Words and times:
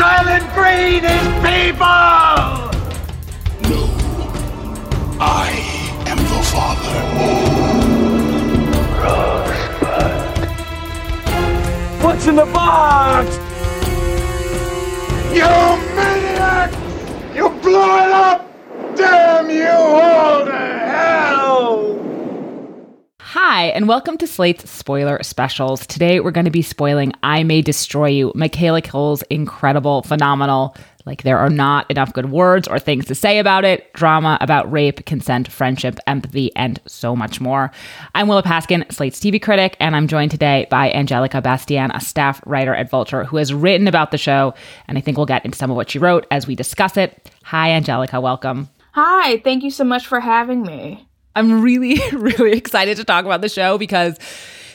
Soylent 0.00 0.46
Green 0.54 1.04
is 1.04 1.26
people! 1.44 1.84
No, 3.68 3.80
I 5.20 5.50
am 6.06 6.16
the 6.16 6.40
father. 6.52 7.00
What's 12.02 12.26
in 12.26 12.36
the 12.36 12.46
box? 12.46 13.36
You 15.36 15.50
maniac! 15.94 16.70
You 17.36 17.50
blew 17.60 17.98
it 17.98 18.10
up! 18.10 18.50
Damn 18.96 19.50
you 19.50 19.68
all 19.68 20.46
to 20.46 20.52
hell! 20.56 21.99
Hi, 23.32 23.66
and 23.66 23.86
welcome 23.86 24.18
to 24.18 24.26
Slate's 24.26 24.68
spoiler 24.68 25.22
specials. 25.22 25.86
Today 25.86 26.18
we're 26.18 26.32
going 26.32 26.46
to 26.46 26.50
be 26.50 26.62
spoiling 26.62 27.12
I 27.22 27.44
May 27.44 27.62
Destroy 27.62 28.08
You, 28.08 28.32
Michaela 28.34 28.82
Coel's 28.82 29.22
incredible, 29.30 30.02
phenomenal, 30.02 30.76
like 31.06 31.22
there 31.22 31.38
are 31.38 31.48
not 31.48 31.88
enough 31.92 32.12
good 32.12 32.32
words 32.32 32.66
or 32.66 32.80
things 32.80 33.06
to 33.06 33.14
say 33.14 33.38
about 33.38 33.64
it, 33.64 33.92
drama 33.92 34.36
about 34.40 34.72
rape, 34.72 35.06
consent, 35.06 35.46
friendship, 35.46 36.00
empathy, 36.08 36.50
and 36.56 36.80
so 36.88 37.14
much 37.14 37.40
more. 37.40 37.70
I'm 38.16 38.26
Willa 38.26 38.42
Paskin, 38.42 38.92
Slate's 38.92 39.20
TV 39.20 39.40
critic, 39.40 39.76
and 39.78 39.94
I'm 39.94 40.08
joined 40.08 40.32
today 40.32 40.66
by 40.68 40.90
Angelica 40.90 41.40
Bastién, 41.40 41.94
a 41.94 42.00
staff 42.00 42.42
writer 42.46 42.74
at 42.74 42.90
Vulture 42.90 43.22
who 43.22 43.36
has 43.36 43.54
written 43.54 43.86
about 43.86 44.10
the 44.10 44.18
show, 44.18 44.54
and 44.88 44.98
I 44.98 45.02
think 45.02 45.16
we'll 45.16 45.26
get 45.26 45.44
into 45.44 45.56
some 45.56 45.70
of 45.70 45.76
what 45.76 45.88
she 45.88 46.00
wrote 46.00 46.26
as 46.32 46.48
we 46.48 46.56
discuss 46.56 46.96
it. 46.96 47.30
Hi, 47.44 47.70
Angelica, 47.70 48.20
welcome. 48.20 48.68
Hi, 48.94 49.38
thank 49.44 49.62
you 49.62 49.70
so 49.70 49.84
much 49.84 50.04
for 50.04 50.18
having 50.18 50.62
me. 50.64 51.06
I'm 51.36 51.62
really, 51.62 52.00
really 52.12 52.52
excited 52.52 52.96
to 52.96 53.04
talk 53.04 53.24
about 53.24 53.40
the 53.40 53.48
show 53.48 53.78
because 53.78 54.18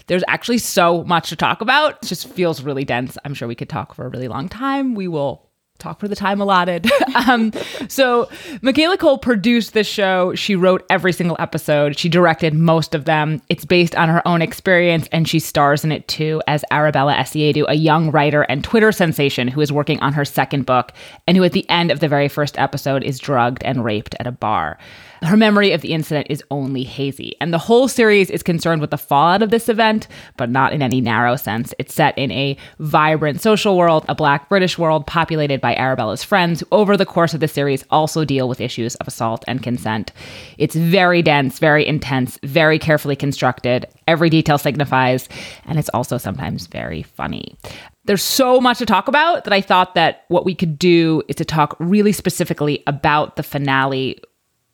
there's 0.08 0.24
actually 0.28 0.60
so 0.60 1.04
much 1.04 1.30
to 1.30 1.36
talk 1.36 1.62
about. 1.62 2.04
It 2.04 2.08
just 2.08 2.30
feels 2.30 2.62
really 2.62 2.84
dense. 2.84 3.18
I'm 3.26 3.34
sure 3.34 3.48
we 3.48 3.56
could 3.56 3.70
talk 3.70 3.94
for 3.94 4.06
a 4.06 4.10
really 4.10 4.28
long 4.28 4.50
time. 4.50 4.96
We 4.96 5.08
will 5.08 5.46
talk 5.78 6.00
for 6.00 6.08
the 6.08 6.16
time 6.16 6.40
allotted. 6.40 6.90
um, 7.28 7.52
so, 7.90 8.30
Michaela 8.62 8.98
Coel 8.98 9.18
produced 9.18 9.74
this 9.74 9.88
show. 9.88 10.34
She 10.36 10.56
wrote 10.56 10.86
every 10.90 11.12
single 11.12 11.36
episode. 11.40 11.98
She 11.98 12.08
directed 12.08 12.54
most 12.54 12.96
of 12.96 13.06
them. 13.06 13.42
It's 13.50 13.66
based 13.66 13.96
on 13.96 14.10
her 14.10 14.26
own 14.28 14.42
experience, 14.42 15.10
and 15.12 15.28
she 15.28 15.40
stars 15.40 15.84
in 15.84 15.92
it 15.92 16.08
too 16.08 16.42
as 16.48 16.64
Arabella 16.72 17.16
Essiedu, 17.16 17.66
a 17.68 17.76
young 17.76 18.12
writer 18.12 18.44
and 18.44 18.64
Twitter 18.64 18.92
sensation 18.92 19.48
who 19.48 19.62
is 19.62 19.72
working 19.72 20.00
on 20.00 20.14
her 20.14 20.26
second 20.26 20.66
book, 20.66 20.94
and 21.28 21.36
who 21.36 21.44
at 21.44 21.52
the 21.52 21.70
end 21.70 21.92
of 21.92 22.00
the 22.00 22.08
very 22.08 22.30
first 22.30 22.58
episode 22.58 23.04
is 23.04 23.20
drugged 23.20 23.64
and 23.64 23.84
raped 23.84 24.16
at 24.20 24.28
a 24.28 24.32
bar. 24.32 24.78
Her 25.26 25.38
memory 25.38 25.72
of 25.72 25.82
the 25.82 25.92
incident 25.92 26.28
is 26.30 26.44
only 26.52 26.84
hazy, 26.84 27.36
and 27.42 27.52
the 27.52 27.58
whole 27.58 27.88
series 27.88 28.30
is 28.30 28.44
concerned 28.44 28.80
with 28.80 28.92
the 28.92 28.98
fallout 28.98 29.42
of 29.42 29.50
this 29.50 29.68
event, 29.68 30.08
but 30.38 30.52
not 30.52 30.72
in 30.72 30.84
any 30.84 31.02
narrow 31.02 31.36
sense. 31.36 31.74
It's 31.80 31.96
set 31.96 32.16
in 32.16 32.32
a 32.32 32.56
vibrant 32.78 33.42
social 33.42 33.76
world, 33.76 34.06
a 34.08 34.14
black 34.14 34.50
British 34.50 34.78
world 34.78 35.08
populated 35.08 35.62
by 35.62 35.74
Arabella's 35.76 36.24
friends, 36.24 36.60
who 36.60 36.68
over 36.72 36.96
the 36.96 37.08
course 37.08 37.34
of 37.34 37.40
the 37.40 37.48
series 37.48 37.84
also 37.90 38.24
deal 38.24 38.48
with 38.48 38.62
issues 38.62 38.94
of 38.96 39.08
assault 39.08 39.44
and 39.48 39.64
consent. 39.64 40.12
It's 40.60 40.76
very 40.76 41.24
dense, 41.24 41.58
very 41.58 41.88
intense, 41.88 42.38
very 42.44 42.78
carefully 42.78 43.16
constructed. 43.16 43.88
Every 44.08 44.30
detail 44.30 44.60
signifies, 44.60 45.28
and 45.66 45.80
it's 45.80 45.90
also 45.90 46.20
sometimes 46.20 46.68
very 46.68 47.02
funny 47.02 47.58
there's 48.06 48.22
so 48.22 48.62
much 48.62 48.78
to 48.78 48.86
talk 48.86 49.08
about 49.08 49.46
that 49.46 49.54
I 49.54 49.62
thought 49.62 49.96
that 49.96 50.26
what 50.28 50.46
we 50.46 50.54
could 50.54 50.78
do 50.78 51.24
is 51.28 51.38
to 51.38 51.46
talk 51.46 51.76
really 51.80 52.12
specifically 52.12 52.84
about 52.86 53.36
the 53.36 53.42
finale 53.42 54.20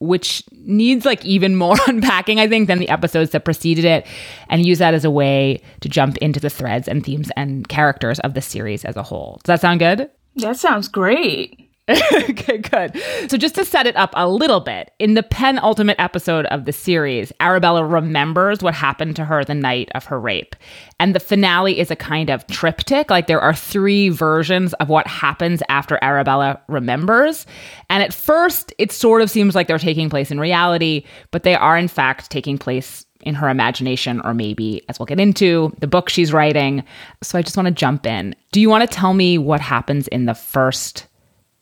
which 0.01 0.43
needs 0.51 1.05
like 1.05 1.23
even 1.23 1.55
more 1.55 1.77
unpacking, 1.87 2.39
I 2.39 2.47
think, 2.47 2.67
than 2.67 2.79
the 2.79 2.89
episodes 2.89 3.31
that 3.31 3.45
preceded 3.45 3.85
it, 3.85 4.05
and 4.49 4.65
use 4.65 4.79
that 4.79 4.93
as 4.93 5.05
a 5.05 5.11
way 5.11 5.61
to 5.79 5.87
jump 5.87 6.17
into 6.17 6.39
the 6.39 6.49
threads 6.49 6.87
and 6.87 7.05
themes 7.05 7.31
and 7.37 7.67
characters 7.69 8.19
of 8.19 8.33
the 8.33 8.41
series 8.41 8.83
as 8.83 8.97
a 8.97 9.03
whole. 9.03 9.39
Does 9.43 9.47
that 9.53 9.61
sound 9.61 9.79
good? 9.79 10.09
That 10.35 10.57
sounds 10.57 10.87
great. 10.87 11.70
okay, 12.29 12.57
good. 12.57 13.01
So, 13.29 13.37
just 13.37 13.55
to 13.55 13.65
set 13.65 13.87
it 13.87 13.95
up 13.95 14.11
a 14.15 14.29
little 14.29 14.59
bit, 14.59 14.91
in 14.99 15.15
the 15.15 15.23
penultimate 15.23 15.99
episode 15.99 16.45
of 16.47 16.65
the 16.65 16.71
series, 16.71 17.33
Arabella 17.39 17.83
remembers 17.83 18.61
what 18.61 18.73
happened 18.73 19.15
to 19.17 19.25
her 19.25 19.43
the 19.43 19.55
night 19.55 19.89
of 19.95 20.05
her 20.05 20.19
rape. 20.19 20.55
And 20.99 21.15
the 21.15 21.19
finale 21.19 21.79
is 21.79 21.91
a 21.91 21.95
kind 21.95 22.29
of 22.29 22.45
triptych. 22.47 23.09
Like, 23.09 23.27
there 23.27 23.41
are 23.41 23.53
three 23.53 24.09
versions 24.09 24.73
of 24.75 24.89
what 24.89 25.07
happens 25.07 25.61
after 25.69 25.97
Arabella 26.01 26.61
remembers. 26.67 27.45
And 27.89 28.03
at 28.03 28.13
first, 28.13 28.73
it 28.77 28.91
sort 28.91 29.21
of 29.21 29.29
seems 29.29 29.55
like 29.55 29.67
they're 29.67 29.79
taking 29.79 30.09
place 30.09 30.31
in 30.31 30.39
reality, 30.39 31.05
but 31.31 31.43
they 31.43 31.55
are, 31.55 31.77
in 31.77 31.87
fact, 31.87 32.29
taking 32.29 32.57
place 32.57 33.05
in 33.21 33.35
her 33.35 33.49
imagination, 33.49 34.19
or 34.23 34.33
maybe, 34.33 34.83
as 34.89 34.97
we'll 34.97 35.05
get 35.05 35.19
into, 35.19 35.71
the 35.79 35.87
book 35.87 36.09
she's 36.09 36.33
writing. 36.33 36.83
So, 37.21 37.37
I 37.37 37.41
just 37.41 37.57
want 37.57 37.67
to 37.67 37.73
jump 37.73 38.05
in. 38.05 38.35
Do 38.51 38.61
you 38.61 38.69
want 38.69 38.89
to 38.89 38.95
tell 38.95 39.13
me 39.13 39.37
what 39.37 39.61
happens 39.61 40.07
in 40.07 40.25
the 40.25 40.35
first? 40.35 41.07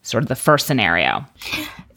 Sort 0.09 0.23
of 0.23 0.29
the 0.29 0.35
first 0.35 0.67
scenario? 0.67 1.25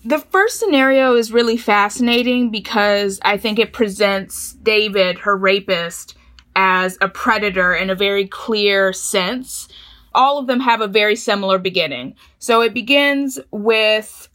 The 0.04 0.18
first 0.18 0.58
scenario 0.58 1.14
is 1.14 1.32
really 1.32 1.56
fascinating 1.56 2.50
because 2.50 3.20
I 3.22 3.36
think 3.36 3.58
it 3.58 3.72
presents 3.72 4.54
David, 4.54 5.18
her 5.20 5.36
rapist, 5.36 6.16
as 6.56 6.98
a 7.00 7.08
predator 7.08 7.72
in 7.74 7.88
a 7.88 7.94
very 7.94 8.26
clear 8.26 8.92
sense. 8.92 9.68
All 10.14 10.38
of 10.38 10.46
them 10.46 10.60
have 10.60 10.80
a 10.80 10.88
very 10.88 11.16
similar 11.16 11.58
beginning. 11.58 12.16
So 12.38 12.60
it 12.60 12.74
begins 12.74 13.38
with 13.50 14.28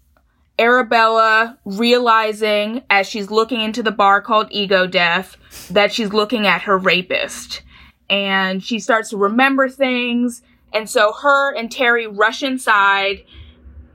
Arabella 0.57 1.57
realizing 1.66 2.81
as 2.89 3.07
she's 3.07 3.29
looking 3.29 3.61
into 3.61 3.83
the 3.83 3.91
bar 3.91 4.21
called 4.21 4.47
Ego 4.49 4.87
Death 4.87 5.37
that 5.69 5.93
she's 5.93 6.13
looking 6.13 6.47
at 6.47 6.63
her 6.63 6.77
rapist. 6.77 7.61
And 8.09 8.63
she 8.63 8.79
starts 8.79 9.09
to 9.09 9.17
remember 9.17 9.69
things. 9.69 10.41
And 10.73 10.89
so 10.89 11.13
her 11.21 11.53
and 11.55 11.71
Terry 11.71 12.07
rush 12.07 12.41
inside 12.41 13.23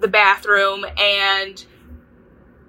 the 0.02 0.08
bathroom 0.08 0.84
and 0.98 1.64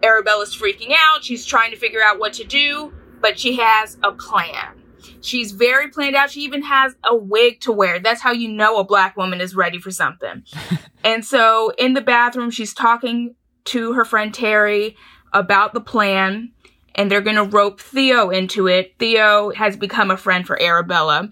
Arabella's 0.02 0.56
freaking 0.56 0.94
out. 0.98 1.24
She's 1.24 1.46
trying 1.46 1.72
to 1.72 1.78
figure 1.78 2.02
out 2.02 2.20
what 2.20 2.34
to 2.34 2.46
do, 2.46 2.94
but 3.20 3.38
she 3.38 3.58
has 3.58 3.98
a 4.04 4.12
plan. 4.12 4.82
She's 5.22 5.52
very 5.52 5.90
planned 5.90 6.16
out. 6.16 6.32
She 6.32 6.42
even 6.42 6.64
has 6.64 6.96
a 7.04 7.16
wig 7.16 7.62
to 7.62 7.72
wear. 7.72 8.00
That's 8.00 8.22
how 8.22 8.32
you 8.32 8.50
know 8.50 8.78
a 8.78 8.84
black 8.84 9.18
woman 9.18 9.42
is 9.42 9.56
ready 9.56 9.80
for 9.80 9.92
something. 9.92 10.44
and 11.04 11.26
so 11.26 11.72
in 11.78 11.94
the 11.94 12.02
bathroom, 12.02 12.52
she's 12.52 12.74
talking 12.74 13.36
to 13.66 13.94
her 13.94 14.06
friend 14.06 14.34
Terry 14.34 14.96
about 15.32 15.74
the 15.74 15.82
plan 15.82 16.52
and 16.96 17.10
they're 17.10 17.22
going 17.22 17.38
to 17.38 17.44
rope 17.44 17.80
Theo 17.80 18.30
into 18.30 18.68
it. 18.68 18.94
Theo 19.00 19.52
has 19.52 19.76
become 19.76 20.12
a 20.12 20.18
friend 20.18 20.46
for 20.46 20.62
Arabella 20.62 21.30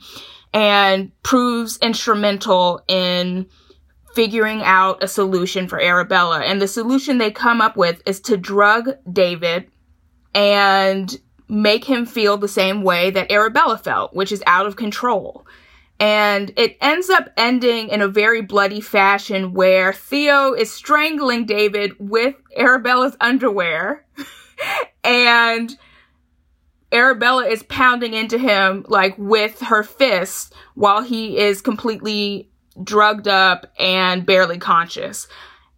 and 0.54 1.12
proves 1.24 1.78
instrumental 1.78 2.82
in 2.88 3.48
figuring 4.14 4.62
out 4.64 5.04
a 5.04 5.08
solution 5.08 5.68
for 5.68 5.80
Arabella. 5.80 6.42
And 6.42 6.62
the 6.62 6.68
solution 6.68 7.18
they 7.18 7.32
come 7.32 7.62
up 7.62 7.78
with 7.78 8.02
is 8.06 8.20
to 8.22 8.38
drug 8.38 8.92
David 9.12 9.70
and 10.34 11.20
make 11.48 11.84
him 11.84 12.06
feel 12.06 12.38
the 12.38 12.48
same 12.48 12.84
way 12.84 13.12
that 13.12 13.32
Arabella 13.32 13.78
felt, 13.78 14.14
which 14.14 14.32
is 14.32 14.44
out 14.48 14.66
of 14.66 14.76
control. 14.76 15.46
And 16.00 16.52
it 16.58 16.78
ends 16.82 17.10
up 17.10 17.30
ending 17.38 17.90
in 17.90 18.02
a 18.02 18.08
very 18.08 18.42
bloody 18.42 18.82
fashion 18.82 19.54
where 19.54 19.94
Theo 19.94 20.54
is 20.54 20.72
strangling 20.72 21.46
David 21.46 21.94
with 22.00 22.36
Arabella's 22.58 23.16
underwear. 23.20 24.06
and 25.04 25.78
Arabella 26.92 27.46
is 27.46 27.64
pounding 27.64 28.14
into 28.14 28.38
him 28.38 28.86
like 28.90 29.16
with 29.18 29.60
her 29.62 29.84
fist 29.84 30.54
while 30.76 31.02
he 31.02 31.38
is 31.38 31.62
completely 31.62 32.51
drugged 32.84 33.28
up 33.28 33.68
and 33.80 34.26
barely 34.26 34.58
conscious. 34.58 35.28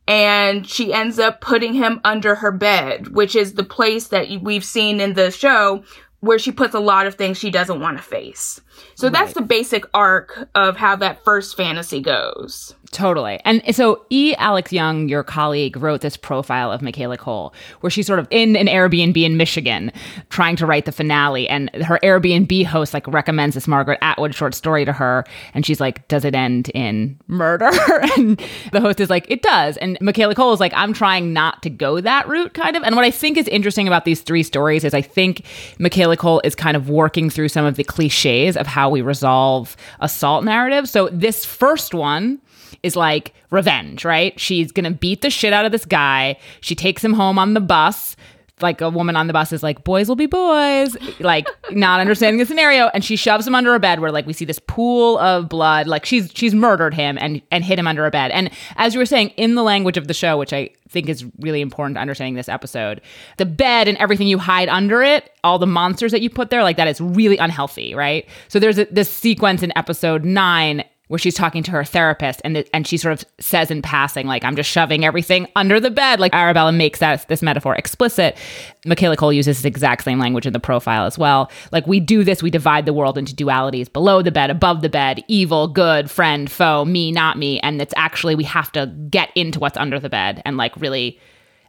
And 0.07 0.67
she 0.67 0.93
ends 0.93 1.17
up 1.17 1.39
putting 1.39 1.73
him 1.73 2.01
under 2.03 2.35
her 2.35 2.51
bed, 2.51 3.09
which 3.09 3.35
is 3.35 3.53
the 3.53 3.63
place 3.63 4.07
that 4.09 4.27
we've 4.41 4.65
seen 4.65 4.99
in 4.99 5.13
the 5.13 5.31
show 5.31 5.83
where 6.19 6.39
she 6.39 6.51
puts 6.51 6.73
a 6.73 6.79
lot 6.79 7.05
of 7.05 7.15
things 7.15 7.37
she 7.37 7.51
doesn't 7.51 7.81
want 7.81 7.97
to 7.97 8.03
face. 8.03 8.61
So 8.95 9.07
right. 9.07 9.13
that's 9.13 9.33
the 9.33 9.41
basic 9.41 9.85
arc 9.93 10.47
of 10.55 10.77
how 10.77 10.95
that 10.97 11.23
first 11.23 11.57
fantasy 11.57 12.01
goes. 12.01 12.75
Totally. 12.93 13.41
And 13.43 13.75
so 13.75 14.05
E. 14.11 14.35
Alex 14.37 14.71
Jung, 14.71 15.09
your 15.09 15.23
colleague, 15.23 15.75
wrote 15.77 16.01
this 16.01 16.15
profile 16.15 16.71
of 16.71 16.83
Michaela 16.83 17.17
Coel, 17.17 17.53
where 17.81 17.89
she's 17.89 18.05
sort 18.05 18.19
of 18.19 18.27
in 18.29 18.55
an 18.55 18.67
Airbnb 18.67 19.17
in 19.17 19.35
Michigan 19.35 19.91
trying 20.29 20.55
to 20.57 20.67
write 20.67 20.85
the 20.85 20.91
finale. 20.91 21.49
And 21.49 21.71
her 21.83 21.99
Airbnb 22.03 22.65
host 22.65 22.93
like 22.93 23.07
recommends 23.07 23.55
this 23.55 23.67
Margaret 23.67 23.97
Atwood 24.03 24.35
short 24.35 24.53
story 24.53 24.85
to 24.85 24.93
her. 24.93 25.25
And 25.55 25.65
she's 25.65 25.79
like, 25.79 26.07
Does 26.07 26.23
it 26.23 26.35
end 26.35 26.69
in 26.69 27.19
murder? 27.27 27.71
and 28.17 28.39
the 28.71 28.79
host 28.79 28.99
is 28.99 29.09
like, 29.09 29.25
It 29.27 29.41
does. 29.41 29.77
And 29.77 29.97
Michaela 29.99 30.35
Coel 30.35 30.53
is 30.53 30.59
like, 30.59 30.73
I'm 30.75 30.93
trying 30.93 31.33
not 31.33 31.63
to 31.63 31.71
go 31.71 31.99
that 31.99 32.27
route, 32.27 32.53
kind 32.53 32.75
of. 32.75 32.83
And 32.83 32.95
what 32.95 33.05
I 33.05 33.11
think 33.11 33.37
is 33.37 33.47
interesting 33.47 33.87
about 33.87 34.05
these 34.05 34.21
three 34.21 34.43
stories 34.43 34.83
is 34.83 34.93
I 34.93 35.01
think 35.01 35.45
Michaela 35.79 36.15
Coel 36.15 36.41
is 36.43 36.53
kind 36.53 36.77
of 36.77 36.89
working 36.89 37.31
through 37.31 37.49
some 37.49 37.65
of 37.65 37.75
the 37.75 37.83
cliches 37.83 38.55
of 38.63 38.67
how 38.67 38.89
we 38.89 39.01
resolve 39.01 39.75
assault 39.99 40.45
narratives. 40.45 40.89
So 40.89 41.09
this 41.09 41.43
first 41.43 41.93
one, 41.93 42.39
is 42.83 42.95
like 42.97 43.33
revenge, 43.49 44.03
right? 44.03 44.37
She's 44.39 44.71
gonna 44.71 44.91
beat 44.91 45.21
the 45.21 45.29
shit 45.29 45.53
out 45.53 45.65
of 45.65 45.71
this 45.71 45.85
guy. 45.85 46.37
She 46.59 46.75
takes 46.75 47.03
him 47.03 47.13
home 47.13 47.39
on 47.39 47.53
the 47.53 47.61
bus. 47.61 48.15
Like 48.61 48.81
a 48.81 48.89
woman 48.89 49.15
on 49.15 49.27
the 49.27 49.33
bus 49.33 49.51
is 49.51 49.63
like, 49.63 49.83
boys 49.83 50.07
will 50.07 50.15
be 50.15 50.27
boys, 50.27 50.95
like 51.19 51.47
not 51.71 51.99
understanding 51.99 52.37
the 52.37 52.45
scenario, 52.45 52.87
and 52.93 53.03
she 53.03 53.15
shoves 53.15 53.47
him 53.47 53.55
under 53.55 53.73
a 53.73 53.79
bed 53.79 53.99
where 53.99 54.11
like 54.11 54.27
we 54.27 54.33
see 54.33 54.45
this 54.45 54.59
pool 54.59 55.17
of 55.17 55.49
blood, 55.49 55.87
like 55.87 56.05
she's 56.05 56.31
she's 56.33 56.53
murdered 56.53 56.93
him 56.93 57.17
and 57.19 57.41
and 57.51 57.63
hit 57.63 57.79
him 57.79 57.87
under 57.87 58.05
a 58.05 58.11
bed. 58.11 58.31
And 58.31 58.51
as 58.77 58.93
you 58.93 58.99
were 58.99 59.05
saying, 59.05 59.29
in 59.29 59.55
the 59.55 59.63
language 59.63 59.97
of 59.97 60.07
the 60.07 60.13
show, 60.13 60.37
which 60.37 60.53
I 60.53 60.69
think 60.87 61.09
is 61.09 61.25
really 61.39 61.61
important 61.61 61.95
to 61.95 62.01
understanding 62.01 62.35
this 62.35 62.47
episode, 62.47 63.01
the 63.37 63.45
bed 63.45 63.87
and 63.87 63.97
everything 63.97 64.27
you 64.27 64.37
hide 64.37 64.69
under 64.69 65.01
it, 65.01 65.31
all 65.43 65.57
the 65.57 65.67
monsters 65.67 66.11
that 66.11 66.21
you 66.21 66.29
put 66.29 66.51
there, 66.51 66.61
like 66.63 66.77
that 66.77 66.87
is 66.87 67.01
really 67.01 67.37
unhealthy, 67.37 67.95
right? 67.95 68.29
So 68.47 68.59
there's 68.59 68.77
a, 68.77 68.85
this 68.85 69.11
sequence 69.11 69.63
in 69.63 69.73
episode 69.75 70.23
nine 70.23 70.83
where 71.09 71.19
she's 71.19 71.35
talking 71.35 71.63
to 71.63 71.71
her 71.71 71.83
therapist 71.83 72.41
and 72.45 72.55
the, 72.55 72.75
and 72.75 72.87
she 72.87 72.97
sort 72.97 73.13
of 73.13 73.25
says 73.39 73.69
in 73.69 73.81
passing 73.81 74.25
like 74.25 74.43
I'm 74.43 74.55
just 74.55 74.69
shoving 74.69 75.03
everything 75.03 75.47
under 75.55 75.79
the 75.79 75.91
bed. 75.91 76.19
Like 76.19 76.33
Arabella 76.33 76.71
makes 76.71 76.99
that 76.99 77.27
this 77.27 77.41
metaphor 77.41 77.75
explicit. 77.75 78.37
Michaela 78.85 79.17
Coel 79.17 79.33
uses 79.33 79.61
the 79.61 79.67
exact 79.67 80.05
same 80.05 80.17
language 80.17 80.47
in 80.47 80.53
the 80.53 80.59
profile 80.59 81.05
as 81.05 81.17
well. 81.17 81.51
Like 81.71 81.85
we 81.85 81.99
do 81.99 82.23
this 82.23 82.41
we 82.41 82.49
divide 82.49 82.85
the 82.85 82.93
world 82.93 83.17
into 83.17 83.35
dualities 83.35 83.91
below 83.91 84.21
the 84.21 84.31
bed 84.31 84.49
above 84.49 84.81
the 84.81 84.89
bed 84.89 85.23
evil 85.27 85.67
good 85.67 86.09
friend 86.09 86.49
foe 86.49 86.85
me 86.85 87.11
not 87.11 87.37
me. 87.37 87.59
And 87.59 87.81
it's 87.81 87.93
actually 87.97 88.35
we 88.35 88.45
have 88.45 88.71
to 88.71 88.87
get 89.09 89.29
into 89.35 89.59
what's 89.59 89.77
under 89.77 89.99
the 89.99 90.09
bed 90.09 90.41
and 90.45 90.55
like 90.55 90.75
really 90.77 91.19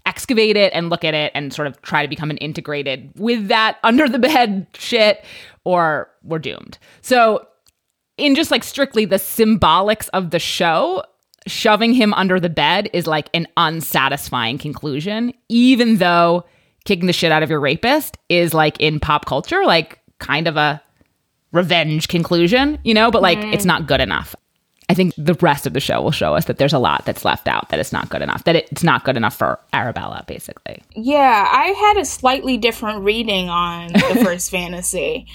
excavate 0.06 0.56
it 0.56 0.72
and 0.74 0.90
look 0.90 1.04
at 1.04 1.14
it 1.14 1.32
and 1.34 1.52
sort 1.52 1.66
of 1.66 1.80
try 1.82 2.02
to 2.02 2.08
become 2.08 2.30
an 2.30 2.36
integrated 2.36 3.10
with 3.16 3.48
that 3.48 3.78
under 3.82 4.08
the 4.08 4.18
bed 4.18 4.66
shit 4.74 5.24
or 5.64 6.08
we're 6.22 6.38
doomed. 6.38 6.78
So 7.00 7.46
in 8.16 8.34
just 8.34 8.50
like 8.50 8.64
strictly 8.64 9.04
the 9.04 9.16
symbolics 9.16 10.08
of 10.12 10.30
the 10.30 10.38
show, 10.38 11.02
shoving 11.46 11.92
him 11.92 12.14
under 12.14 12.40
the 12.40 12.48
bed 12.48 12.88
is 12.92 13.06
like 13.06 13.28
an 13.34 13.46
unsatisfying 13.56 14.58
conclusion, 14.58 15.32
even 15.48 15.96
though 15.96 16.44
kicking 16.84 17.06
the 17.06 17.12
shit 17.12 17.32
out 17.32 17.42
of 17.42 17.50
your 17.50 17.60
rapist 17.60 18.18
is 18.28 18.54
like 18.54 18.78
in 18.80 19.00
pop 19.00 19.26
culture, 19.26 19.64
like 19.64 19.98
kind 20.18 20.46
of 20.46 20.56
a 20.56 20.80
revenge 21.52 22.08
conclusion, 22.08 22.78
you 22.84 22.94
know, 22.94 23.10
but 23.10 23.22
like 23.22 23.38
it's 23.38 23.58
mm-hmm. 23.58 23.68
not 23.68 23.86
good 23.86 24.00
enough. 24.00 24.34
I 24.88 24.94
think 24.94 25.14
the 25.16 25.34
rest 25.34 25.66
of 25.66 25.72
the 25.72 25.80
show 25.80 26.02
will 26.02 26.10
show 26.10 26.34
us 26.34 26.44
that 26.44 26.58
there's 26.58 26.74
a 26.74 26.78
lot 26.78 27.06
that's 27.06 27.24
left 27.24 27.48
out, 27.48 27.70
that 27.70 27.80
it's 27.80 27.92
not 27.92 28.10
good 28.10 28.20
enough, 28.20 28.44
that 28.44 28.54
it's 28.54 28.82
not 28.82 29.04
good 29.04 29.16
enough 29.16 29.34
for 29.34 29.58
Arabella, 29.72 30.24
basically. 30.26 30.82
Yeah, 30.94 31.48
I 31.50 31.68
had 31.68 31.96
a 31.96 32.04
slightly 32.04 32.58
different 32.58 33.02
reading 33.02 33.48
on 33.48 33.92
the 33.92 34.20
first 34.24 34.50
fantasy. 34.50 35.26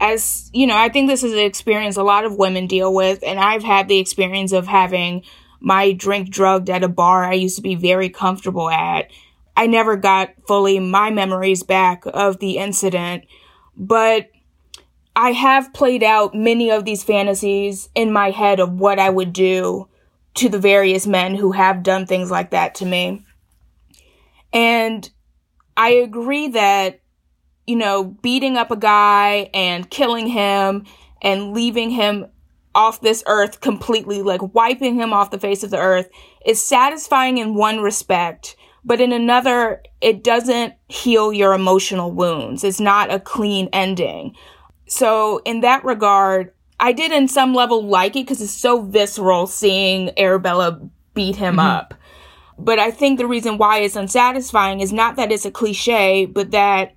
As 0.00 0.50
you 0.52 0.66
know, 0.66 0.76
I 0.76 0.88
think 0.88 1.08
this 1.08 1.24
is 1.24 1.32
an 1.32 1.38
experience 1.40 1.96
a 1.96 2.02
lot 2.02 2.24
of 2.24 2.36
women 2.36 2.66
deal 2.66 2.94
with, 2.94 3.22
and 3.24 3.38
I've 3.38 3.64
had 3.64 3.88
the 3.88 3.98
experience 3.98 4.52
of 4.52 4.66
having 4.66 5.24
my 5.60 5.92
drink 5.92 6.30
drugged 6.30 6.70
at 6.70 6.84
a 6.84 6.88
bar 6.88 7.24
I 7.24 7.34
used 7.34 7.56
to 7.56 7.62
be 7.62 7.74
very 7.74 8.08
comfortable 8.08 8.70
at. 8.70 9.10
I 9.56 9.66
never 9.66 9.96
got 9.96 10.30
fully 10.46 10.78
my 10.78 11.10
memories 11.10 11.64
back 11.64 12.04
of 12.06 12.38
the 12.38 12.58
incident, 12.58 13.24
but 13.76 14.30
I 15.16 15.32
have 15.32 15.72
played 15.72 16.04
out 16.04 16.32
many 16.32 16.70
of 16.70 16.84
these 16.84 17.02
fantasies 17.02 17.88
in 17.96 18.12
my 18.12 18.30
head 18.30 18.60
of 18.60 18.74
what 18.74 19.00
I 19.00 19.10
would 19.10 19.32
do 19.32 19.88
to 20.34 20.48
the 20.48 20.60
various 20.60 21.08
men 21.08 21.34
who 21.34 21.50
have 21.50 21.82
done 21.82 22.06
things 22.06 22.30
like 22.30 22.50
that 22.50 22.76
to 22.76 22.86
me. 22.86 23.24
And 24.52 25.10
I 25.76 25.90
agree 25.90 26.48
that, 26.48 27.00
you 27.68 27.76
know, 27.76 28.02
beating 28.02 28.56
up 28.56 28.70
a 28.70 28.76
guy 28.76 29.50
and 29.52 29.90
killing 29.90 30.26
him 30.26 30.86
and 31.20 31.52
leaving 31.52 31.90
him 31.90 32.26
off 32.74 33.02
this 33.02 33.22
earth 33.26 33.60
completely, 33.60 34.22
like 34.22 34.54
wiping 34.54 34.94
him 34.94 35.12
off 35.12 35.30
the 35.30 35.38
face 35.38 35.62
of 35.62 35.70
the 35.70 35.78
earth, 35.78 36.08
is 36.46 36.64
satisfying 36.64 37.36
in 37.36 37.54
one 37.54 37.80
respect, 37.80 38.56
but 38.86 39.02
in 39.02 39.12
another, 39.12 39.82
it 40.00 40.24
doesn't 40.24 40.72
heal 40.88 41.30
your 41.30 41.52
emotional 41.52 42.10
wounds. 42.10 42.64
It's 42.64 42.80
not 42.80 43.12
a 43.12 43.20
clean 43.20 43.68
ending. 43.70 44.34
So, 44.86 45.42
in 45.44 45.60
that 45.60 45.84
regard, 45.84 46.54
I 46.80 46.92
did 46.92 47.12
in 47.12 47.28
some 47.28 47.52
level 47.52 47.84
like 47.84 48.16
it 48.16 48.24
because 48.24 48.40
it's 48.40 48.50
so 48.50 48.80
visceral 48.80 49.46
seeing 49.46 50.18
Arabella 50.18 50.80
beat 51.12 51.36
him 51.36 51.56
mm-hmm. 51.56 51.60
up. 51.60 51.94
But 52.58 52.78
I 52.78 52.90
think 52.90 53.18
the 53.18 53.26
reason 53.26 53.58
why 53.58 53.80
it's 53.80 53.94
unsatisfying 53.94 54.80
is 54.80 54.92
not 54.92 55.16
that 55.16 55.30
it's 55.30 55.44
a 55.44 55.50
cliche, 55.50 56.24
but 56.24 56.52
that 56.52 56.94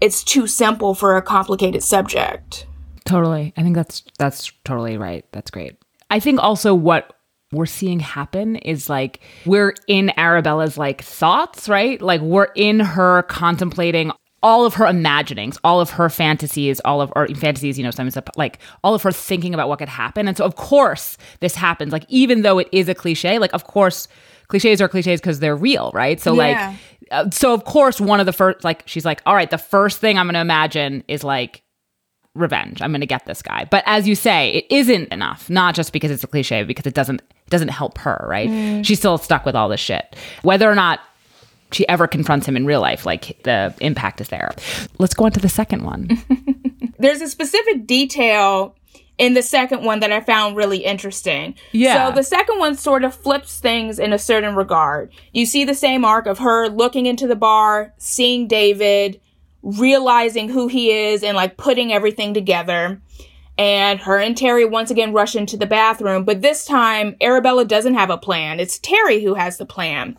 it's 0.00 0.22
too 0.24 0.46
simple 0.46 0.94
for 0.94 1.16
a 1.16 1.22
complicated 1.22 1.82
subject. 1.82 2.66
Totally. 3.04 3.52
I 3.56 3.62
think 3.62 3.76
that's 3.76 4.02
that's 4.18 4.52
totally 4.64 4.96
right. 4.98 5.24
That's 5.32 5.50
great. 5.50 5.76
I 6.10 6.20
think 6.20 6.42
also 6.42 6.74
what 6.74 7.12
we're 7.52 7.66
seeing 7.66 8.00
happen 8.00 8.56
is 8.56 8.90
like 8.90 9.20
we're 9.44 9.74
in 9.86 10.10
Arabella's 10.16 10.76
like 10.76 11.02
thoughts, 11.02 11.68
right? 11.68 12.00
Like 12.02 12.20
we're 12.20 12.48
in 12.56 12.80
her 12.80 13.22
contemplating 13.22 14.10
all 14.42 14.66
of 14.66 14.74
her 14.74 14.86
imaginings, 14.86 15.56
all 15.64 15.80
of 15.80 15.90
her 15.90 16.08
fantasies, 16.08 16.80
all 16.84 17.00
of 17.00 17.12
or 17.16 17.26
fantasies, 17.28 17.78
you 17.78 17.84
know, 17.84 17.90
sometimes 17.90 18.18
like 18.36 18.58
all 18.84 18.94
of 18.94 19.02
her 19.02 19.12
thinking 19.12 19.54
about 19.54 19.68
what 19.68 19.78
could 19.78 19.88
happen. 19.88 20.28
And 20.28 20.36
so 20.36 20.44
of 20.44 20.56
course 20.56 21.16
this 21.40 21.54
happens. 21.54 21.92
Like 21.92 22.04
even 22.08 22.42
though 22.42 22.58
it 22.58 22.68
is 22.72 22.88
a 22.88 22.94
cliche, 22.94 23.38
like 23.38 23.52
of 23.54 23.64
course 23.64 24.08
cliches 24.48 24.80
are 24.80 24.88
cliches 24.88 25.20
because 25.20 25.40
they're 25.40 25.56
real, 25.56 25.90
right? 25.94 26.20
So 26.20 26.32
Yeah. 26.34 26.68
like 26.68 26.76
uh, 27.10 27.30
so 27.30 27.54
of 27.54 27.64
course 27.64 28.00
one 28.00 28.20
of 28.20 28.26
the 28.26 28.32
first 28.32 28.64
like 28.64 28.82
she's 28.86 29.04
like, 29.04 29.22
all 29.26 29.34
right, 29.34 29.50
the 29.50 29.58
first 29.58 30.00
thing 30.00 30.18
I'm 30.18 30.26
gonna 30.26 30.40
imagine 30.40 31.04
is 31.08 31.24
like 31.24 31.62
revenge. 32.36 32.82
I'm 32.82 32.90
going 32.92 33.00
to 33.00 33.06
get 33.06 33.24
this 33.26 33.42
guy. 33.42 33.66
But 33.70 33.82
as 33.86 34.06
you 34.06 34.14
say, 34.14 34.50
it 34.50 34.66
isn't 34.70 35.08
enough. 35.08 35.48
Not 35.50 35.74
just 35.74 35.92
because 35.92 36.10
it's 36.10 36.22
a 36.22 36.26
cliche, 36.26 36.62
because 36.62 36.86
it 36.86 36.94
doesn't 36.94 37.20
it 37.20 37.50
doesn't 37.50 37.68
help 37.68 37.98
her, 37.98 38.24
right? 38.28 38.84
She's 38.84 38.98
still 38.98 39.18
stuck 39.18 39.44
with 39.44 39.54
all 39.54 39.68
this 39.68 39.80
shit. 39.80 40.16
Whether 40.42 40.70
or 40.70 40.74
not 40.74 41.00
she 41.72 41.88
ever 41.88 42.06
confronts 42.06 42.46
him 42.46 42.56
in 42.56 42.66
real 42.66 42.80
life, 42.80 43.06
like 43.06 43.42
the 43.42 43.74
impact 43.80 44.20
is 44.20 44.28
there. 44.28 44.54
Let's 44.98 45.14
go 45.14 45.24
on 45.24 45.32
to 45.32 45.40
the 45.40 45.48
second 45.48 45.82
one. 45.84 46.10
There's 46.98 47.20
a 47.20 47.28
specific 47.28 47.86
detail 47.86 48.75
in 49.18 49.34
the 49.34 49.42
second 49.42 49.82
one 49.84 50.00
that 50.00 50.12
I 50.12 50.20
found 50.20 50.56
really 50.56 50.78
interesting. 50.78 51.54
Yeah. 51.72 52.08
So 52.08 52.14
the 52.14 52.22
second 52.22 52.58
one 52.58 52.76
sort 52.76 53.04
of 53.04 53.14
flips 53.14 53.58
things 53.60 53.98
in 53.98 54.12
a 54.12 54.18
certain 54.18 54.54
regard. 54.54 55.10
You 55.32 55.46
see 55.46 55.64
the 55.64 55.74
same 55.74 56.04
arc 56.04 56.26
of 56.26 56.38
her 56.38 56.68
looking 56.68 57.06
into 57.06 57.26
the 57.26 57.36
bar, 57.36 57.94
seeing 57.98 58.46
David, 58.46 59.20
realizing 59.62 60.48
who 60.48 60.68
he 60.68 60.90
is 60.90 61.22
and 61.22 61.36
like 61.36 61.56
putting 61.56 61.92
everything 61.92 62.34
together. 62.34 63.00
And 63.58 64.00
her 64.00 64.18
and 64.18 64.36
Terry 64.36 64.66
once 64.66 64.90
again 64.90 65.14
rush 65.14 65.34
into 65.34 65.56
the 65.56 65.66
bathroom, 65.66 66.24
but 66.24 66.42
this 66.42 66.66
time 66.66 67.16
Arabella 67.22 67.64
doesn't 67.64 67.94
have 67.94 68.10
a 68.10 68.18
plan. 68.18 68.60
It's 68.60 68.78
Terry 68.78 69.24
who 69.24 69.32
has 69.32 69.56
the 69.56 69.64
plan, 69.64 70.18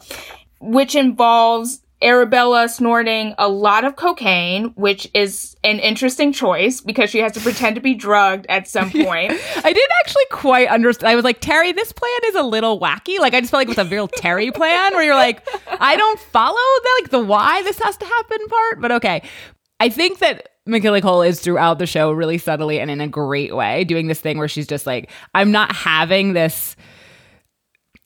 which 0.60 0.96
involves 0.96 1.84
Arabella 2.01 2.70
snorting 2.70 3.34
a 3.38 3.48
lot 3.48 3.84
of 3.84 3.96
cocaine, 3.96 4.66
which 4.75 5.10
is 5.13 5.56
an 5.63 5.80
interesting 5.80 6.32
choice 6.32 6.80
because 6.80 7.10
she 7.10 7.20
has 7.20 7.32
to 7.32 7.39
pretend 7.39 7.75
to 7.75 7.82
be 7.82 7.96
drugged 7.96 8.46
at 8.50 8.68
some 8.68 8.92
point. 8.92 9.32
I 9.32 9.74
didn't 9.74 9.92
actually 10.01 10.25
quite 10.32 10.68
understand. 10.68 11.10
I 11.10 11.16
was 11.16 11.24
like, 11.24 11.39
Terry, 11.42 11.72
this 11.72 11.92
plan 11.92 12.20
is 12.25 12.36
a 12.36 12.44
little 12.44 12.80
wacky. 12.80 13.20
Like, 13.20 13.34
I 13.34 13.39
just 13.39 13.50
felt 13.50 13.62
like 13.62 13.68
it 13.70 13.77
was 13.77 13.88
a 13.88 13.89
real 13.89 14.08
Terry 14.08 14.51
plan 14.54 14.94
where 14.94 15.04
you're 15.04 15.16
like, 15.16 15.48
I 15.80 15.96
don't 15.96 16.20
follow 16.20 16.54
the 16.56 17.01
like 17.01 17.12
the 17.12 17.20
why 17.20 17.63
this 17.63 17.80
has 17.80 17.98
to 17.98 18.06
happen 18.06 18.48
part. 18.48 18.82
But 18.82 18.92
okay, 18.94 19.24
I 19.80 19.89
think 19.89 20.20
that 20.20 20.50
Michaela 20.68 21.01
Coel 21.01 21.24
is 21.24 21.39
throughout 21.39 21.80
the 21.80 21.88
show 21.88 22.12
really 22.12 22.38
subtly 22.38 22.80
and 22.80 22.92
in 22.92 23.01
a 23.01 23.08
great 23.08 23.56
way 23.56 23.84
doing 23.86 24.08
this 24.08 24.20
thing 24.20 24.38
where 24.38 24.48
she's 24.48 24.68
just 24.68 24.86
like, 24.86 25.10
I'm 25.34 25.51
not 25.51 25.74
having 25.75 26.34
this 26.34 26.75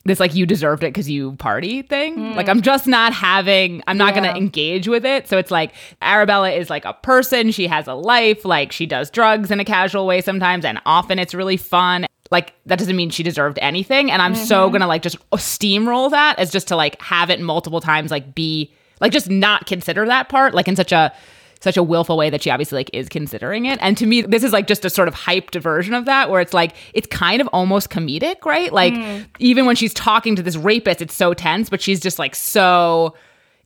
this 0.03 0.19
like 0.19 0.33
you 0.33 0.45
deserved 0.45 0.83
it 0.83 0.87
because 0.87 1.09
you 1.09 1.33
party 1.33 1.81
thing. 1.83 2.17
Mm. 2.17 2.35
Like 2.35 2.49
I'm 2.49 2.61
just 2.61 2.87
not 2.87 3.13
having 3.13 3.83
I'm 3.87 3.97
not 3.97 4.15
Yeah. 4.15 4.21
gonna 4.23 4.37
engage 4.37 4.87
with 4.87 5.05
it. 5.05 5.27
So 5.27 5.37
it's 5.37 5.51
like 5.51 5.73
Arabella 6.01 6.51
is 6.51 6.69
like 6.69 6.85
a 6.85 6.93
person, 6.93 7.51
she 7.51 7.67
has 7.67 7.87
a 7.87 7.93
life, 7.93 8.43
like 8.43 8.71
she 8.71 8.85
does 8.85 9.09
drugs 9.09 9.51
in 9.51 9.59
a 9.59 9.65
casual 9.65 10.07
way 10.07 10.21
sometimes, 10.21 10.65
and 10.65 10.81
often 10.85 11.19
it's 11.19 11.33
really 11.33 11.57
fun. 11.57 12.07
Like 12.31 12.53
that 12.65 12.79
doesn't 12.79 12.95
mean 12.95 13.09
she 13.09 13.23
deserved 13.23 13.59
anything. 13.61 14.09
And 14.09 14.21
I'm 14.21 14.35
so 14.35 14.63
mm-hmm. 14.63 14.73
gonna 14.73 14.87
like 14.87 15.01
just 15.03 15.17
steamroll 15.31 16.09
that 16.11 16.39
as 16.39 16.51
just 16.51 16.67
to 16.69 16.75
like 16.75 16.99
have 17.01 17.29
it 17.29 17.39
multiple 17.39 17.81
times, 17.81 18.09
like 18.09 18.33
be 18.33 18.73
like 19.01 19.11
just 19.11 19.29
not 19.29 19.67
consider 19.67 20.05
that 20.07 20.29
part, 20.29 20.53
like 20.53 20.67
in 20.67 20.75
such 20.75 20.91
a 20.91 21.13
such 21.61 21.77
a 21.77 21.83
willful 21.83 22.17
way 22.17 22.29
that 22.29 22.41
she 22.41 22.49
obviously 22.49 22.77
like 22.77 22.89
is 22.91 23.07
considering 23.07 23.65
it. 23.65 23.77
And 23.81 23.95
to 23.97 24.05
me, 24.05 24.21
this 24.23 24.43
is 24.43 24.51
like 24.51 24.67
just 24.67 24.83
a 24.83 24.89
sort 24.89 25.07
of 25.07 25.13
hyped 25.13 25.59
version 25.61 25.93
of 25.93 26.05
that 26.05 26.29
where 26.29 26.41
it's 26.41 26.53
like 26.53 26.75
it's 26.93 27.07
kind 27.07 27.39
of 27.39 27.47
almost 27.47 27.89
comedic, 27.89 28.43
right? 28.45 28.73
Like 28.73 28.93
mm. 28.93 29.25
even 29.39 29.65
when 29.65 29.75
she's 29.75 29.93
talking 29.93 30.35
to 30.35 30.41
this 30.41 30.57
rapist, 30.57 31.01
it's 31.01 31.13
so 31.13 31.33
tense, 31.33 31.69
but 31.69 31.81
she's 31.81 31.99
just 31.99 32.19
like 32.19 32.35
so 32.35 33.15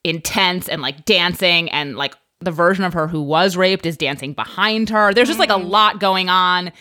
intense 0.03 0.67
and 0.67 0.81
like 0.81 1.05
dancing 1.05 1.71
and 1.71 1.95
like 1.95 2.15
the 2.41 2.51
version 2.51 2.83
of 2.83 2.93
her 2.93 3.07
who 3.07 3.21
was 3.21 3.55
raped 3.55 3.85
is 3.85 3.97
dancing 3.97 4.33
behind 4.33 4.89
her. 4.89 5.13
There's 5.13 5.29
just 5.29 5.39
like 5.39 5.49
a 5.49 5.53
mm. 5.53 5.69
lot 5.69 5.99
going 5.99 6.29
on, 6.29 6.73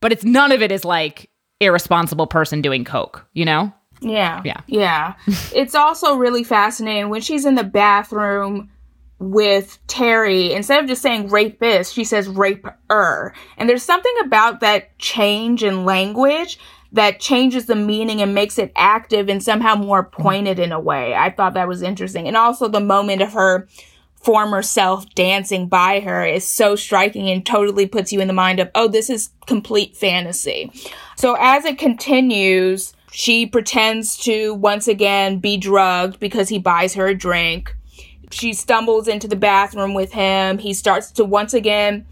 but 0.00 0.12
it's 0.12 0.24
none 0.24 0.52
of 0.52 0.62
it 0.62 0.70
is 0.70 0.84
like 0.84 1.30
irresponsible 1.60 2.28
person 2.28 2.62
doing 2.62 2.84
coke, 2.84 3.26
you 3.32 3.44
know? 3.44 3.72
Yeah. 4.00 4.40
Yeah. 4.44 4.60
Yeah. 4.66 5.14
it's 5.52 5.74
also 5.74 6.16
really 6.16 6.44
fascinating 6.44 7.08
when 7.08 7.22
she's 7.22 7.44
in 7.44 7.56
the 7.56 7.64
bathroom 7.64 8.70
with 9.18 9.78
Terry, 9.86 10.52
instead 10.52 10.82
of 10.82 10.88
just 10.88 11.02
saying 11.02 11.28
rapist, 11.28 11.94
she 11.94 12.04
says 12.04 12.28
raper. 12.28 13.34
And 13.56 13.68
there's 13.68 13.82
something 13.82 14.14
about 14.24 14.60
that 14.60 14.98
change 14.98 15.62
in 15.62 15.84
language 15.84 16.58
that 16.92 17.20
changes 17.20 17.66
the 17.66 17.74
meaning 17.74 18.22
and 18.22 18.34
makes 18.34 18.58
it 18.58 18.72
active 18.76 19.28
and 19.28 19.42
somehow 19.42 19.74
more 19.74 20.04
pointed 20.04 20.58
in 20.58 20.72
a 20.72 20.80
way. 20.80 21.14
I 21.14 21.30
thought 21.30 21.54
that 21.54 21.68
was 21.68 21.82
interesting. 21.82 22.28
And 22.28 22.36
also 22.36 22.68
the 22.68 22.80
moment 22.80 23.20
of 23.20 23.32
her 23.32 23.68
former 24.14 24.62
self 24.62 25.12
dancing 25.14 25.68
by 25.68 26.00
her 26.00 26.24
is 26.24 26.46
so 26.46 26.76
striking 26.76 27.28
and 27.28 27.44
totally 27.44 27.86
puts 27.86 28.12
you 28.12 28.20
in 28.20 28.28
the 28.28 28.32
mind 28.32 28.60
of, 28.60 28.70
oh, 28.74 28.88
this 28.88 29.10
is 29.10 29.30
complete 29.46 29.96
fantasy. 29.96 30.72
So 31.16 31.36
as 31.38 31.64
it 31.64 31.78
continues, 31.78 32.94
she 33.10 33.46
pretends 33.46 34.16
to 34.18 34.54
once 34.54 34.88
again 34.88 35.38
be 35.38 35.56
drugged 35.56 36.18
because 36.20 36.48
he 36.48 36.58
buys 36.58 36.94
her 36.94 37.08
a 37.08 37.14
drink. 37.14 37.76
She 38.34 38.52
stumbles 38.52 39.06
into 39.06 39.28
the 39.28 39.36
bathroom 39.36 39.94
with 39.94 40.12
him. 40.12 40.58
He 40.58 40.74
starts 40.74 41.12
to 41.12 41.24
once 41.24 41.54
again 41.54 42.04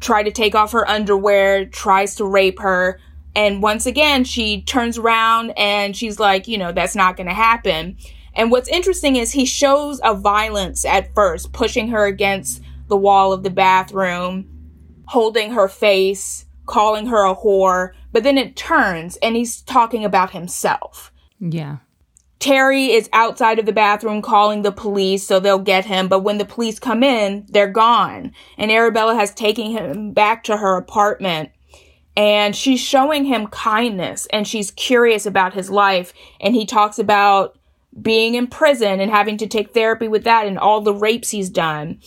try 0.00 0.24
to 0.24 0.32
take 0.32 0.56
off 0.56 0.72
her 0.72 0.88
underwear, 0.90 1.66
tries 1.66 2.16
to 2.16 2.24
rape 2.24 2.58
her. 2.58 2.98
And 3.36 3.62
once 3.62 3.86
again, 3.86 4.24
she 4.24 4.62
turns 4.62 4.98
around 4.98 5.52
and 5.56 5.96
she's 5.96 6.18
like, 6.18 6.48
you 6.48 6.58
know, 6.58 6.72
that's 6.72 6.96
not 6.96 7.16
going 7.16 7.28
to 7.28 7.32
happen. 7.32 7.96
And 8.34 8.50
what's 8.50 8.68
interesting 8.68 9.14
is 9.14 9.30
he 9.30 9.44
shows 9.46 10.00
a 10.02 10.14
violence 10.14 10.84
at 10.84 11.14
first, 11.14 11.52
pushing 11.52 11.88
her 11.88 12.06
against 12.06 12.60
the 12.88 12.96
wall 12.96 13.32
of 13.32 13.44
the 13.44 13.50
bathroom, 13.50 14.48
holding 15.06 15.52
her 15.52 15.68
face, 15.68 16.44
calling 16.66 17.06
her 17.06 17.24
a 17.24 17.36
whore. 17.36 17.92
But 18.10 18.24
then 18.24 18.36
it 18.36 18.56
turns 18.56 19.16
and 19.18 19.36
he's 19.36 19.62
talking 19.62 20.04
about 20.04 20.32
himself. 20.32 21.12
Yeah. 21.38 21.76
Terry 22.38 22.92
is 22.92 23.08
outside 23.12 23.58
of 23.58 23.66
the 23.66 23.72
bathroom 23.72 24.20
calling 24.22 24.62
the 24.62 24.72
police 24.72 25.26
so 25.26 25.40
they'll 25.40 25.58
get 25.58 25.86
him, 25.86 26.08
but 26.08 26.20
when 26.20 26.38
the 26.38 26.44
police 26.44 26.78
come 26.78 27.02
in, 27.02 27.46
they're 27.48 27.66
gone. 27.66 28.32
And 28.58 28.70
Arabella 28.70 29.14
has 29.14 29.32
taken 29.32 29.70
him 29.70 30.12
back 30.12 30.44
to 30.44 30.56
her 30.56 30.76
apartment 30.76 31.50
and 32.16 32.56
she's 32.56 32.80
showing 32.80 33.24
him 33.26 33.46
kindness 33.48 34.26
and 34.32 34.48
she's 34.48 34.70
curious 34.70 35.26
about 35.26 35.54
his 35.54 35.70
life. 35.70 36.14
And 36.40 36.54
he 36.54 36.64
talks 36.64 36.98
about 36.98 37.58
being 38.00 38.34
in 38.34 38.46
prison 38.46 39.00
and 39.00 39.10
having 39.10 39.36
to 39.38 39.46
take 39.46 39.72
therapy 39.72 40.08
with 40.08 40.24
that 40.24 40.46
and 40.46 40.58
all 40.58 40.80
the 40.80 40.94
rapes 40.94 41.30
he's 41.30 41.50
done. 41.50 42.00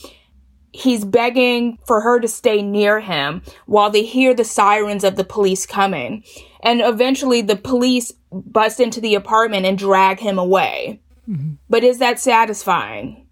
He's 0.71 1.05
begging 1.05 1.79
for 1.86 2.01
her 2.01 2.19
to 2.19 2.27
stay 2.27 2.62
near 2.62 3.00
him 3.00 3.41
while 3.65 3.89
they 3.89 4.03
hear 4.03 4.33
the 4.33 4.43
sirens 4.43 5.03
of 5.03 5.15
the 5.15 5.24
police 5.24 5.65
coming. 5.65 6.24
And 6.62 6.82
eventually 6.82 7.42
the 7.42 7.56
police 7.56 8.12
bust 8.32 8.80
into 8.80 9.01
the 9.01 9.16
apartment 9.16 9.66
and 9.66 9.78
drag 9.78 10.20
him 10.20 10.38
away. 10.38 11.01
Mm-hmm. 11.30 11.54
But 11.70 11.84
is 11.84 12.00
that 12.00 12.20
satisfying? 12.20 13.25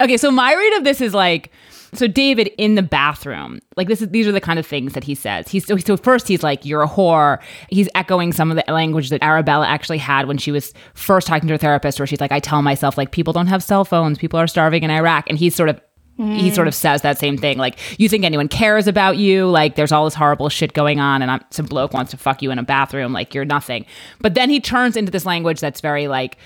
Okay, 0.00 0.16
so 0.16 0.30
my 0.30 0.52
read 0.52 0.78
of 0.78 0.84
this 0.84 1.00
is 1.00 1.14
like 1.14 1.52
so 1.92 2.06
David 2.06 2.50
in 2.58 2.74
the 2.74 2.82
bathroom. 2.82 3.60
Like 3.76 3.88
this 3.88 4.02
is 4.02 4.08
these 4.08 4.26
are 4.26 4.32
the 4.32 4.40
kind 4.40 4.58
of 4.58 4.66
things 4.66 4.92
that 4.92 5.04
he 5.04 5.14
says. 5.14 5.48
He's 5.48 5.66
so, 5.66 5.76
so 5.76 5.96
first 5.96 6.28
he's 6.28 6.42
like 6.42 6.64
you're 6.64 6.82
a 6.82 6.88
whore. 6.88 7.40
He's 7.68 7.88
echoing 7.94 8.32
some 8.32 8.50
of 8.50 8.56
the 8.56 8.72
language 8.72 9.10
that 9.10 9.22
Arabella 9.22 9.66
actually 9.66 9.98
had 9.98 10.26
when 10.26 10.38
she 10.38 10.52
was 10.52 10.72
first 10.94 11.26
talking 11.26 11.48
to 11.48 11.54
her 11.54 11.58
therapist 11.58 11.98
where 11.98 12.06
she's 12.06 12.20
like 12.20 12.32
I 12.32 12.40
tell 12.40 12.62
myself 12.62 12.96
like 12.96 13.10
people 13.10 13.32
don't 13.32 13.48
have 13.48 13.62
cell 13.62 13.84
phones, 13.84 14.18
people 14.18 14.38
are 14.38 14.46
starving 14.46 14.82
in 14.82 14.90
Iraq 14.90 15.28
and 15.28 15.38
he's 15.38 15.54
sort 15.54 15.68
of 15.68 15.80
he 16.28 16.50
sort 16.50 16.68
of 16.68 16.74
says 16.74 17.02
that 17.02 17.18
same 17.18 17.36
thing 17.36 17.58
like 17.58 17.78
you 17.98 18.08
think 18.08 18.24
anyone 18.24 18.48
cares 18.48 18.86
about 18.86 19.16
you 19.16 19.46
like 19.46 19.76
there's 19.76 19.92
all 19.92 20.04
this 20.04 20.14
horrible 20.14 20.48
shit 20.48 20.72
going 20.72 21.00
on 21.00 21.22
and 21.22 21.30
I'm, 21.30 21.44
some 21.50 21.66
bloke 21.66 21.92
wants 21.92 22.10
to 22.12 22.16
fuck 22.16 22.42
you 22.42 22.50
in 22.50 22.58
a 22.58 22.62
bathroom 22.62 23.12
like 23.12 23.34
you're 23.34 23.44
nothing 23.44 23.86
but 24.20 24.34
then 24.34 24.50
he 24.50 24.60
turns 24.60 24.96
into 24.96 25.10
this 25.10 25.26
language 25.26 25.60
that's 25.60 25.80
very 25.80 26.08
like 26.08 26.36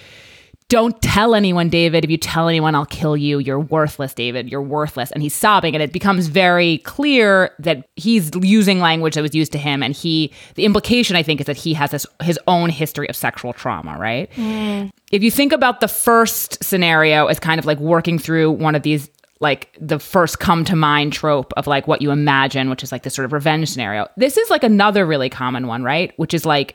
don't 0.68 1.00
tell 1.02 1.34
anyone, 1.34 1.68
David. 1.68 2.04
If 2.04 2.10
you 2.10 2.16
tell 2.16 2.48
anyone, 2.48 2.74
I'll 2.74 2.86
kill 2.86 3.16
you. 3.16 3.38
You're 3.38 3.60
worthless, 3.60 4.14
David. 4.14 4.50
You're 4.50 4.62
worthless. 4.62 5.12
And 5.12 5.22
he's 5.22 5.34
sobbing, 5.34 5.74
and 5.74 5.82
it 5.82 5.92
becomes 5.92 6.26
very 6.28 6.78
clear 6.78 7.50
that 7.58 7.88
he's 7.96 8.30
using 8.40 8.80
language 8.80 9.14
that 9.14 9.22
was 9.22 9.34
used 9.34 9.52
to 9.52 9.58
him. 9.58 9.82
And 9.82 9.94
he, 9.94 10.32
the 10.54 10.64
implication, 10.64 11.16
I 11.16 11.22
think, 11.22 11.40
is 11.40 11.46
that 11.46 11.56
he 11.56 11.74
has 11.74 11.90
this, 11.90 12.06
his 12.22 12.38
own 12.46 12.70
history 12.70 13.08
of 13.08 13.16
sexual 13.16 13.52
trauma, 13.52 13.98
right? 13.98 14.30
Mm. 14.32 14.90
If 15.12 15.22
you 15.22 15.30
think 15.30 15.52
about 15.52 15.80
the 15.80 15.88
first 15.88 16.64
scenario 16.64 17.26
as 17.26 17.38
kind 17.38 17.58
of 17.58 17.66
like 17.66 17.78
working 17.78 18.18
through 18.18 18.52
one 18.52 18.74
of 18.74 18.82
these, 18.82 19.10
like 19.44 19.76
the 19.80 20.00
first 20.00 20.40
come 20.40 20.64
to 20.64 20.74
mind 20.74 21.12
trope 21.12 21.52
of 21.56 21.68
like 21.68 21.86
what 21.86 22.02
you 22.02 22.10
imagine, 22.10 22.70
which 22.70 22.82
is 22.82 22.90
like 22.90 23.02
this 23.02 23.14
sort 23.14 23.26
of 23.26 23.32
revenge 23.32 23.68
scenario, 23.68 24.08
this 24.16 24.36
is 24.36 24.50
like 24.50 24.64
another 24.64 25.06
really 25.06 25.28
common 25.28 25.68
one, 25.68 25.84
right? 25.84 26.12
Which 26.16 26.34
is 26.34 26.44
like, 26.46 26.74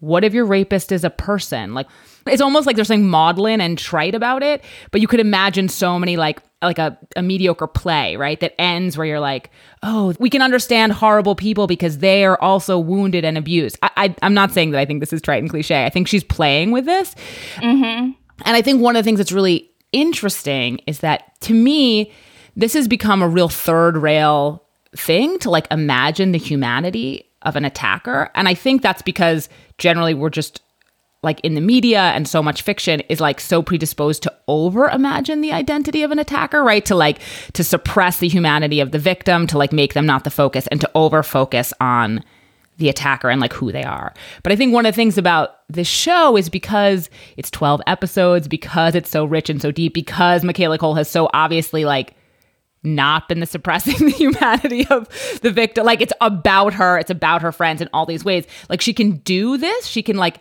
what 0.00 0.24
if 0.24 0.34
your 0.34 0.46
rapist 0.46 0.92
is 0.92 1.04
a 1.04 1.10
person? 1.10 1.74
Like, 1.74 1.86
it's 2.26 2.42
almost 2.42 2.66
like 2.66 2.74
there's 2.74 2.88
something 2.88 3.08
maudlin 3.08 3.60
and 3.60 3.78
trite 3.78 4.14
about 4.14 4.42
it, 4.42 4.64
but 4.90 5.00
you 5.00 5.06
could 5.06 5.20
imagine 5.20 5.68
so 5.68 5.98
many 5.98 6.16
like 6.16 6.40
like 6.62 6.78
a, 6.78 6.98
a 7.16 7.22
mediocre 7.22 7.66
play, 7.66 8.16
right? 8.16 8.40
That 8.40 8.58
ends 8.58 8.96
where 8.96 9.06
you're 9.06 9.20
like, 9.20 9.50
oh, 9.82 10.14
we 10.18 10.30
can 10.30 10.40
understand 10.40 10.92
horrible 10.92 11.34
people 11.34 11.66
because 11.66 11.98
they 11.98 12.24
are 12.24 12.40
also 12.40 12.78
wounded 12.78 13.26
and 13.26 13.36
abused. 13.36 13.78
I, 13.82 13.90
I 13.96 14.14
I'm 14.22 14.34
not 14.34 14.52
saying 14.52 14.70
that 14.70 14.80
I 14.80 14.86
think 14.86 15.00
this 15.00 15.12
is 15.12 15.20
trite 15.20 15.42
and 15.42 15.50
cliche. 15.50 15.84
I 15.84 15.90
think 15.90 16.08
she's 16.08 16.24
playing 16.24 16.72
with 16.72 16.86
this, 16.86 17.14
mm-hmm. 17.56 18.10
and 18.44 18.56
I 18.56 18.62
think 18.62 18.80
one 18.80 18.96
of 18.96 19.04
the 19.04 19.06
things 19.06 19.18
that's 19.18 19.32
really 19.32 19.70
interesting 19.92 20.80
is 20.86 21.00
that 21.00 21.40
to 21.42 21.54
me, 21.54 22.12
this 22.56 22.74
has 22.74 22.88
become 22.88 23.22
a 23.22 23.28
real 23.28 23.48
third 23.48 23.96
rail 23.96 24.64
thing 24.96 25.38
to 25.40 25.50
like 25.50 25.66
imagine 25.70 26.32
the 26.32 26.38
humanity 26.38 27.24
of 27.42 27.56
an 27.56 27.64
attacker, 27.64 28.30
and 28.34 28.48
I 28.48 28.54
think 28.54 28.82
that's 28.82 29.02
because 29.02 29.48
generally 29.78 30.14
we're 30.14 30.30
just 30.30 30.62
like 31.22 31.40
in 31.40 31.54
the 31.54 31.60
media 31.60 32.00
and 32.00 32.28
so 32.28 32.42
much 32.42 32.62
fiction 32.62 33.00
is 33.08 33.20
like 33.20 33.40
so 33.40 33.62
predisposed 33.62 34.22
to 34.22 34.32
over 34.48 34.88
imagine 34.88 35.40
the 35.40 35.52
identity 35.52 36.02
of 36.02 36.12
an 36.12 36.18
attacker, 36.18 36.62
right? 36.62 36.84
To 36.86 36.94
like 36.94 37.18
to 37.54 37.64
suppress 37.64 38.18
the 38.18 38.28
humanity 38.28 38.80
of 38.80 38.92
the 38.92 38.98
victim, 38.98 39.46
to 39.48 39.58
like 39.58 39.72
make 39.72 39.94
them 39.94 40.06
not 40.06 40.24
the 40.24 40.30
focus 40.30 40.66
and 40.68 40.80
to 40.80 40.90
over 40.94 41.22
focus 41.22 41.72
on 41.80 42.22
the 42.78 42.88
attacker 42.88 43.30
and 43.30 43.40
like 43.40 43.52
who 43.52 43.72
they 43.72 43.84
are. 43.84 44.12
But 44.42 44.52
I 44.52 44.56
think 44.56 44.72
one 44.72 44.86
of 44.86 44.92
the 44.92 44.96
things 44.96 45.16
about 45.18 45.60
this 45.68 45.88
show 45.88 46.36
is 46.36 46.48
because 46.48 47.08
it's 47.36 47.50
12 47.50 47.80
episodes, 47.86 48.48
because 48.48 48.94
it's 48.94 49.10
so 49.10 49.24
rich 49.24 49.48
and 49.48 49.60
so 49.60 49.70
deep, 49.70 49.94
because 49.94 50.44
Michaela 50.44 50.78
Coel 50.78 50.94
has 50.94 51.08
so 51.10 51.30
obviously 51.32 51.84
like 51.84 52.14
not 52.82 53.28
been 53.28 53.40
the 53.40 53.46
suppressing 53.46 53.96
the 54.06 54.12
humanity 54.12 54.86
of 54.88 55.08
the 55.42 55.50
victim. 55.50 55.86
Like 55.86 56.00
it's 56.00 56.12
about 56.20 56.74
her, 56.74 56.98
it's 56.98 57.10
about 57.10 57.42
her 57.42 57.52
friends 57.52 57.80
in 57.80 57.88
all 57.92 58.06
these 58.06 58.24
ways. 58.24 58.46
Like 58.68 58.80
she 58.80 58.92
can 58.92 59.16
do 59.18 59.56
this, 59.56 59.86
she 59.86 60.02
can 60.02 60.16
like 60.16 60.40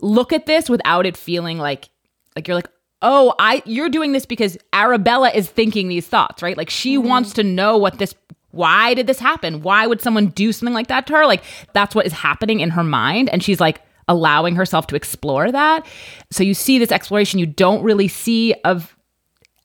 look 0.00 0.32
at 0.32 0.46
this 0.46 0.68
without 0.68 1.06
it 1.06 1.16
feeling 1.16 1.58
like 1.58 1.88
like 2.34 2.48
you're 2.48 2.54
like 2.54 2.70
oh 3.02 3.34
i 3.38 3.62
you're 3.64 3.88
doing 3.88 4.12
this 4.12 4.26
because 4.26 4.56
arabella 4.72 5.30
is 5.30 5.48
thinking 5.48 5.88
these 5.88 6.06
thoughts 6.06 6.42
right 6.42 6.56
like 6.56 6.70
she 6.70 6.96
mm-hmm. 6.96 7.08
wants 7.08 7.32
to 7.32 7.42
know 7.42 7.76
what 7.76 7.98
this 7.98 8.14
why 8.50 8.94
did 8.94 9.06
this 9.06 9.18
happen? 9.18 9.62
Why 9.62 9.86
would 9.86 10.00
someone 10.00 10.28
do 10.28 10.52
something 10.52 10.74
like 10.74 10.88
that 10.88 11.06
to 11.08 11.14
her? 11.14 11.26
Like 11.26 11.44
that's 11.72 11.94
what 11.94 12.06
is 12.06 12.12
happening 12.12 12.60
in 12.60 12.70
her 12.70 12.84
mind. 12.84 13.28
And 13.28 13.42
she's 13.42 13.60
like 13.60 13.80
allowing 14.08 14.56
herself 14.56 14.86
to 14.88 14.96
explore 14.96 15.52
that. 15.52 15.86
So 16.30 16.42
you 16.42 16.54
see 16.54 16.78
this 16.78 16.92
exploration 16.92 17.38
you 17.38 17.46
don't 17.46 17.82
really 17.82 18.08
see 18.08 18.54
of 18.64 18.96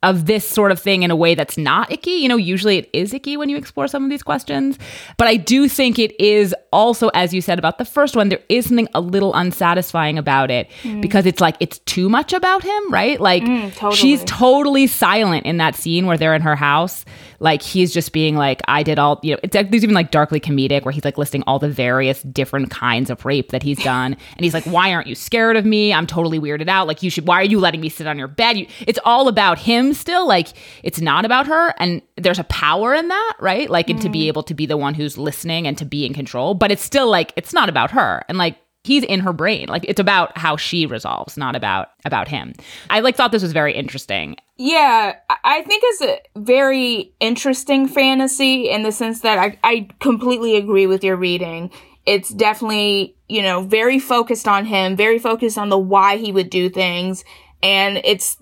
of 0.02 0.26
this 0.26 0.46
sort 0.46 0.70
of 0.70 0.78
thing 0.78 1.02
in 1.02 1.10
a 1.10 1.16
way 1.16 1.34
that's 1.34 1.56
not 1.56 1.90
icky. 1.90 2.10
You 2.10 2.28
know, 2.28 2.36
usually 2.36 2.78
it 2.78 2.90
is 2.92 3.14
icky 3.14 3.36
when 3.36 3.48
you 3.48 3.56
explore 3.56 3.88
some 3.88 4.04
of 4.04 4.10
these 4.10 4.22
questions. 4.22 4.78
But 5.16 5.26
I 5.26 5.36
do 5.36 5.68
think 5.68 5.98
it 5.98 6.18
is 6.20 6.54
also, 6.70 7.08
as 7.08 7.32
you 7.32 7.40
said 7.40 7.58
about 7.58 7.78
the 7.78 7.84
first 7.84 8.14
one, 8.14 8.28
there 8.28 8.42
is 8.48 8.66
something 8.66 8.88
a 8.94 9.00
little 9.00 9.32
unsatisfying 9.34 10.18
about 10.18 10.50
it 10.50 10.70
mm. 10.82 11.00
because 11.00 11.24
it's 11.24 11.40
like 11.40 11.56
it's 11.60 11.78
too 11.80 12.08
much 12.08 12.34
about 12.34 12.62
him, 12.62 12.92
right? 12.92 13.18
Like 13.20 13.42
mm, 13.42 13.72
totally. 13.74 13.96
she's 13.96 14.22
totally 14.24 14.86
silent 14.86 15.46
in 15.46 15.56
that 15.56 15.74
scene 15.74 16.06
where 16.06 16.18
they're 16.18 16.34
in 16.34 16.42
her 16.42 16.56
house. 16.56 17.04
Like 17.40 17.62
he's 17.62 17.92
just 17.92 18.12
being 18.12 18.36
like, 18.36 18.62
I 18.68 18.82
did 18.82 18.98
all, 18.98 19.18
you 19.22 19.32
know, 19.32 19.40
it's 19.42 19.54
there's 19.54 19.82
even 19.82 19.94
like 19.94 20.10
darkly 20.10 20.40
comedic 20.40 20.84
where 20.84 20.92
he's 20.92 21.04
like 21.04 21.18
listing 21.18 21.42
all 21.46 21.58
the 21.58 21.68
various 21.68 22.22
different 22.22 22.70
kinds 22.70 23.10
of 23.10 23.24
rape 23.24 23.50
that 23.50 23.62
he's 23.62 23.82
done. 23.82 24.16
and 24.36 24.44
he's 24.44 24.54
like, 24.54 24.64
why 24.64 24.92
aren't 24.92 25.06
you 25.06 25.14
scared 25.14 25.56
of 25.56 25.64
me? 25.64 25.92
I'm 25.92 26.06
totally 26.06 26.38
weirded 26.38 26.68
out. 26.68 26.86
Like 26.86 27.02
you 27.02 27.10
should, 27.10 27.26
why 27.26 27.40
are 27.40 27.44
you 27.44 27.58
letting 27.58 27.80
me 27.80 27.88
sit 27.88 28.06
on 28.06 28.18
your 28.18 28.28
bed? 28.28 28.56
You, 28.56 28.66
it's 28.86 28.98
all 29.04 29.28
about 29.28 29.58
him 29.58 29.85
still. 29.94 30.26
Like 30.26 30.48
it's 30.82 31.00
not 31.00 31.24
about 31.24 31.46
her. 31.46 31.74
And 31.78 32.02
there's 32.16 32.38
a 32.38 32.44
power 32.44 32.94
in 32.94 33.08
that, 33.08 33.36
right? 33.40 33.68
Like, 33.68 33.90
and 33.90 34.00
to 34.02 34.08
be 34.08 34.24
mm. 34.24 34.28
able 34.28 34.42
to 34.44 34.54
be 34.54 34.66
the 34.66 34.76
one 34.76 34.94
who's 34.94 35.18
listening 35.18 35.66
and 35.66 35.76
to 35.78 35.84
be 35.84 36.04
in 36.06 36.14
control, 36.14 36.54
but 36.54 36.70
it's 36.70 36.82
still 36.82 37.10
like, 37.10 37.32
it's 37.36 37.52
not 37.52 37.68
about 37.68 37.90
her. 37.92 38.22
And 38.28 38.38
like, 38.38 38.56
he's 38.82 39.02
in 39.02 39.18
her 39.18 39.32
brain 39.32 39.66
like 39.68 39.84
it's 39.88 39.98
about 39.98 40.38
how 40.38 40.56
she 40.56 40.86
resolves 40.86 41.36
not 41.36 41.56
about 41.56 41.88
about 42.04 42.28
him 42.28 42.52
i 42.88 43.00
like 43.00 43.16
thought 43.16 43.32
this 43.32 43.42
was 43.42 43.52
very 43.52 43.74
interesting 43.74 44.36
Yeah, 44.58 45.14
I- 45.28 45.36
I 45.44 45.62
think 45.62 45.82
it's 45.84 46.02
a 46.02 46.20
very 46.38 47.12
interesting 47.20 47.88
fantasy 47.88 48.70
in 48.70 48.84
the 48.84 48.92
sense 48.92 49.20
that 49.20 49.38
I, 49.38 49.58
I 49.62 49.88
completely 50.00 50.56
agree 50.56 50.86
with 50.86 51.04
your 51.04 51.16
reading. 51.16 51.70
It's 52.06 52.30
definitely, 52.30 53.16
you 53.28 53.42
know, 53.42 53.62
very 53.62 53.98
focused 53.98 54.48
on 54.48 54.64
him, 54.64 54.96
very 54.96 55.18
focused 55.18 55.58
on 55.58 55.68
the 55.68 55.78
why 55.78 56.16
he 56.16 56.32
would 56.32 56.48
do 56.48 56.70
things. 56.70 57.24
And 57.62 57.98
it's 58.04 58.38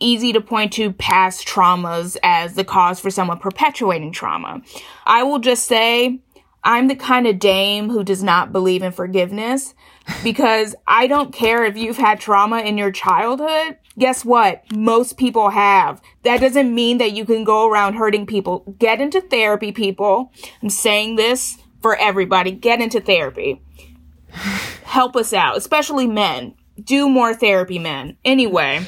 easy 0.00 0.32
to 0.32 0.40
point 0.40 0.72
to 0.74 0.92
past 0.92 1.46
traumas 1.46 2.16
as 2.22 2.54
the 2.54 2.64
cause 2.64 3.00
for 3.00 3.10
someone 3.10 3.38
perpetuating 3.38 4.12
trauma. 4.12 4.62
I 5.06 5.22
will 5.22 5.38
just 5.38 5.66
say 5.66 6.20
I'm 6.62 6.88
the 6.88 6.96
kind 6.96 7.26
of 7.26 7.38
dame 7.38 7.90
who 7.90 8.02
does 8.02 8.22
not 8.22 8.52
believe 8.52 8.82
in 8.82 8.92
forgiveness 8.92 9.74
because 10.22 10.74
I 10.86 11.06
don't 11.06 11.32
care 11.32 11.64
if 11.64 11.76
you've 11.76 11.98
had 11.98 12.20
trauma 12.20 12.60
in 12.60 12.78
your 12.78 12.90
childhood. 12.90 13.76
Guess 13.98 14.24
what? 14.24 14.64
Most 14.74 15.18
people 15.18 15.50
have. 15.50 16.00
That 16.22 16.40
doesn't 16.40 16.74
mean 16.74 16.98
that 16.98 17.12
you 17.12 17.24
can 17.24 17.44
go 17.44 17.68
around 17.68 17.94
hurting 17.94 18.26
people. 18.26 18.60
Get 18.78 19.00
into 19.00 19.20
therapy, 19.20 19.72
people. 19.72 20.32
I'm 20.62 20.70
saying 20.70 21.16
this 21.16 21.58
for 21.82 21.96
everybody. 21.96 22.50
Get 22.50 22.80
into 22.80 23.00
therapy. 23.00 23.62
Help 24.84 25.16
us 25.16 25.32
out, 25.32 25.56
especially 25.56 26.06
men. 26.06 26.54
Do 26.82 27.08
more 27.08 27.34
therapy, 27.34 27.78
men. 27.78 28.16
Anyway, 28.24 28.86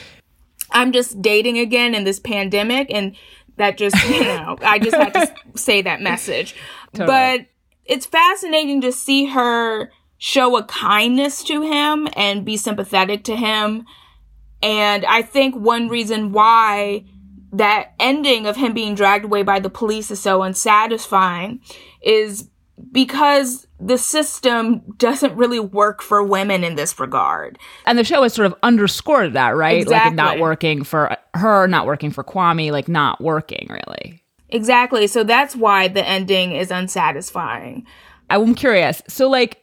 I'm 0.76 0.92
just 0.92 1.23
dating 1.23 1.59
again 1.59 1.95
in 1.95 2.04
this 2.04 2.21
pandemic 2.21 2.88
and 2.90 3.16
that 3.56 3.78
just, 3.78 3.97
you 4.09 4.21
know, 4.25 4.59
I 4.61 4.78
just 4.78 4.95
had 4.95 5.14
to 5.14 5.59
say 5.59 5.83
that 5.83 6.02
message. 6.02 6.54
But 6.92 7.47
it's 7.85 8.06
fascinating 8.06 8.80
to 8.83 8.92
see 8.92 9.26
her 9.26 9.90
show 10.18 10.56
a 10.56 10.64
kindness 10.64 11.42
to 11.45 11.62
him 11.62 12.09
and 12.14 12.45
be 12.45 12.56
sympathetic 12.56 13.25
to 13.25 13.37
him. 13.37 13.87
And 14.62 15.04
I 15.04 15.23
think 15.23 15.54
one 15.54 15.88
reason 15.88 16.33
why 16.33 17.04
that 17.52 17.95
ending 17.99 18.47
of 18.47 18.56
him 18.56 18.75
being 18.75 18.95
dragged 18.95 19.25
away 19.25 19.42
by 19.42 19.61
the 19.61 19.71
police 19.71 20.11
is 20.11 20.21
so 20.21 20.42
unsatisfying 20.42 21.61
is 22.02 22.49
because 22.92 23.66
the 23.80 23.99
system 23.99 24.83
doesn't 24.99 25.35
really 25.35 25.61
work 25.61 26.02
for 26.02 26.23
women 26.23 26.64
in 26.64 26.76
this 26.76 26.99
regard. 26.99 27.59
And 27.87 27.99
the 27.99 28.04
show 28.04 28.23
has 28.23 28.35
sort 28.35 28.47
of 28.47 28.54
underscored 28.62 29.33
that, 29.33 29.56
right? 29.56 29.87
Like 29.87 30.14
not 30.14 30.38
working 30.38 30.85
for 30.85 31.16
her, 31.35 31.66
not 31.66 31.87
working 31.87 32.11
for 32.11 32.23
Kwame, 32.23 32.71
like 32.73 32.88
not 32.88 33.21
working 33.21 33.68
really. 33.71 34.23
Exactly. 34.49 35.06
So 35.06 35.25
that's 35.25 35.56
why 35.56 35.88
the 35.88 36.06
ending 36.06 36.52
is 36.52 36.71
unsatisfying. 36.71 37.87
I'm 38.30 38.54
curious. 38.54 39.02
So 39.09 39.28
like 39.28 39.62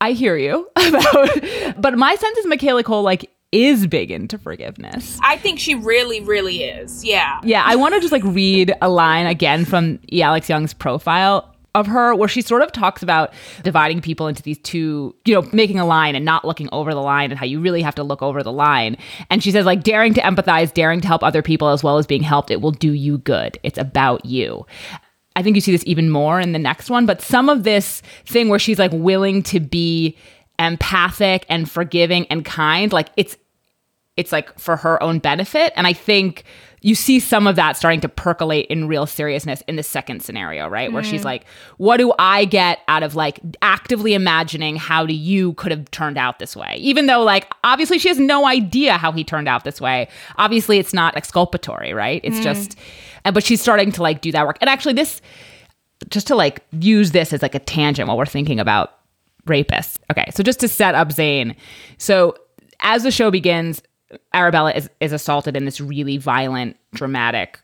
I 0.00 0.12
hear 0.12 0.36
you 0.36 0.68
about 0.76 1.80
but 1.80 1.96
my 1.96 2.14
sense 2.14 2.38
is 2.38 2.46
Michaela 2.46 2.82
Coel 2.82 3.02
like 3.02 3.30
is 3.52 3.86
big 3.86 4.10
into 4.10 4.36
forgiveness. 4.36 5.18
I 5.22 5.36
think 5.36 5.60
she 5.60 5.76
really, 5.76 6.20
really 6.20 6.64
is. 6.64 7.04
Yeah. 7.04 7.40
Yeah, 7.44 7.62
I 7.64 7.76
want 7.76 7.94
to 7.94 8.00
just 8.00 8.10
like 8.10 8.24
read 8.24 8.74
a 8.82 8.88
line 8.88 9.26
again 9.26 9.64
from 9.64 10.00
E. 10.12 10.22
Alex 10.22 10.48
Jung's 10.48 10.74
profile 10.74 11.53
of 11.74 11.86
her 11.86 12.14
where 12.14 12.28
she 12.28 12.40
sort 12.40 12.62
of 12.62 12.70
talks 12.72 13.02
about 13.02 13.32
dividing 13.62 14.00
people 14.00 14.28
into 14.28 14.42
these 14.42 14.58
two, 14.58 15.14
you 15.24 15.34
know, 15.34 15.48
making 15.52 15.78
a 15.78 15.84
line 15.84 16.14
and 16.14 16.24
not 16.24 16.44
looking 16.44 16.68
over 16.72 16.94
the 16.94 17.02
line 17.02 17.30
and 17.30 17.38
how 17.38 17.46
you 17.46 17.60
really 17.60 17.82
have 17.82 17.94
to 17.96 18.04
look 18.04 18.22
over 18.22 18.42
the 18.42 18.52
line. 18.52 18.96
And 19.28 19.42
she 19.42 19.50
says 19.50 19.66
like 19.66 19.82
daring 19.82 20.14
to 20.14 20.20
empathize, 20.20 20.72
daring 20.72 21.00
to 21.00 21.08
help 21.08 21.22
other 21.22 21.42
people 21.42 21.68
as 21.68 21.82
well 21.82 21.98
as 21.98 22.06
being 22.06 22.22
helped, 22.22 22.50
it 22.50 22.60
will 22.60 22.70
do 22.70 22.92
you 22.92 23.18
good. 23.18 23.58
It's 23.62 23.78
about 23.78 24.24
you. 24.24 24.66
I 25.36 25.42
think 25.42 25.56
you 25.56 25.60
see 25.60 25.72
this 25.72 25.84
even 25.86 26.10
more 26.10 26.38
in 26.38 26.52
the 26.52 26.60
next 26.60 26.90
one, 26.90 27.06
but 27.06 27.20
some 27.20 27.48
of 27.48 27.64
this 27.64 28.02
thing 28.24 28.48
where 28.48 28.60
she's 28.60 28.78
like 28.78 28.92
willing 28.92 29.42
to 29.44 29.58
be 29.58 30.16
empathic 30.60 31.44
and 31.48 31.68
forgiving 31.68 32.26
and 32.28 32.44
kind, 32.44 32.92
like 32.92 33.08
it's 33.16 33.36
it's 34.16 34.30
like 34.30 34.56
for 34.60 34.76
her 34.76 35.02
own 35.02 35.18
benefit. 35.18 35.72
And 35.74 35.88
I 35.88 35.92
think 35.92 36.44
you 36.84 36.94
see 36.94 37.18
some 37.18 37.46
of 37.46 37.56
that 37.56 37.78
starting 37.78 38.02
to 38.02 38.10
percolate 38.10 38.66
in 38.66 38.86
real 38.86 39.06
seriousness 39.06 39.62
in 39.66 39.76
the 39.76 39.82
second 39.82 40.20
scenario, 40.22 40.68
right? 40.68 40.92
Where 40.92 41.02
she's 41.02 41.22
mm. 41.22 41.24
like, 41.24 41.46
what 41.78 41.96
do 41.96 42.12
I 42.18 42.44
get 42.44 42.80
out 42.88 43.02
of 43.02 43.14
like 43.14 43.40
actively 43.62 44.12
imagining 44.12 44.76
how 44.76 45.06
do 45.06 45.14
you 45.14 45.54
could 45.54 45.72
have 45.72 45.90
turned 45.92 46.18
out 46.18 46.40
this 46.40 46.54
way? 46.54 46.76
Even 46.76 47.06
though, 47.06 47.22
like, 47.22 47.50
obviously 47.64 47.98
she 47.98 48.08
has 48.08 48.18
no 48.18 48.46
idea 48.46 48.98
how 48.98 49.12
he 49.12 49.24
turned 49.24 49.48
out 49.48 49.64
this 49.64 49.80
way. 49.80 50.08
Obviously, 50.36 50.78
it's 50.78 50.92
not 50.92 51.16
exculpatory, 51.16 51.94
right? 51.94 52.20
It's 52.22 52.40
mm. 52.40 52.42
just, 52.42 52.78
and 53.24 53.32
but 53.32 53.42
she's 53.44 53.62
starting 53.62 53.90
to 53.92 54.02
like 54.02 54.20
do 54.20 54.30
that 54.32 54.46
work. 54.46 54.58
And 54.60 54.68
actually, 54.68 54.92
this, 54.92 55.22
just 56.10 56.26
to 56.26 56.34
like 56.34 56.66
use 56.70 57.12
this 57.12 57.32
as 57.32 57.40
like 57.40 57.54
a 57.54 57.60
tangent 57.60 58.08
while 58.08 58.18
we're 58.18 58.26
thinking 58.26 58.60
about 58.60 58.92
rapists. 59.46 59.96
Okay, 60.10 60.26
so 60.34 60.42
just 60.42 60.60
to 60.60 60.68
set 60.68 60.94
up 60.94 61.12
Zane. 61.12 61.56
So 61.96 62.36
as 62.80 63.04
the 63.04 63.10
show 63.10 63.30
begins, 63.30 63.80
Arabella 64.32 64.72
is, 64.72 64.90
is 65.00 65.12
assaulted 65.12 65.56
in 65.56 65.64
this 65.64 65.80
really 65.80 66.16
violent, 66.16 66.76
dramatic 66.94 67.60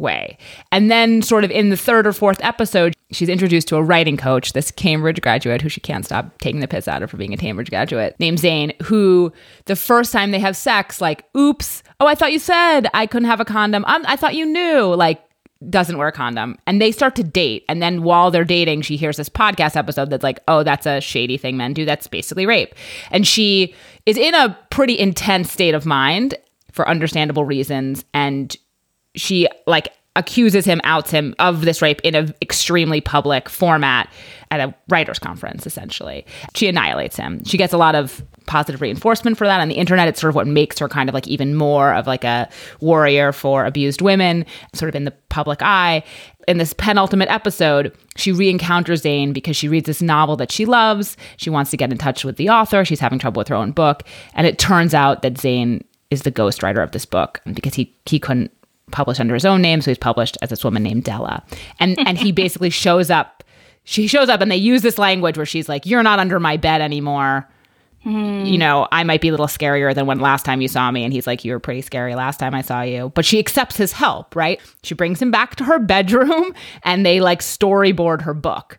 way. 0.00 0.38
And 0.72 0.90
then, 0.90 1.22
sort 1.22 1.44
of 1.44 1.50
in 1.50 1.68
the 1.68 1.76
third 1.76 2.06
or 2.06 2.12
fourth 2.12 2.42
episode, 2.42 2.94
she's 3.12 3.28
introduced 3.28 3.68
to 3.68 3.76
a 3.76 3.82
writing 3.82 4.16
coach, 4.16 4.52
this 4.52 4.70
Cambridge 4.70 5.20
graduate 5.20 5.62
who 5.62 5.68
she 5.68 5.80
can't 5.80 6.04
stop 6.04 6.38
taking 6.38 6.60
the 6.60 6.68
piss 6.68 6.88
out 6.88 7.02
of 7.02 7.10
for 7.10 7.16
being 7.16 7.34
a 7.34 7.36
Cambridge 7.36 7.70
graduate, 7.70 8.16
named 8.18 8.38
Zane, 8.38 8.72
who 8.82 9.32
the 9.66 9.76
first 9.76 10.12
time 10.12 10.30
they 10.30 10.38
have 10.38 10.56
sex, 10.56 11.00
like, 11.00 11.24
oops, 11.36 11.82
oh, 12.00 12.06
I 12.06 12.14
thought 12.14 12.32
you 12.32 12.38
said 12.38 12.88
I 12.94 13.06
couldn't 13.06 13.28
have 13.28 13.40
a 13.40 13.44
condom. 13.44 13.84
i 13.86 14.02
I 14.06 14.16
thought 14.16 14.34
you 14.34 14.46
knew. 14.46 14.94
Like, 14.94 15.22
doesn't 15.68 15.98
wear 15.98 16.08
a 16.08 16.12
condom 16.12 16.56
and 16.66 16.80
they 16.80 16.90
start 16.90 17.14
to 17.14 17.22
date 17.22 17.66
and 17.68 17.82
then 17.82 18.02
while 18.02 18.30
they're 18.30 18.46
dating 18.46 18.80
she 18.80 18.96
hears 18.96 19.18
this 19.18 19.28
podcast 19.28 19.76
episode 19.76 20.08
that's 20.08 20.22
like 20.22 20.40
oh 20.48 20.62
that's 20.62 20.86
a 20.86 21.02
shady 21.02 21.36
thing 21.36 21.54
men 21.54 21.74
do 21.74 21.84
that's 21.84 22.06
basically 22.06 22.46
rape 22.46 22.74
and 23.10 23.26
she 23.26 23.74
is 24.10 24.16
in 24.16 24.34
a 24.34 24.58
pretty 24.70 24.98
intense 24.98 25.52
state 25.52 25.74
of 25.74 25.86
mind 25.86 26.34
for 26.72 26.88
understandable 26.88 27.44
reasons 27.44 28.04
and 28.12 28.56
she 29.14 29.48
like 29.66 29.92
accuses 30.16 30.64
him 30.64 30.80
outs 30.82 31.10
him 31.12 31.34
of 31.38 31.64
this 31.64 31.80
rape 31.80 32.00
in 32.02 32.16
an 32.16 32.34
extremely 32.42 33.00
public 33.00 33.48
format 33.48 34.10
at 34.50 34.58
a 34.60 34.74
writers 34.88 35.20
conference 35.20 35.64
essentially. 35.66 36.26
She 36.56 36.66
annihilates 36.66 37.16
him. 37.16 37.44
She 37.44 37.56
gets 37.56 37.72
a 37.72 37.78
lot 37.78 37.94
of 37.94 38.22
positive 38.46 38.80
reinforcement 38.80 39.38
for 39.38 39.46
that 39.46 39.60
on 39.60 39.68
the 39.68 39.76
internet. 39.76 40.08
It's 40.08 40.20
sort 40.20 40.30
of 40.30 40.34
what 40.34 40.48
makes 40.48 40.80
her 40.80 40.88
kind 40.88 41.08
of 41.08 41.14
like 41.14 41.28
even 41.28 41.54
more 41.54 41.94
of 41.94 42.08
like 42.08 42.24
a 42.24 42.48
warrior 42.80 43.30
for 43.30 43.64
abused 43.64 44.02
women 44.02 44.44
sort 44.74 44.88
of 44.88 44.96
in 44.96 45.04
the 45.04 45.12
public 45.28 45.62
eye 45.62 46.02
in 46.48 46.58
this 46.58 46.72
penultimate 46.72 47.28
episode 47.28 47.96
she 48.16 48.32
re-encounters 48.32 49.02
zane 49.02 49.32
because 49.32 49.56
she 49.56 49.68
reads 49.68 49.86
this 49.86 50.02
novel 50.02 50.36
that 50.36 50.50
she 50.50 50.64
loves 50.64 51.16
she 51.36 51.50
wants 51.50 51.70
to 51.70 51.76
get 51.76 51.92
in 51.92 51.98
touch 51.98 52.24
with 52.24 52.36
the 52.36 52.48
author 52.48 52.84
she's 52.84 53.00
having 53.00 53.18
trouble 53.18 53.40
with 53.40 53.48
her 53.48 53.54
own 53.54 53.72
book 53.72 54.02
and 54.34 54.46
it 54.46 54.58
turns 54.58 54.94
out 54.94 55.22
that 55.22 55.38
zane 55.38 55.84
is 56.10 56.22
the 56.22 56.32
ghostwriter 56.32 56.82
of 56.82 56.90
this 56.92 57.04
book 57.04 57.40
because 57.54 57.74
he 57.74 57.94
he 58.06 58.18
couldn't 58.18 58.50
publish 58.90 59.20
under 59.20 59.34
his 59.34 59.44
own 59.44 59.62
name, 59.62 59.80
so 59.80 59.90
he's 59.90 59.98
published 59.98 60.36
as 60.42 60.50
this 60.50 60.64
woman 60.64 60.82
named 60.82 61.04
Della. 61.04 61.44
And 61.78 61.98
and 62.06 62.18
he 62.18 62.32
basically 62.42 62.70
shows 62.70 63.10
up. 63.10 63.44
She 63.84 64.06
shows 64.06 64.28
up, 64.28 64.40
and 64.40 64.50
they 64.50 64.56
use 64.56 64.82
this 64.82 64.98
language 64.98 65.36
where 65.36 65.46
she's 65.46 65.68
like, 65.68 65.86
"You're 65.86 66.02
not 66.02 66.18
under 66.18 66.38
my 66.38 66.56
bed 66.56 66.80
anymore." 66.80 67.48
Mm-hmm. 68.04 68.46
You 68.46 68.58
know, 68.58 68.88
I 68.90 69.04
might 69.04 69.20
be 69.20 69.28
a 69.28 69.30
little 69.30 69.46
scarier 69.46 69.94
than 69.94 70.06
when 70.06 70.20
last 70.20 70.44
time 70.44 70.60
you 70.60 70.68
saw 70.68 70.90
me. 70.90 71.04
And 71.04 71.12
he's 71.12 71.26
like, 71.26 71.44
You 71.44 71.52
were 71.52 71.60
pretty 71.60 71.82
scary 71.82 72.14
last 72.14 72.38
time 72.38 72.54
I 72.54 72.62
saw 72.62 72.82
you. 72.82 73.12
But 73.14 73.24
she 73.24 73.38
accepts 73.38 73.76
his 73.76 73.92
help, 73.92 74.34
right? 74.34 74.60
She 74.82 74.94
brings 74.94 75.20
him 75.20 75.30
back 75.30 75.56
to 75.56 75.64
her 75.64 75.78
bedroom 75.78 76.54
and 76.82 77.04
they 77.04 77.20
like 77.20 77.40
storyboard 77.40 78.22
her 78.22 78.34
book. 78.34 78.78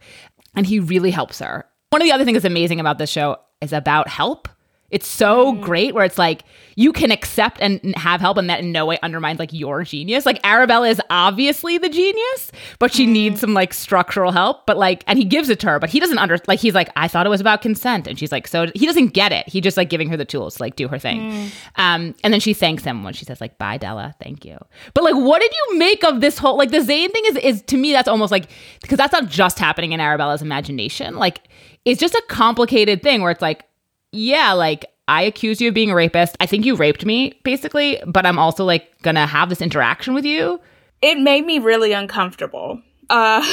And 0.56 0.66
he 0.66 0.80
really 0.80 1.12
helps 1.12 1.40
her. 1.40 1.66
One 1.92 2.02
of 2.02 2.08
the 2.08 2.12
other 2.12 2.26
things 2.26 2.36
that's 2.36 2.46
amazing 2.46 2.80
about 2.80 2.98
this 2.98 3.10
show 3.10 3.38
is 3.62 3.74
about 3.74 4.08
help. 4.08 4.48
It's 4.92 5.08
so 5.08 5.54
mm-hmm. 5.54 5.64
great 5.64 5.96
where 5.96 6.06
it's 6.06 6.18
like 6.18 6.44
you 6.76 6.92
can 6.94 7.12
accept 7.12 7.60
and 7.62 7.96
have 7.96 8.22
help, 8.22 8.38
and 8.38 8.50
that 8.50 8.60
in 8.60 8.72
no 8.72 8.86
way 8.86 9.00
undermines 9.02 9.40
like 9.40 9.54
your 9.54 9.84
genius. 9.84 10.26
Like 10.26 10.40
Arabella 10.46 10.90
is 10.90 11.02
obviously 11.10 11.78
the 11.78 11.90
genius, 11.90 12.52
but 12.80 12.94
she 12.94 13.04
mm-hmm. 13.04 13.14
needs 13.14 13.40
some 13.42 13.54
like 13.54 13.74
structural 13.74 14.32
help. 14.32 14.66
But 14.66 14.78
like, 14.78 15.04
and 15.08 15.18
he 15.18 15.26
gives 15.26 15.50
it 15.50 15.60
to 15.62 15.68
her, 15.68 15.80
but 15.80 15.90
he 15.90 16.00
doesn't 16.00 16.18
under 16.18 16.38
like 16.48 16.60
he's 16.60 16.76
like, 16.76 16.90
I 16.96 17.08
thought 17.08 17.26
it 17.26 17.30
was 17.30 17.42
about 17.42 17.62
consent, 17.62 18.08
and 18.08 18.20
she's 18.20 18.32
like, 18.32 18.48
so 18.48 18.68
he 18.76 18.86
doesn't 18.86 19.08
get 19.08 19.32
it. 19.32 19.48
He 19.48 19.62
just 19.62 19.78
like 19.78 19.90
giving 19.90 20.10
her 20.10 20.18
the 20.18 20.26
tools 20.26 20.56
to 20.56 20.64
like 20.64 20.76
do 20.76 20.88
her 20.88 21.00
thing. 21.00 21.32
Mm. 21.32 21.52
Um, 21.78 22.16
and 22.24 22.34
then 22.34 22.40
she 22.40 22.54
thanks 22.54 22.84
him 22.84 23.04
when 23.04 23.14
she 23.14 23.26
says 23.26 23.42
like, 23.42 23.58
bye 23.58 23.78
Della, 23.78 24.16
thank 24.22 24.46
you. 24.46 24.58
But 24.94 25.04
like, 25.04 25.16
what 25.16 25.42
did 25.42 25.52
you 25.52 25.78
make 25.78 26.04
of 26.04 26.22
this 26.22 26.38
whole 26.38 26.58
like 26.58 26.72
the 26.72 26.82
Zane 26.82 27.12
thing 27.12 27.24
is 27.28 27.36
is 27.38 27.62
to 27.64 27.78
me 27.78 27.92
that's 27.92 28.08
almost 28.08 28.32
like 28.32 28.50
because 28.82 28.98
that's 28.98 29.14
not 29.14 29.28
just 29.28 29.58
happening 29.60 29.94
in 29.94 30.00
Arabella's 30.00 30.42
imagination. 30.42 31.16
Like, 31.16 31.48
it's 31.86 32.00
just 32.00 32.14
a 32.14 32.24
complicated 32.30 33.02
thing 33.02 33.22
where 33.22 33.32
it's 33.32 33.42
like 33.42 33.66
yeah, 34.12 34.54
like 34.54 34.86
I 35.08 35.24
accuse 35.24 35.60
you 35.62 35.70
of 35.70 35.74
being 35.74 35.92
a 35.92 35.96
rapist. 35.96 36.38
I 36.40 36.46
think 36.46 36.66
you 36.66 36.76
raped 36.76 37.06
me, 37.06 37.40
basically, 37.44 38.02
but 38.06 38.26
I'm 38.26 38.40
also 38.40 38.66
like 38.66 39.02
gonna 39.02 39.26
have 39.26 39.50
this 39.50 39.62
interaction 39.62 40.14
with 40.14 40.26
you. 40.26 40.60
it 41.02 41.18
made 41.18 41.46
me 41.46 41.60
really 41.60 41.94
uncomfortable. 41.94 42.82
Uh, 43.10 43.44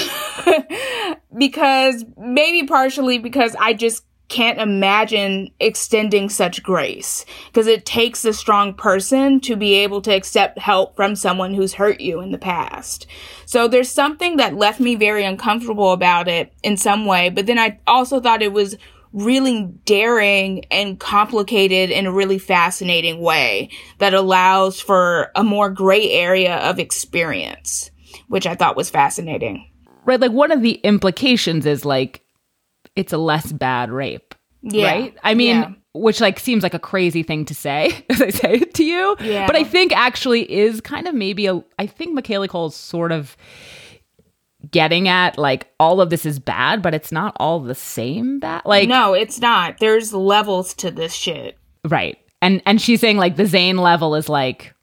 because 1.38 2.04
maybe 2.16 2.66
partially 2.66 3.18
because 3.18 3.56
I 3.58 3.72
just 3.74 4.04
can't 4.28 4.60
imagine 4.60 5.50
extending 5.58 6.28
such 6.28 6.62
grace. 6.62 7.24
Because 7.46 7.66
it 7.66 7.86
takes 7.86 8.24
a 8.24 8.32
strong 8.32 8.74
person 8.74 9.40
to 9.40 9.56
be 9.56 9.74
able 9.74 10.02
to 10.02 10.14
accept 10.14 10.58
help 10.58 10.94
from 10.96 11.16
someone 11.16 11.54
who's 11.54 11.74
hurt 11.74 12.00
you 12.00 12.20
in 12.20 12.30
the 12.30 12.38
past. 12.38 13.06
So 13.46 13.66
there's 13.66 13.90
something 13.90 14.36
that 14.36 14.54
left 14.54 14.80
me 14.80 14.94
very 14.94 15.24
uncomfortable 15.24 15.92
about 15.92 16.28
it 16.28 16.52
in 16.62 16.76
some 16.76 17.06
way, 17.06 17.30
but 17.30 17.46
then 17.46 17.58
I 17.58 17.78
also 17.86 18.20
thought 18.20 18.42
it 18.42 18.52
was 18.52 18.76
really 19.12 19.64
daring 19.84 20.64
and 20.70 20.98
complicated 21.00 21.90
in 21.90 22.06
a 22.06 22.12
really 22.12 22.38
fascinating 22.38 23.20
way 23.20 23.70
that 23.98 24.14
allows 24.14 24.80
for 24.80 25.30
a 25.34 25.42
more 25.42 25.70
gray 25.70 26.10
area 26.12 26.56
of 26.58 26.78
experience, 26.78 27.90
which 28.28 28.46
I 28.46 28.54
thought 28.54 28.76
was 28.76 28.90
fascinating. 28.90 29.70
Right. 30.04 30.20
Like 30.20 30.32
one 30.32 30.52
of 30.52 30.62
the 30.62 30.72
implications 30.74 31.66
is 31.66 31.84
like 31.84 32.22
it's 32.96 33.12
a 33.12 33.18
less 33.18 33.52
bad 33.52 33.90
rape. 33.90 34.34
Yeah. 34.62 34.86
Right. 34.86 35.16
I 35.22 35.34
mean, 35.34 35.56
Yeah. 35.56 35.70
which 35.92 36.20
like 36.20 36.38
seems 36.40 36.62
like 36.62 36.74
a 36.74 36.78
crazy 36.78 37.22
thing 37.22 37.44
to 37.46 37.54
say 37.54 38.04
as 38.10 38.20
I 38.20 38.30
say 38.30 38.54
it 38.54 38.74
to 38.74 38.84
you. 38.84 39.16
Yeah. 39.20 39.46
But 39.46 39.56
I 39.56 39.64
think 39.64 39.92
actually 39.96 40.50
is 40.50 40.80
kind 40.80 41.06
of 41.06 41.14
maybe 41.14 41.46
a 41.46 41.62
I 41.78 41.86
think 41.86 42.14
Michaela 42.14 42.48
Coel's 42.48 42.74
sort 42.76 43.12
of 43.12 43.36
getting 44.70 45.08
at 45.08 45.38
like 45.38 45.68
all 45.78 46.00
of 46.00 46.10
this 46.10 46.26
is 46.26 46.38
bad, 46.38 46.82
but 46.82 46.94
it's 46.94 47.12
not 47.12 47.36
all 47.38 47.60
the 47.60 47.74
same 47.74 48.38
bad. 48.40 48.62
Like 48.64 48.88
no, 48.88 49.14
it's 49.14 49.38
not. 49.40 49.78
There's 49.78 50.12
levels 50.12 50.74
to 50.74 50.90
this 50.90 51.12
shit. 51.14 51.56
Right. 51.84 52.18
And 52.42 52.62
and 52.66 52.80
she's 52.80 53.00
saying 53.00 53.16
like 53.16 53.36
the 53.36 53.46
Zane 53.46 53.76
level 53.78 54.14
is 54.14 54.28
like 54.28 54.74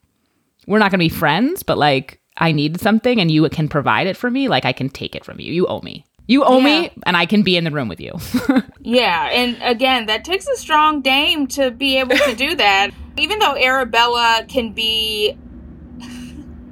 we're 0.68 0.80
not 0.80 0.92
going 0.92 1.00
to 1.00 1.06
be 1.06 1.10
friends, 1.10 1.62
but 1.64 1.78
like 1.78 2.20
I 2.38 2.52
need 2.52 2.80
something 2.82 3.20
and 3.22 3.30
you 3.32 3.48
can 3.50 3.68
provide 3.68 4.08
it 4.08 4.18
for 4.18 4.30
me, 4.32 4.48
like 4.48 4.66
I 4.66 4.74
can 4.74 4.90
take 4.90 5.16
it 5.16 5.24
from 5.26 5.40
you. 5.40 5.54
You 5.54 5.68
owe 5.68 5.82
me. 5.82 6.06
You 6.28 6.44
owe 6.44 6.58
Yeah. 6.58 6.82
me 6.82 6.92
and 7.06 7.16
I 7.16 7.26
can 7.28 7.44
be 7.44 7.56
in 7.56 7.64
the 7.66 7.72
room 7.72 7.88
with 7.88 8.00
you. 8.00 8.14
Yeah, 8.88 9.30
and 9.32 9.58
again, 9.64 10.06
that 10.06 10.24
takes 10.24 10.46
a 10.48 10.56
strong 10.58 11.02
dame 11.02 11.48
to 11.48 11.72
be 11.72 11.98
able 11.98 12.16
to 12.18 12.36
do 12.36 12.54
that. 12.54 12.92
Even 13.18 13.40
though 13.40 13.56
Arabella 13.56 14.46
can 14.48 14.74
be 14.74 15.36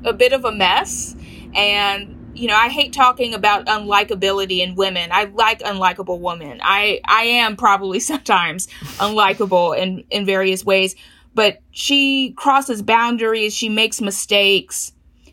a 0.05 0.13
bit 0.13 0.31
of 0.31 0.45
a 0.45 0.51
mess, 0.51 1.15
and 1.55 2.12
you 2.33 2.47
know, 2.47 2.55
I 2.55 2.69
hate 2.69 2.93
talking 2.93 3.33
about 3.33 3.65
unlikability 3.65 4.59
in 4.59 4.75
women. 4.75 5.09
I 5.11 5.25
like 5.25 5.59
unlikable 5.59 6.19
women. 6.19 6.59
I 6.63 6.99
I 7.05 7.23
am 7.23 7.55
probably 7.55 7.99
sometimes 8.11 8.67
unlikable 8.97 9.77
in 9.77 10.03
in 10.09 10.25
various 10.25 10.65
ways, 10.65 10.95
but 11.33 11.59
she 11.71 12.33
crosses 12.37 12.81
boundaries. 12.81 13.53
She 13.53 13.69
makes 13.69 14.01
mistakes. 14.01 14.91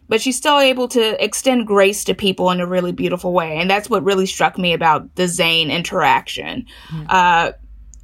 But 0.09 0.21
she's 0.21 0.37
still 0.37 0.59
able 0.59 0.89
to 0.89 1.25
extend 1.25 1.69
grace 1.69 2.03
to 2.03 2.15
people 2.15 2.51
in 2.51 2.59
a 2.59 2.67
really 2.67 2.91
beautiful 2.91 3.33
way. 3.33 3.59
And 3.59 3.71
that's 3.71 3.89
what 3.89 4.03
really 4.03 4.27
struck 4.27 4.59
me 4.59 4.73
about 4.73 5.15
the 5.15 5.29
Zane 5.29 5.71
interaction. 5.71 6.67
Uh, 7.09 7.53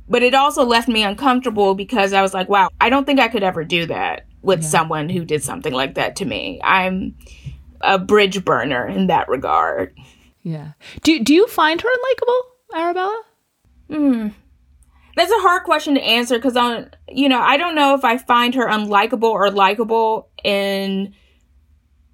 but 0.08 0.22
it 0.22 0.32
also 0.32 0.64
left 0.64 0.86
me 0.86 1.02
uncomfortable 1.02 1.74
because 1.74 2.12
I 2.12 2.22
was 2.22 2.32
like, 2.32 2.48
wow, 2.48 2.68
I 2.80 2.90
don't 2.90 3.06
think 3.06 3.18
I 3.18 3.26
could 3.26 3.42
ever 3.42 3.64
do 3.64 3.86
that 3.86 4.26
with 4.40 4.62
someone 4.62 5.08
who 5.08 5.24
did 5.24 5.42
something 5.42 5.72
like 5.72 5.94
that 5.94 6.14
to 6.16 6.24
me. 6.24 6.60
I'm 6.62 7.16
a 7.80 7.98
bridge 7.98 8.44
burner 8.44 8.86
in 8.86 9.06
that 9.08 9.28
regard. 9.28 9.96
yeah. 10.42 10.72
Do 11.02 11.22
do 11.22 11.34
you 11.34 11.46
find 11.46 11.80
her 11.80 11.88
unlikable, 11.88 12.78
Arabella? 12.80 13.22
Hmm. 13.90 14.28
That's 15.16 15.32
a 15.32 15.40
hard 15.40 15.64
question 15.64 15.94
to 15.94 16.02
answer 16.02 16.36
because 16.36 16.56
on 16.56 16.90
you 17.08 17.28
know 17.28 17.40
I 17.40 17.56
don't 17.56 17.74
know 17.74 17.94
if 17.94 18.04
I 18.04 18.18
find 18.18 18.54
her 18.54 18.66
unlikable 18.66 19.30
or 19.30 19.50
likable 19.50 20.28
in 20.44 21.14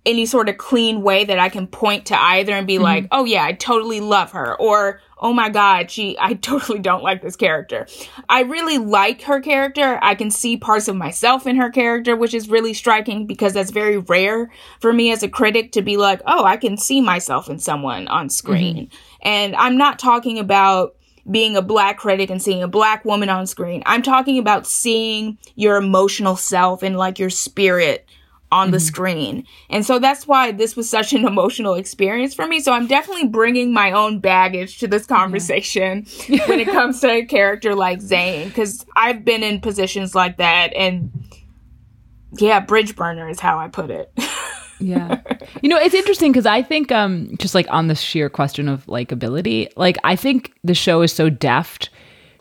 any 0.05 0.27
sort 0.27 0.49
of 0.49 0.59
clean 0.59 1.03
way 1.03 1.25
that 1.25 1.39
I 1.39 1.49
can 1.49 1.67
point 1.67 2.07
to 2.07 2.21
either 2.21 2.53
and 2.53 2.67
be 2.67 2.75
mm-hmm. 2.75 2.83
like, 2.83 3.09
oh 3.13 3.25
yeah, 3.25 3.45
I 3.45 3.53
totally 3.53 4.01
love 4.01 4.33
her, 4.33 4.57
or 4.59 5.01
oh 5.19 5.33
my 5.33 5.49
god, 5.49 5.91
she 5.91 6.17
I 6.21 6.35
totally 6.35 6.81
don't 6.81 7.03
like 7.03 7.23
this 7.23 7.37
character. 7.37 7.87
I 8.29 8.43
really 8.43 8.79
like 8.79 9.23
her 9.23 9.41
character. 9.41 9.99
I 10.03 10.15
can 10.15 10.31
see 10.31 10.57
parts 10.57 10.89
of 10.89 10.97
myself 10.97 11.47
in 11.47 11.57
her 11.57 11.71
character, 11.71 12.17
which 12.17 12.35
is 12.35 12.49
really 12.49 12.75
striking 12.75 13.27
because 13.27 13.53
that's 13.53 13.71
very 13.71 13.99
rare 13.99 14.51
for 14.81 14.93
me 14.93 15.13
as 15.13 15.23
a 15.23 15.29
critic 15.29 15.73
to 15.73 15.83
be 15.83 15.97
like, 15.97 16.21
oh, 16.27 16.45
I 16.45 16.57
can 16.57 16.77
see 16.77 17.01
myself 17.01 17.49
in 17.49 17.59
someone 17.59 18.09
on 18.09 18.27
mm-hmm. 18.27 18.31
screen. 18.31 18.91
And 19.23 19.55
I'm 19.55 19.77
not 19.77 19.99
talking 19.99 20.39
about 20.39 20.97
being 21.31 21.57
a 21.57 21.63
black 21.63 21.99
critic 21.99 22.31
and 22.31 22.43
seeing 22.43 22.65
a 22.65 22.69
black 22.69 23.05
woman 23.05 23.29
on 23.29 23.47
screen. 23.47 23.85
I'm 23.87 24.03
talking 24.03 24.39
about 24.39 24.67
seeing 24.67 25.39
your 25.55 25.77
emotional 25.77 26.35
self 26.35 26.83
and 26.83 26.97
like 26.97 27.21
your 27.21 27.31
spirit 27.31 28.05
on 28.53 28.71
the 28.71 28.79
screen. 28.79 29.45
And 29.71 29.85
so 29.85 29.99
that's 29.99 30.29
why 30.29 30.53
this 30.53 30.77
was 30.77 30.89
such 30.89 31.13
an 31.13 31.27
emotional 31.33 31.75
experience 31.75 32.35
for 32.35 32.47
me. 32.47 32.61
So 32.61 32.73
I'm 32.73 32.87
definitely 32.87 33.27
bringing 33.29 33.73
my 33.73 33.91
own 33.91 34.21
baggage 34.21 34.79
to 34.79 34.87
this 34.87 35.07
conversation 35.07 36.07
when 36.29 36.61
it 36.61 36.69
comes 36.69 37.01
to 37.01 37.11
a 37.11 37.25
character 37.25 37.75
like 37.75 38.01
Zane 38.01 38.51
cuz 38.53 38.85
I've 38.95 39.25
been 39.25 39.43
in 39.43 39.61
positions 39.61 40.15
like 40.15 40.37
that 40.37 40.73
and 40.77 41.11
yeah, 42.39 42.61
bridge 42.61 42.95
burner 42.95 43.29
is 43.29 43.41
how 43.41 43.59
I 43.59 43.69
put 43.69 43.91
it. 43.91 44.13
Yeah. 44.81 45.21
you 45.63 45.69
know, 45.69 45.79
it's 45.79 45.95
interesting 45.95 46.33
because 46.33 46.45
I 46.45 46.61
think 46.61 46.91
um 46.91 47.37
just 47.39 47.55
like 47.55 47.67
on 47.71 47.87
the 47.87 47.95
sheer 47.95 48.29
question 48.29 48.69
of 48.69 48.85
likability, 48.87 49.69
like 49.77 49.97
I 50.03 50.17
think 50.17 50.53
the 50.65 50.75
show 50.75 51.03
is 51.03 51.13
so 51.13 51.31
deft. 51.31 51.89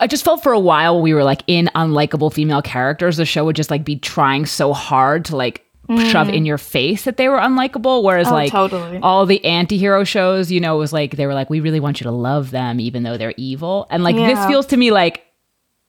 I 0.00 0.08
just 0.08 0.24
felt 0.24 0.42
for 0.42 0.52
a 0.52 0.58
while 0.58 1.00
we 1.00 1.14
were 1.14 1.22
like 1.22 1.44
in 1.46 1.70
unlikable 1.76 2.32
female 2.32 2.60
characters, 2.60 3.16
the 3.16 3.24
show 3.24 3.44
would 3.44 3.54
just 3.54 3.70
like 3.70 3.84
be 3.84 3.94
trying 3.94 4.46
so 4.46 4.72
hard 4.72 5.24
to 5.26 5.36
like 5.36 5.64
shove 5.88 6.28
mm-hmm. 6.28 6.34
in 6.34 6.46
your 6.46 6.58
face 6.58 7.04
that 7.04 7.16
they 7.16 7.28
were 7.28 7.38
unlikable. 7.38 8.02
Whereas 8.02 8.28
Oh, 8.28 8.32
like 8.32 8.50
totally. 8.50 8.98
all 9.02 9.26
the 9.26 9.44
anti-hero 9.44 10.04
shows, 10.04 10.50
you 10.50 10.60
know, 10.60 10.76
it 10.76 10.78
was 10.78 10.92
like 10.92 11.16
they 11.16 11.26
were 11.26 11.34
like, 11.34 11.50
we 11.50 11.60
really 11.60 11.80
want 11.80 12.00
you 12.00 12.04
to 12.04 12.10
love 12.10 12.50
them 12.50 12.80
even 12.80 13.02
though 13.02 13.16
they're 13.16 13.34
evil. 13.36 13.86
And 13.90 14.04
like 14.04 14.16
this 14.16 14.44
feels 14.46 14.66
to 14.66 14.76
me 14.76 14.90
like 14.90 15.24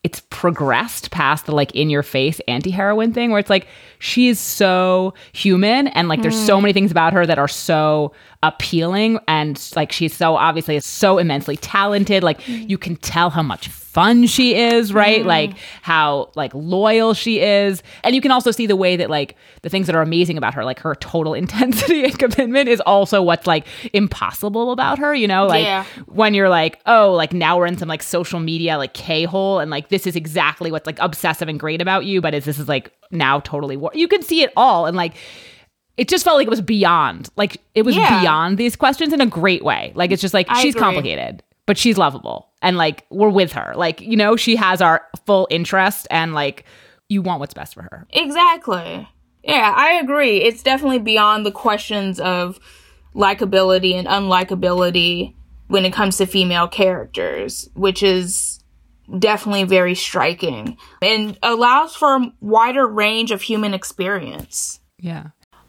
it's 0.04 0.20
progressed 0.30 1.12
past 1.12 1.46
the 1.46 1.54
like 1.54 1.74
in 1.76 1.90
your 1.90 2.04
face 2.04 2.42
anti-heroine 2.48 3.14
thing 3.14 3.32
where 3.32 3.40
it's 3.40 3.50
like 3.50 3.68
she 4.00 4.28
is 4.28 4.38
so 4.38 5.14
human 5.32 5.88
and 5.88 6.10
like 6.10 6.22
there's 6.22 6.38
so 6.38 6.58
mm. 6.58 6.64
many 6.64 6.74
things 6.74 6.92
about 6.92 7.14
her 7.14 7.26
that 7.26 7.40
are 7.40 7.48
so 7.48 8.12
appealing 8.44 9.20
and 9.28 9.72
like 9.76 9.92
she's 9.92 10.14
so 10.14 10.36
obviously 10.36 10.80
so 10.82 11.18
immensely 11.18 11.58
talented. 11.58 12.24
Like 12.24 12.42
mm-hmm. 12.42 12.70
you 12.70 12.78
can 12.78 12.98
tell 12.98 13.32
how 13.32 13.42
much 13.42 13.70
fun 13.70 14.26
she 14.26 14.56
is 14.56 14.92
right? 14.92 15.24
Like 15.26 15.56
how 15.82 16.32
like 16.36 16.52
loyal 16.54 17.14
she 17.14 17.40
is. 17.40 17.82
And 18.04 18.16
you 18.16 18.22
can 18.22 18.32
also 18.32 18.52
see 18.52 18.66
the 18.68 18.76
way 18.76 18.96
that 18.98 19.10
like 19.10 19.36
the 19.62 19.70
things 19.70 19.86
that 19.88 19.96
are 19.96 20.02
amazing 20.02 20.38
about 20.38 20.54
her 20.56 20.66
like 20.66 20.80
her 20.80 20.94
total 20.96 21.34
intensity 21.44 22.04
and 22.04 22.18
commitment 22.20 22.70
is 22.70 22.82
also 22.82 23.22
what's 23.22 23.48
like 23.48 23.66
impossible 23.94 24.72
about 24.72 25.00
her 25.00 25.14
you 25.16 25.28
know? 25.28 25.48
Like 25.48 25.64
Yeah. 25.64 25.86
when 26.08 26.34
you're 26.34 26.50
like, 26.50 26.80
oh, 26.86 27.14
like 27.14 27.34
now 27.34 27.58
we're 27.58 27.68
in 27.68 27.78
some 27.78 27.88
like 27.88 28.04
social 28.04 28.40
media 28.40 28.78
like 28.78 28.94
K 28.94 29.24
hole, 29.24 29.60
and 29.60 29.72
like 29.72 29.90
this 29.90 30.06
is 30.06 30.16
exactly 30.16 30.72
what's 30.72 30.86
like 30.86 31.00
obsessive 31.00 31.48
and 31.48 31.60
great 31.60 31.82
about 31.82 32.06
you, 32.06 32.20
but 32.20 32.34
is 32.34 32.46
this 32.46 32.60
is 32.60 32.68
like 32.68 32.92
now 33.12 33.40
totally 33.40 33.78
war- 33.78 33.92
you 33.94 34.08
can 34.08 34.22
see 34.22 34.42
it 34.42 34.52
all, 34.58 34.86
and 34.86 34.98
like 34.98 35.14
it 35.98 36.08
just 36.10 36.24
felt 36.24 36.38
like 36.38 36.48
it 36.48 36.50
was 36.50 36.62
beyond, 36.62 37.30
like 37.36 37.62
it 37.76 37.84
was 37.84 37.96
Yeah. 37.96 38.20
beyond 38.22 38.58
these 38.58 38.76
questions 38.76 39.14
in 39.14 39.22
a 39.22 39.26
great 39.26 39.64
way. 39.64 39.92
Like 39.96 40.12
it's 40.12 40.22
just 40.22 40.34
like 40.34 40.48
I 40.50 40.62
she's 40.62 40.74
agree. 40.74 40.82
complicated, 40.82 41.44
but 41.66 41.78
she's 41.78 41.98
lovable, 41.98 42.50
and 42.62 42.78
like 42.78 43.06
we're 43.10 43.30
with 43.30 43.54
her, 43.54 43.74
like 43.76 44.02
you 44.02 44.18
know 44.18 44.36
she 44.36 44.56
has 44.56 44.82
our 44.82 45.06
full 45.26 45.48
interest, 45.52 46.08
and 46.10 46.34
like 46.34 46.66
you 47.10 47.22
want 47.22 47.40
what's 47.40 47.54
best 47.54 47.74
for 47.76 47.84
her. 47.84 48.08
Exactly. 48.12 49.08
Yeah, 49.44 49.74
I 49.76 49.94
agree. 50.02 50.38
It's 50.38 50.64
definitely 50.64 51.00
beyond 51.00 51.46
the 51.46 51.52
questions 51.52 52.20
of 52.20 52.60
likability 53.14 53.94
and 53.94 54.08
unlikability 54.08 55.36
when 55.68 55.86
it 55.86 55.94
comes 55.94 56.18
to 56.18 56.26
female 56.26 56.68
characters, 56.68 57.70
which 57.74 58.02
is 58.04 58.60
definitely 59.20 59.64
very 59.66 59.96
striking 59.96 60.78
and 61.02 61.38
allows 61.44 61.94
for 61.96 62.16
a 62.16 62.34
wider 62.40 62.88
range 62.88 63.32
of 63.32 63.42
human 63.42 63.74
experience. 63.74 64.80
Yeah. 64.98 65.28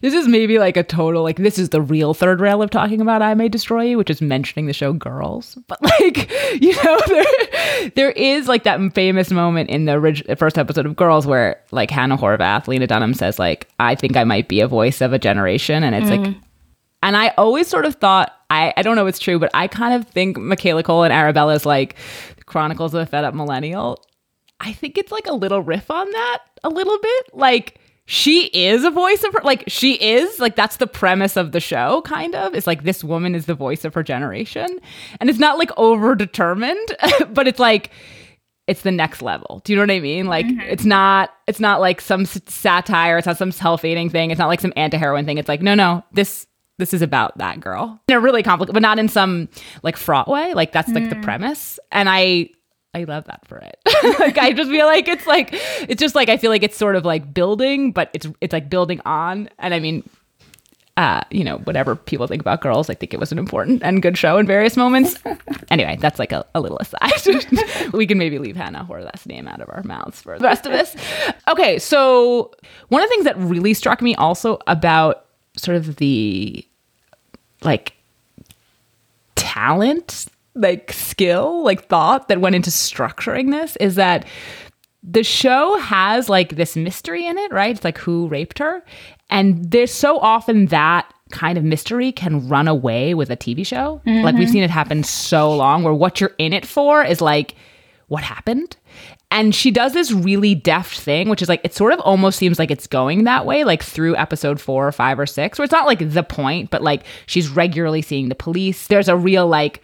This 0.00 0.14
is 0.14 0.28
maybe 0.28 0.58
like 0.58 0.76
a 0.76 0.82
total 0.82 1.22
like 1.22 1.36
this 1.36 1.58
is 1.58 1.70
the 1.70 1.80
real 1.80 2.14
third 2.14 2.40
rail 2.40 2.62
of 2.62 2.70
talking 2.70 3.00
about 3.00 3.22
I 3.22 3.34
May 3.34 3.48
Destroy 3.48 3.82
You, 3.82 3.98
which 3.98 4.10
is 4.10 4.20
mentioning 4.20 4.66
the 4.66 4.72
show 4.72 4.92
Girls. 4.92 5.58
But 5.66 5.82
like, 6.00 6.30
you 6.60 6.74
know, 6.82 7.00
there 7.06 7.90
there 7.94 8.10
is 8.10 8.48
like 8.48 8.64
that 8.64 8.80
famous 8.94 9.30
moment 9.30 9.70
in 9.70 9.84
the 9.84 9.94
orig- 9.94 10.38
first 10.38 10.58
episode 10.58 10.86
of 10.86 10.96
Girls 10.96 11.26
where 11.26 11.62
like 11.70 11.90
Hannah 11.90 12.16
Horvath, 12.16 12.68
Lena 12.68 12.86
Dunham 12.86 13.14
says 13.14 13.38
like, 13.38 13.68
I 13.78 13.94
think 13.94 14.16
I 14.16 14.24
might 14.24 14.48
be 14.48 14.60
a 14.60 14.68
voice 14.68 15.00
of 15.00 15.12
a 15.12 15.18
generation, 15.18 15.84
and 15.84 15.94
it's 15.94 16.10
like 16.10 16.20
mm. 16.20 16.40
and 17.02 17.16
I 17.16 17.28
always 17.38 17.68
sort 17.68 17.84
of 17.84 17.96
thought, 17.96 18.32
I, 18.50 18.72
I 18.76 18.82
don't 18.82 18.96
know 18.96 19.06
if 19.06 19.10
it's 19.10 19.18
true, 19.18 19.38
but 19.38 19.50
I 19.54 19.68
kind 19.68 19.94
of 19.94 20.08
think 20.08 20.36
Michaela 20.36 20.82
Coel 20.82 21.04
and 21.04 21.12
Arabella's 21.12 21.66
like 21.66 21.96
Chronicles 22.46 22.94
of 22.94 23.02
a 23.02 23.06
Fed 23.06 23.24
Up 23.24 23.34
Millennial. 23.34 24.04
I 24.60 24.72
think 24.72 24.98
it's 24.98 25.12
like 25.12 25.26
a 25.26 25.34
little 25.34 25.62
riff 25.62 25.90
on 25.90 26.10
that 26.10 26.38
a 26.64 26.68
little 26.68 26.98
bit. 26.98 27.26
Like 27.32 27.80
she 28.10 28.46
is 28.46 28.84
a 28.84 28.90
voice 28.90 29.22
of 29.22 29.34
her, 29.34 29.40
like 29.44 29.64
she 29.66 29.92
is, 29.92 30.40
like 30.40 30.56
that's 30.56 30.78
the 30.78 30.86
premise 30.86 31.36
of 31.36 31.52
the 31.52 31.60
show, 31.60 32.00
kind 32.06 32.34
of. 32.34 32.54
It's 32.54 32.66
like 32.66 32.82
this 32.82 33.04
woman 33.04 33.34
is 33.34 33.44
the 33.44 33.54
voice 33.54 33.84
of 33.84 33.92
her 33.92 34.02
generation. 34.02 34.66
And 35.20 35.28
it's 35.28 35.38
not 35.38 35.58
like 35.58 35.70
over 35.76 36.14
determined, 36.14 36.96
but 37.28 37.46
it's 37.46 37.58
like, 37.58 37.90
it's 38.66 38.80
the 38.80 38.90
next 38.90 39.20
level. 39.20 39.60
Do 39.62 39.74
you 39.74 39.76
know 39.76 39.82
what 39.82 39.90
I 39.90 40.00
mean? 40.00 40.24
Like 40.24 40.46
mm-hmm. 40.46 40.60
it's 40.60 40.86
not 40.86 41.34
it's 41.46 41.60
not 41.60 41.80
like 41.80 42.00
some 42.00 42.24
satire, 42.24 43.18
it's 43.18 43.26
not 43.26 43.36
some 43.36 43.52
self-hating 43.52 44.08
thing, 44.08 44.30
it's 44.30 44.38
not 44.38 44.48
like 44.48 44.62
some 44.62 44.72
anti-heroine 44.74 45.26
thing. 45.26 45.36
It's 45.36 45.48
like 45.48 45.60
no, 45.60 45.74
no, 45.74 46.02
this 46.12 46.46
this 46.78 46.94
is 46.94 47.02
about 47.02 47.36
that 47.36 47.60
girl. 47.60 48.00
In 48.08 48.16
a 48.16 48.20
really 48.20 48.42
complicated, 48.42 48.72
but 48.72 48.82
not 48.82 48.98
in 48.98 49.08
some 49.08 49.50
like 49.82 49.98
fraught 49.98 50.28
way. 50.28 50.54
Like 50.54 50.72
that's 50.72 50.90
like 50.92 51.10
the 51.10 51.16
mm. 51.16 51.22
premise. 51.22 51.78
And 51.92 52.08
I 52.08 52.48
I 52.94 53.04
love 53.04 53.24
that 53.26 53.46
for 53.46 53.58
it. 53.58 53.78
like 54.18 54.38
I 54.38 54.52
just 54.52 54.70
feel 54.70 54.86
like 54.86 55.08
it's 55.08 55.26
like 55.26 55.50
it's 55.52 56.00
just 56.00 56.14
like 56.14 56.28
I 56.28 56.36
feel 56.36 56.50
like 56.50 56.62
it's 56.62 56.76
sort 56.76 56.96
of 56.96 57.04
like 57.04 57.32
building, 57.34 57.92
but 57.92 58.10
it's 58.12 58.26
it's 58.40 58.52
like 58.52 58.70
building 58.70 59.00
on. 59.04 59.48
And 59.58 59.74
I 59.74 59.78
mean, 59.78 60.08
uh, 60.96 61.20
you 61.30 61.44
know, 61.44 61.58
whatever 61.58 61.94
people 61.94 62.26
think 62.26 62.40
about 62.40 62.60
girls, 62.60 62.90
I 62.90 62.94
think 62.94 63.14
it 63.14 63.20
was 63.20 63.30
an 63.30 63.38
important 63.38 63.82
and 63.84 64.02
good 64.02 64.18
show 64.18 64.36
in 64.36 64.46
various 64.46 64.76
moments. 64.76 65.16
anyway, 65.70 65.96
that's 66.00 66.18
like 66.18 66.32
a, 66.32 66.44
a 66.56 66.60
little 66.60 66.78
aside. 66.78 67.92
we 67.92 68.04
can 68.04 68.18
maybe 68.18 68.40
leave 68.40 68.56
Hannah 68.56 68.84
Horvath's 68.88 69.26
name 69.26 69.46
out 69.46 69.60
of 69.60 69.68
our 69.68 69.82
mouths 69.84 70.20
for 70.20 70.36
the 70.38 70.44
rest 70.44 70.66
of 70.66 70.72
this. 70.72 70.96
Okay, 71.46 71.78
so 71.78 72.52
one 72.88 73.00
of 73.00 73.08
the 73.08 73.14
things 73.14 73.24
that 73.26 73.38
really 73.38 73.74
struck 73.74 74.02
me 74.02 74.16
also 74.16 74.58
about 74.66 75.26
sort 75.56 75.76
of 75.76 75.96
the 75.96 76.66
like 77.62 77.92
talent, 79.36 80.26
like 80.58 80.92
skill, 80.92 81.62
like 81.62 81.86
thought 81.86 82.28
that 82.28 82.40
went 82.40 82.56
into 82.56 82.70
structuring 82.70 83.50
this 83.50 83.76
is 83.76 83.94
that 83.94 84.26
the 85.02 85.22
show 85.22 85.78
has 85.78 86.28
like 86.28 86.56
this 86.56 86.76
mystery 86.76 87.26
in 87.26 87.38
it, 87.38 87.52
right? 87.52 87.74
It's 87.74 87.84
like 87.84 87.98
who 87.98 88.28
raped 88.28 88.58
her. 88.58 88.84
And 89.30 89.70
there's 89.70 89.92
so 89.92 90.18
often 90.18 90.66
that 90.66 91.12
kind 91.30 91.58
of 91.58 91.64
mystery 91.64 92.10
can 92.10 92.48
run 92.48 92.68
away 92.68 93.14
with 93.14 93.30
a 93.30 93.36
TV 93.36 93.66
show. 93.66 94.00
Like 94.06 94.34
we've 94.34 94.50
seen 94.50 94.62
it 94.62 94.70
happen 94.70 95.04
so 95.04 95.54
long 95.54 95.82
where 95.82 95.94
what 95.94 96.20
you're 96.20 96.34
in 96.38 96.52
it 96.52 96.66
for 96.66 97.04
is 97.04 97.20
like 97.20 97.54
what 98.08 98.24
happened. 98.24 98.76
And 99.30 99.54
she 99.54 99.70
does 99.70 99.92
this 99.92 100.10
really 100.10 100.54
deft 100.54 100.98
thing, 100.98 101.28
which 101.28 101.42
is 101.42 101.50
like, 101.50 101.60
it 101.62 101.74
sort 101.74 101.92
of 101.92 102.00
almost 102.00 102.38
seems 102.38 102.58
like 102.58 102.70
it's 102.70 102.86
going 102.86 103.24
that 103.24 103.44
way, 103.44 103.62
like 103.62 103.82
through 103.82 104.16
episode 104.16 104.58
four 104.58 104.88
or 104.88 104.92
five 104.92 105.18
or 105.18 105.26
six, 105.26 105.58
where 105.58 105.64
it's 105.64 105.72
not 105.72 105.86
like 105.86 106.12
the 106.12 106.22
point, 106.22 106.70
but 106.70 106.82
like 106.82 107.04
she's 107.26 107.50
regularly 107.50 108.00
seeing 108.00 108.30
the 108.30 108.34
police. 108.34 108.86
There's 108.86 109.08
a 109.08 109.16
real 109.16 109.46
like 109.46 109.82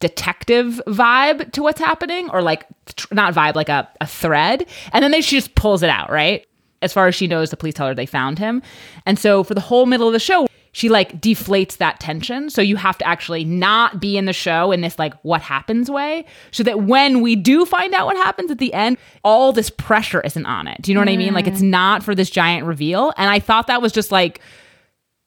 detective 0.00 0.80
vibe 0.86 1.52
to 1.52 1.62
what's 1.62 1.80
happening, 1.80 2.28
or 2.30 2.42
like, 2.42 2.66
tr- 2.96 3.12
not 3.12 3.34
vibe, 3.34 3.54
like 3.54 3.68
a, 3.68 3.88
a 4.00 4.06
thread. 4.06 4.66
And 4.92 5.02
then 5.02 5.10
they, 5.10 5.20
she 5.20 5.36
just 5.36 5.54
pulls 5.54 5.82
it 5.82 5.90
out, 5.90 6.10
right? 6.10 6.46
As 6.82 6.92
far 6.92 7.06
as 7.06 7.14
she 7.14 7.26
knows, 7.26 7.50
the 7.50 7.56
police 7.56 7.74
tell 7.74 7.86
her 7.86 7.94
they 7.94 8.06
found 8.06 8.38
him. 8.38 8.62
And 9.06 9.18
so 9.18 9.42
for 9.42 9.54
the 9.54 9.60
whole 9.60 9.86
middle 9.86 10.06
of 10.06 10.12
the 10.12 10.18
show, 10.18 10.46
she 10.72 10.88
like 10.88 11.20
deflates 11.20 11.76
that 11.76 12.00
tension. 12.00 12.50
So 12.50 12.60
you 12.60 12.74
have 12.74 12.98
to 12.98 13.06
actually 13.06 13.44
not 13.44 14.00
be 14.00 14.18
in 14.18 14.24
the 14.24 14.32
show 14.32 14.72
in 14.72 14.80
this 14.80 14.98
like 14.98 15.14
what 15.22 15.40
happens 15.40 15.88
way. 15.88 16.26
So 16.50 16.64
that 16.64 16.80
when 16.80 17.20
we 17.20 17.36
do 17.36 17.64
find 17.64 17.94
out 17.94 18.06
what 18.06 18.16
happens 18.16 18.50
at 18.50 18.58
the 18.58 18.74
end, 18.74 18.98
all 19.22 19.52
this 19.52 19.70
pressure 19.70 20.20
isn't 20.22 20.44
on 20.44 20.66
it. 20.66 20.82
Do 20.82 20.90
you 20.90 20.96
know 20.96 21.00
what 21.00 21.08
I 21.08 21.16
mean? 21.16 21.32
Like 21.32 21.46
it's 21.46 21.62
mm. 21.62 21.70
not 21.70 22.02
for 22.02 22.12
this 22.12 22.28
giant 22.28 22.66
reveal. 22.66 23.14
And 23.16 23.30
I 23.30 23.38
thought 23.38 23.68
that 23.68 23.80
was 23.80 23.92
just 23.92 24.10
like 24.10 24.40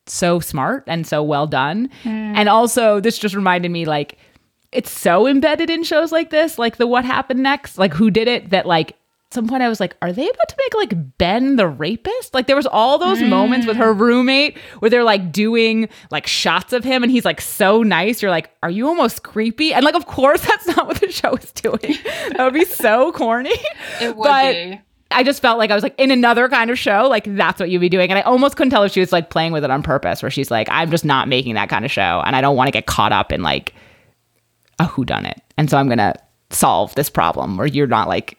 so 0.05 0.41
smart 0.41 0.83
and 0.85 1.07
so 1.07 1.23
well 1.23 1.47
done. 1.47 1.89
Mm. 2.03 2.35
And 2.35 2.49
also 2.49 2.99
this 2.99 3.17
just 3.17 3.33
reminded 3.33 3.71
me 3.71 3.85
like 3.85 4.17
it's 4.71 4.91
so 4.91 5.27
embedded 5.27 5.69
in 5.69 5.83
shows 5.83 6.11
like 6.11 6.29
this, 6.29 6.57
like 6.59 6.77
the 6.77 6.87
what 6.87 7.05
happened 7.05 7.41
next, 7.41 7.77
like 7.77 7.93
who 7.93 8.11
did 8.11 8.27
it 8.27 8.49
that 8.49 8.65
like 8.65 8.91
at 8.91 9.33
some 9.33 9.47
point 9.47 9.61
I 9.61 9.67
was 9.69 9.79
like, 9.81 9.95
are 10.01 10.13
they 10.13 10.27
about 10.29 10.47
to 10.49 10.55
make 10.57 10.73
like 10.75 11.17
Ben 11.17 11.57
the 11.57 11.67
rapist? 11.67 12.33
Like 12.33 12.47
there 12.47 12.55
was 12.55 12.65
all 12.67 12.97
those 12.97 13.21
moments 13.21 13.67
with 13.67 13.75
her 13.75 13.91
roommate 13.91 14.57
where 14.79 14.89
they're 14.89 15.03
like 15.03 15.31
doing 15.33 15.89
like 16.11 16.27
shots 16.27 16.71
of 16.71 16.83
him 16.85 17.03
and 17.03 17.11
he's 17.11 17.25
like 17.25 17.41
so 17.41 17.83
nice. 17.83 18.21
You're 18.21 18.31
like, 18.31 18.51
are 18.63 18.69
you 18.69 18.87
almost 18.87 19.23
creepy? 19.23 19.73
And 19.73 19.83
like, 19.83 19.95
of 19.95 20.05
course 20.05 20.41
that's 20.45 20.67
not 20.67 20.87
what 20.87 21.01
the 21.01 21.11
show 21.11 21.33
is 21.35 21.51
doing. 21.51 21.97
that 22.03 22.37
would 22.39 22.53
be 22.53 22.65
so 22.65 23.11
corny. 23.11 23.51
It 24.01 24.15
would 24.15 24.23
But 24.23 24.53
be. 24.53 24.81
I 25.11 25.23
just 25.23 25.41
felt 25.41 25.57
like 25.57 25.71
I 25.71 25.75
was 25.75 25.83
like 25.83 25.95
in 25.97 26.11
another 26.11 26.49
kind 26.49 26.69
of 26.69 26.77
show, 26.77 27.07
like 27.09 27.23
that's 27.35 27.59
what 27.59 27.69
you'd 27.69 27.79
be 27.79 27.89
doing. 27.89 28.09
And 28.09 28.19
I 28.19 28.23
almost 28.23 28.55
couldn't 28.57 28.71
tell 28.71 28.83
if 28.83 28.91
she 28.91 28.99
was 28.99 29.11
like 29.13 29.29
playing 29.29 29.51
with 29.53 29.63
it 29.63 29.71
on 29.71 29.81
purpose, 29.83 30.21
where 30.21 30.29
she's 30.31 30.51
like, 30.51 30.67
I'm 30.69 30.91
just 30.91 31.05
not 31.05 31.27
making 31.29 31.55
that 31.55 31.69
kind 31.69 31.83
of 31.85 31.91
show 31.91 32.21
and 32.25 32.35
I 32.35 32.41
don't 32.41 32.55
want 32.57 32.67
to 32.67 32.71
get 32.71 32.85
caught 32.85 33.11
up 33.13 33.31
in 33.31 33.41
like 33.41 33.73
a 34.79 34.85
whodunit. 34.85 35.39
And 35.57 35.69
so 35.69 35.77
I'm 35.77 35.89
gonna 35.89 36.15
solve 36.49 36.95
this 36.95 37.09
problem 37.09 37.57
where 37.57 37.67
you're 37.67 37.87
not 37.87 38.07
like 38.07 38.37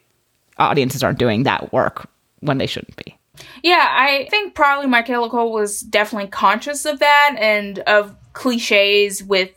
audiences 0.57 1.03
aren't 1.03 1.19
doing 1.19 1.43
that 1.43 1.71
work 1.71 2.09
when 2.39 2.57
they 2.57 2.67
shouldn't 2.67 2.95
be. 2.97 3.17
Yeah, 3.63 3.87
I 3.89 4.27
think 4.29 4.53
probably 4.53 4.87
Michaela 4.87 5.29
Coel 5.29 5.51
was 5.51 5.81
definitely 5.81 6.29
conscious 6.29 6.85
of 6.85 6.99
that 6.99 7.35
and 7.39 7.79
of 7.79 8.15
cliches 8.33 9.23
with 9.23 9.51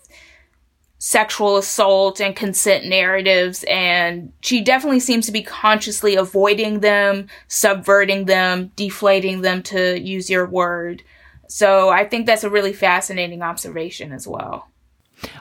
sexual 0.98 1.56
assault 1.56 2.20
and 2.20 2.36
consent 2.36 2.86
narratives 2.86 3.64
and 3.64 4.32
she 4.40 4.60
definitely 4.60 5.00
seems 5.00 5.26
to 5.26 5.32
be 5.32 5.42
consciously 5.42 6.14
avoiding 6.14 6.78
them, 6.78 7.26
subverting 7.48 8.26
them, 8.26 8.70
deflating 8.76 9.40
them 9.40 9.64
to 9.64 10.00
use 10.00 10.30
your 10.30 10.46
word. 10.46 11.02
So 11.48 11.88
I 11.88 12.06
think 12.06 12.26
that's 12.26 12.44
a 12.44 12.50
really 12.50 12.72
fascinating 12.72 13.42
observation 13.42 14.12
as 14.12 14.28
well. 14.28 14.68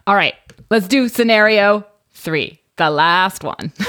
All 0.08 0.16
right, 0.16 0.36
let's 0.70 0.88
do 0.88 1.08
scenario 1.08 1.86
three, 2.12 2.62
the 2.78 2.90
last 2.90 3.44
one. 3.44 3.72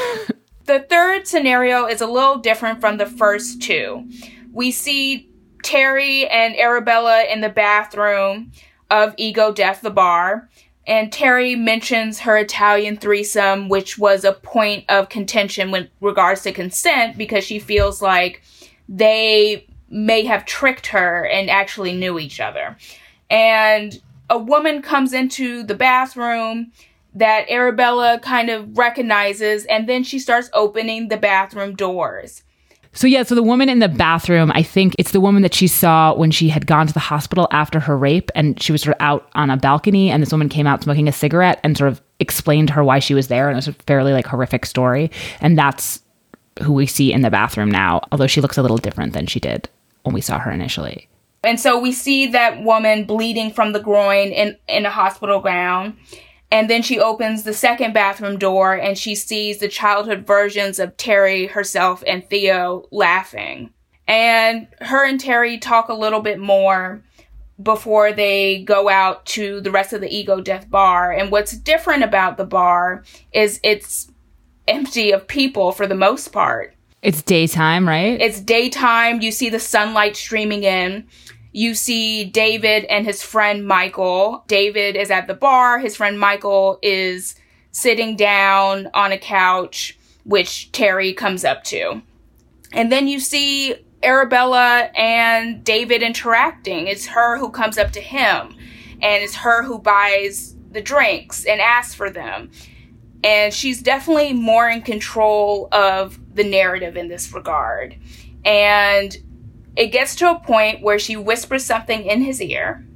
The 0.64 0.80
third 0.80 1.26
scenario 1.26 1.86
is 1.86 2.00
a 2.00 2.06
little 2.06 2.38
different 2.38 2.80
from 2.80 2.96
the 2.96 3.06
first 3.06 3.60
two. 3.60 4.08
We 4.52 4.70
see 4.70 5.28
Terry 5.62 6.28
and 6.28 6.56
Arabella 6.56 7.24
in 7.24 7.40
the 7.40 7.48
bathroom 7.48 8.52
of 8.90 9.14
Ego 9.16 9.52
Death 9.52 9.80
the 9.80 9.90
Bar, 9.90 10.48
and 10.86 11.12
Terry 11.12 11.56
mentions 11.56 12.20
her 12.20 12.36
Italian 12.36 12.96
threesome, 12.96 13.68
which 13.68 13.98
was 13.98 14.24
a 14.24 14.32
point 14.32 14.84
of 14.88 15.08
contention 15.08 15.70
with 15.70 15.88
regards 16.00 16.42
to 16.42 16.52
consent 16.52 17.16
because 17.16 17.44
she 17.44 17.58
feels 17.58 18.00
like 18.00 18.42
they 18.88 19.66
may 19.88 20.24
have 20.24 20.44
tricked 20.44 20.88
her 20.88 21.26
and 21.26 21.50
actually 21.50 21.92
knew 21.92 22.18
each 22.18 22.40
other. 22.40 22.76
And 23.30 24.00
a 24.30 24.38
woman 24.38 24.82
comes 24.82 25.12
into 25.12 25.62
the 25.62 25.74
bathroom 25.74 26.72
that 27.14 27.48
Arabella 27.50 28.18
kind 28.22 28.48
of 28.48 28.76
recognizes, 28.76 29.66
and 29.66 29.88
then 29.88 30.02
she 30.02 30.18
starts 30.18 30.48
opening 30.54 31.08
the 31.08 31.16
bathroom 31.16 31.74
doors. 31.74 32.42
So 32.94 33.06
yeah, 33.06 33.22
so 33.22 33.34
the 33.34 33.42
woman 33.42 33.68
in 33.70 33.78
the 33.78 33.88
bathroom, 33.88 34.52
I 34.54 34.62
think 34.62 34.94
it's 34.98 35.12
the 35.12 35.20
woman 35.20 35.42
that 35.42 35.54
she 35.54 35.66
saw 35.66 36.14
when 36.14 36.30
she 36.30 36.50
had 36.50 36.66
gone 36.66 36.86
to 36.86 36.92
the 36.92 37.00
hospital 37.00 37.48
after 37.50 37.80
her 37.80 37.96
rape 37.96 38.30
and 38.34 38.62
she 38.62 38.70
was 38.70 38.82
sort 38.82 38.96
of 38.96 39.02
out 39.02 39.30
on 39.34 39.48
a 39.48 39.56
balcony 39.56 40.10
and 40.10 40.22
this 40.22 40.30
woman 40.30 40.50
came 40.50 40.66
out 40.66 40.82
smoking 40.82 41.08
a 41.08 41.12
cigarette 41.12 41.58
and 41.64 41.76
sort 41.76 41.90
of 41.90 42.02
explained 42.20 42.68
to 42.68 42.74
her 42.74 42.84
why 42.84 42.98
she 42.98 43.14
was 43.14 43.28
there 43.28 43.48
and 43.48 43.54
it 43.54 43.56
was 43.56 43.68
a 43.68 43.72
fairly 43.72 44.12
like 44.12 44.26
horrific 44.26 44.66
story 44.66 45.10
and 45.40 45.56
that's 45.56 46.02
who 46.62 46.74
we 46.74 46.86
see 46.86 47.14
in 47.14 47.22
the 47.22 47.30
bathroom 47.30 47.70
now, 47.70 48.02
although 48.12 48.26
she 48.26 48.42
looks 48.42 48.58
a 48.58 48.62
little 48.62 48.76
different 48.76 49.14
than 49.14 49.26
she 49.26 49.40
did 49.40 49.70
when 50.02 50.14
we 50.14 50.20
saw 50.20 50.38
her 50.38 50.50
initially. 50.50 51.08
And 51.44 51.58
so 51.58 51.78
we 51.78 51.92
see 51.92 52.26
that 52.28 52.62
woman 52.62 53.04
bleeding 53.04 53.52
from 53.52 53.72
the 53.72 53.80
groin 53.80 54.28
in, 54.28 54.56
in 54.68 54.86
a 54.86 54.90
hospital 54.90 55.40
gown. 55.40 55.96
And 56.52 56.68
then 56.68 56.82
she 56.82 57.00
opens 57.00 57.42
the 57.42 57.54
second 57.54 57.94
bathroom 57.94 58.38
door 58.38 58.74
and 58.74 58.96
she 58.96 59.14
sees 59.14 59.58
the 59.58 59.68
childhood 59.68 60.26
versions 60.26 60.78
of 60.78 60.96
Terry, 60.96 61.46
herself, 61.46 62.04
and 62.06 62.28
Theo 62.28 62.86
laughing. 62.90 63.72
And 64.06 64.68
her 64.80 65.06
and 65.06 65.18
Terry 65.18 65.58
talk 65.58 65.88
a 65.88 65.94
little 65.94 66.20
bit 66.20 66.38
more 66.38 67.02
before 67.62 68.12
they 68.12 68.62
go 68.64 68.88
out 68.88 69.24
to 69.26 69.60
the 69.60 69.70
rest 69.70 69.92
of 69.92 70.00
the 70.00 70.14
Ego 70.14 70.40
Death 70.40 70.68
bar. 70.68 71.12
And 71.12 71.30
what's 71.30 71.56
different 71.56 72.02
about 72.02 72.36
the 72.36 72.44
bar 72.44 73.04
is 73.32 73.58
it's 73.62 74.10
empty 74.68 75.10
of 75.10 75.26
people 75.26 75.72
for 75.72 75.86
the 75.86 75.94
most 75.94 76.32
part. 76.32 76.74
It's 77.02 77.20
daytime, 77.20 77.86
right? 77.88 78.20
It's 78.20 78.40
daytime. 78.40 79.20
You 79.20 79.32
see 79.32 79.48
the 79.48 79.58
sunlight 79.58 80.16
streaming 80.16 80.62
in. 80.62 81.08
You 81.50 81.74
see 81.74 82.24
David 82.24 82.84
and 82.84 83.04
his 83.04 83.22
friend 83.22 83.66
Michael. 83.66 84.44
David 84.46 84.96
is 84.96 85.10
at 85.10 85.26
the 85.26 85.34
bar. 85.34 85.80
His 85.80 85.96
friend 85.96 86.18
Michael 86.18 86.78
is 86.80 87.34
sitting 87.72 88.16
down 88.16 88.88
on 88.94 89.10
a 89.10 89.18
couch, 89.18 89.98
which 90.24 90.70
Terry 90.70 91.12
comes 91.12 91.44
up 91.44 91.64
to. 91.64 92.00
And 92.72 92.92
then 92.92 93.08
you 93.08 93.18
see 93.18 93.74
Arabella 94.02 94.90
and 94.96 95.64
David 95.64 96.02
interacting. 96.02 96.86
It's 96.86 97.06
her 97.06 97.36
who 97.36 97.50
comes 97.50 97.78
up 97.78 97.90
to 97.92 98.00
him, 98.00 98.54
and 99.02 99.22
it's 99.22 99.36
her 99.36 99.62
who 99.62 99.78
buys 99.78 100.54
the 100.70 100.80
drinks 100.80 101.44
and 101.44 101.60
asks 101.60 101.94
for 101.94 102.10
them. 102.10 102.50
And 103.24 103.52
she's 103.52 103.82
definitely 103.82 104.32
more 104.32 104.68
in 104.68 104.82
control 104.82 105.68
of 105.70 106.18
the 106.34 106.44
narrative 106.44 106.96
in 106.96 107.08
this 107.08 107.32
regard. 107.32 107.96
And 108.44 109.16
it 109.76 109.86
gets 109.86 110.16
to 110.16 110.30
a 110.30 110.40
point 110.40 110.82
where 110.82 110.98
she 110.98 111.16
whispers 111.16 111.64
something 111.64 112.04
in 112.04 112.22
his 112.22 112.40
ear, 112.40 112.86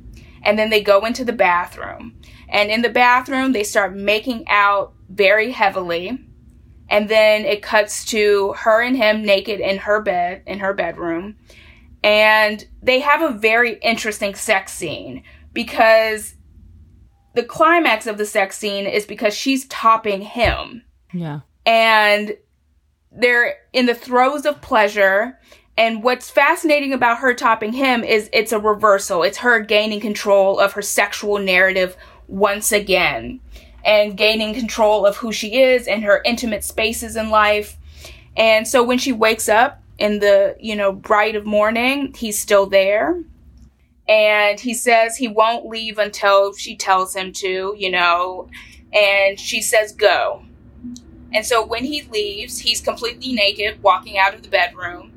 and 0.42 0.58
then 0.58 0.70
they 0.70 0.82
go 0.82 1.04
into 1.04 1.24
the 1.24 1.32
bathroom. 1.32 2.18
And 2.48 2.70
in 2.70 2.82
the 2.82 2.88
bathroom, 2.88 3.52
they 3.52 3.64
start 3.64 3.96
making 3.96 4.44
out 4.48 4.94
very 5.08 5.50
heavily. 5.50 6.18
And 6.88 7.08
then 7.08 7.44
it 7.44 7.62
cuts 7.62 8.04
to 8.06 8.54
her 8.58 8.80
and 8.80 8.96
him 8.96 9.24
naked 9.24 9.58
in 9.58 9.78
her 9.78 10.00
bed, 10.00 10.42
in 10.46 10.60
her 10.60 10.72
bedroom. 10.72 11.36
And 12.04 12.64
they 12.80 13.00
have 13.00 13.22
a 13.22 13.36
very 13.36 13.74
interesting 13.78 14.36
sex 14.36 14.72
scene 14.72 15.24
because 15.52 16.34
the 17.34 17.42
climax 17.42 18.06
of 18.06 18.18
the 18.18 18.24
sex 18.24 18.56
scene 18.56 18.86
is 18.86 19.04
because 19.04 19.34
she's 19.34 19.66
topping 19.66 20.20
him. 20.20 20.84
Yeah. 21.12 21.40
And 21.64 22.36
they're 23.16 23.56
in 23.72 23.86
the 23.86 23.94
throes 23.94 24.44
of 24.44 24.60
pleasure. 24.60 25.38
And 25.78 26.02
what's 26.02 26.30
fascinating 26.30 26.92
about 26.92 27.18
her 27.18 27.34
topping 27.34 27.72
him 27.72 28.02
is 28.02 28.30
it's 28.32 28.52
a 28.52 28.58
reversal. 28.58 29.22
It's 29.22 29.38
her 29.38 29.60
gaining 29.60 30.00
control 30.00 30.58
of 30.58 30.72
her 30.72 30.82
sexual 30.82 31.38
narrative 31.38 31.96
once 32.28 32.72
again 32.72 33.40
and 33.84 34.16
gaining 34.16 34.54
control 34.54 35.06
of 35.06 35.16
who 35.18 35.32
she 35.32 35.60
is 35.60 35.86
and 35.86 36.02
her 36.02 36.22
intimate 36.24 36.64
spaces 36.64 37.14
in 37.14 37.30
life. 37.30 37.76
And 38.36 38.66
so 38.66 38.82
when 38.82 38.98
she 38.98 39.12
wakes 39.12 39.48
up 39.48 39.82
in 39.98 40.18
the, 40.18 40.56
you 40.58 40.76
know, 40.76 40.92
bright 40.92 41.36
of 41.36 41.46
morning, 41.46 42.12
he's 42.14 42.38
still 42.38 42.66
there. 42.66 43.22
And 44.08 44.58
he 44.58 44.74
says 44.74 45.16
he 45.16 45.28
won't 45.28 45.66
leave 45.66 45.98
until 45.98 46.54
she 46.54 46.76
tells 46.76 47.14
him 47.14 47.32
to, 47.34 47.74
you 47.76 47.90
know, 47.90 48.48
and 48.92 49.38
she 49.38 49.60
says 49.60 49.92
go. 49.92 50.45
And 51.32 51.44
so 51.44 51.64
when 51.64 51.84
he 51.84 52.02
leaves, 52.02 52.58
he's 52.58 52.80
completely 52.80 53.32
naked, 53.32 53.82
walking 53.82 54.18
out 54.18 54.34
of 54.34 54.42
the 54.42 54.48
bedroom. 54.48 55.12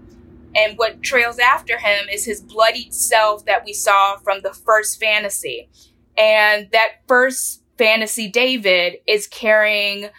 And 0.55 0.77
what 0.77 1.03
trails 1.03 1.37
after 1.39 1.77
him 1.77 2.09
is 2.11 2.25
his 2.25 2.41
bloodied 2.41 2.93
self 2.93 3.45
that 3.45 3.63
we 3.65 3.73
saw 3.73 4.17
from 4.17 4.41
the 4.41 4.53
first 4.53 4.99
fantasy. 4.99 5.69
And 6.17 6.69
that 6.71 7.01
first 7.07 7.63
fantasy 7.77 8.27
David 8.27 8.97
is 9.07 9.27
carrying 9.27 10.09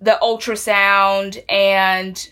the 0.00 0.18
ultrasound 0.22 1.42
and 1.48 2.30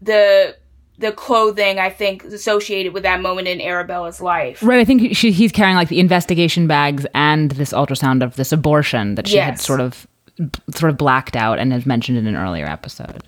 the 0.00 0.56
the 0.98 1.12
clothing 1.12 1.78
I 1.78 1.90
think 1.90 2.24
associated 2.24 2.94
with 2.94 3.02
that 3.02 3.20
moment 3.20 3.48
in 3.48 3.60
Arabella's 3.60 4.22
life. 4.22 4.62
Right. 4.62 4.80
I 4.80 4.84
think 4.86 5.14
she, 5.14 5.30
he's 5.30 5.52
carrying 5.52 5.76
like 5.76 5.88
the 5.88 6.00
investigation 6.00 6.66
bags 6.66 7.06
and 7.14 7.50
this 7.50 7.72
ultrasound 7.72 8.24
of 8.24 8.36
this 8.36 8.50
abortion 8.50 9.14
that 9.16 9.28
she 9.28 9.36
had 9.36 9.60
sort 9.60 9.80
of 9.80 10.06
sort 10.70 10.90
of 10.90 10.96
blacked 10.96 11.36
out 11.36 11.58
and 11.58 11.72
has 11.72 11.86
mentioned 11.86 12.18
in 12.18 12.26
an 12.26 12.36
earlier 12.36 12.66
episode. 12.66 13.22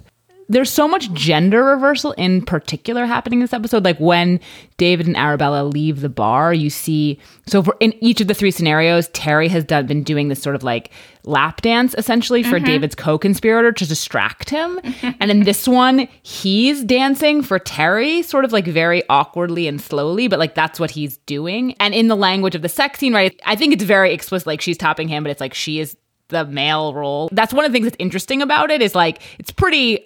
There's 0.50 0.70
so 0.70 0.88
much 0.88 1.12
gender 1.12 1.62
reversal 1.62 2.12
in 2.12 2.42
particular 2.42 3.04
happening 3.04 3.40
in 3.40 3.44
this 3.44 3.52
episode. 3.52 3.84
Like 3.84 3.98
when 3.98 4.40
David 4.78 5.06
and 5.06 5.14
Arabella 5.14 5.62
leave 5.62 6.00
the 6.00 6.08
bar, 6.08 6.54
you 6.54 6.70
see. 6.70 7.18
So 7.46 7.62
for 7.62 7.76
in 7.80 7.92
each 8.02 8.22
of 8.22 8.28
the 8.28 8.34
three 8.34 8.50
scenarios, 8.50 9.08
Terry 9.08 9.48
has 9.48 9.62
done 9.62 9.86
been 9.86 10.02
doing 10.02 10.28
this 10.28 10.40
sort 10.40 10.56
of 10.56 10.62
like 10.62 10.90
lap 11.24 11.60
dance 11.60 11.94
essentially 11.98 12.42
for 12.42 12.56
mm-hmm. 12.56 12.64
David's 12.64 12.94
co-conspirator 12.94 13.72
to 13.72 13.86
distract 13.86 14.48
him. 14.48 14.80
and 15.20 15.30
in 15.30 15.40
this 15.40 15.68
one, 15.68 16.08
he's 16.22 16.82
dancing 16.82 17.42
for 17.42 17.58
Terry, 17.58 18.22
sort 18.22 18.46
of 18.46 18.52
like 18.52 18.66
very 18.66 19.02
awkwardly 19.10 19.68
and 19.68 19.82
slowly, 19.82 20.28
but 20.28 20.38
like 20.38 20.54
that's 20.54 20.80
what 20.80 20.90
he's 20.90 21.18
doing. 21.18 21.74
And 21.78 21.94
in 21.94 22.08
the 22.08 22.16
language 22.16 22.54
of 22.54 22.62
the 22.62 22.70
sex 22.70 23.00
scene, 23.00 23.12
right? 23.12 23.38
I 23.44 23.54
think 23.54 23.74
it's 23.74 23.84
very 23.84 24.14
explicit. 24.14 24.46
Like 24.46 24.62
she's 24.62 24.78
topping 24.78 25.08
him, 25.08 25.24
but 25.24 25.30
it's 25.30 25.42
like 25.42 25.52
she 25.52 25.78
is 25.78 25.94
the 26.28 26.44
male 26.46 26.94
role. 26.94 27.28
That's 27.32 27.52
one 27.54 27.64
of 27.64 27.72
the 27.72 27.76
things 27.76 27.86
that's 27.86 27.96
interesting 27.98 28.42
about 28.42 28.70
it 28.70 28.82
is 28.82 28.94
like 28.94 29.22
it's 29.38 29.50
pretty 29.50 30.04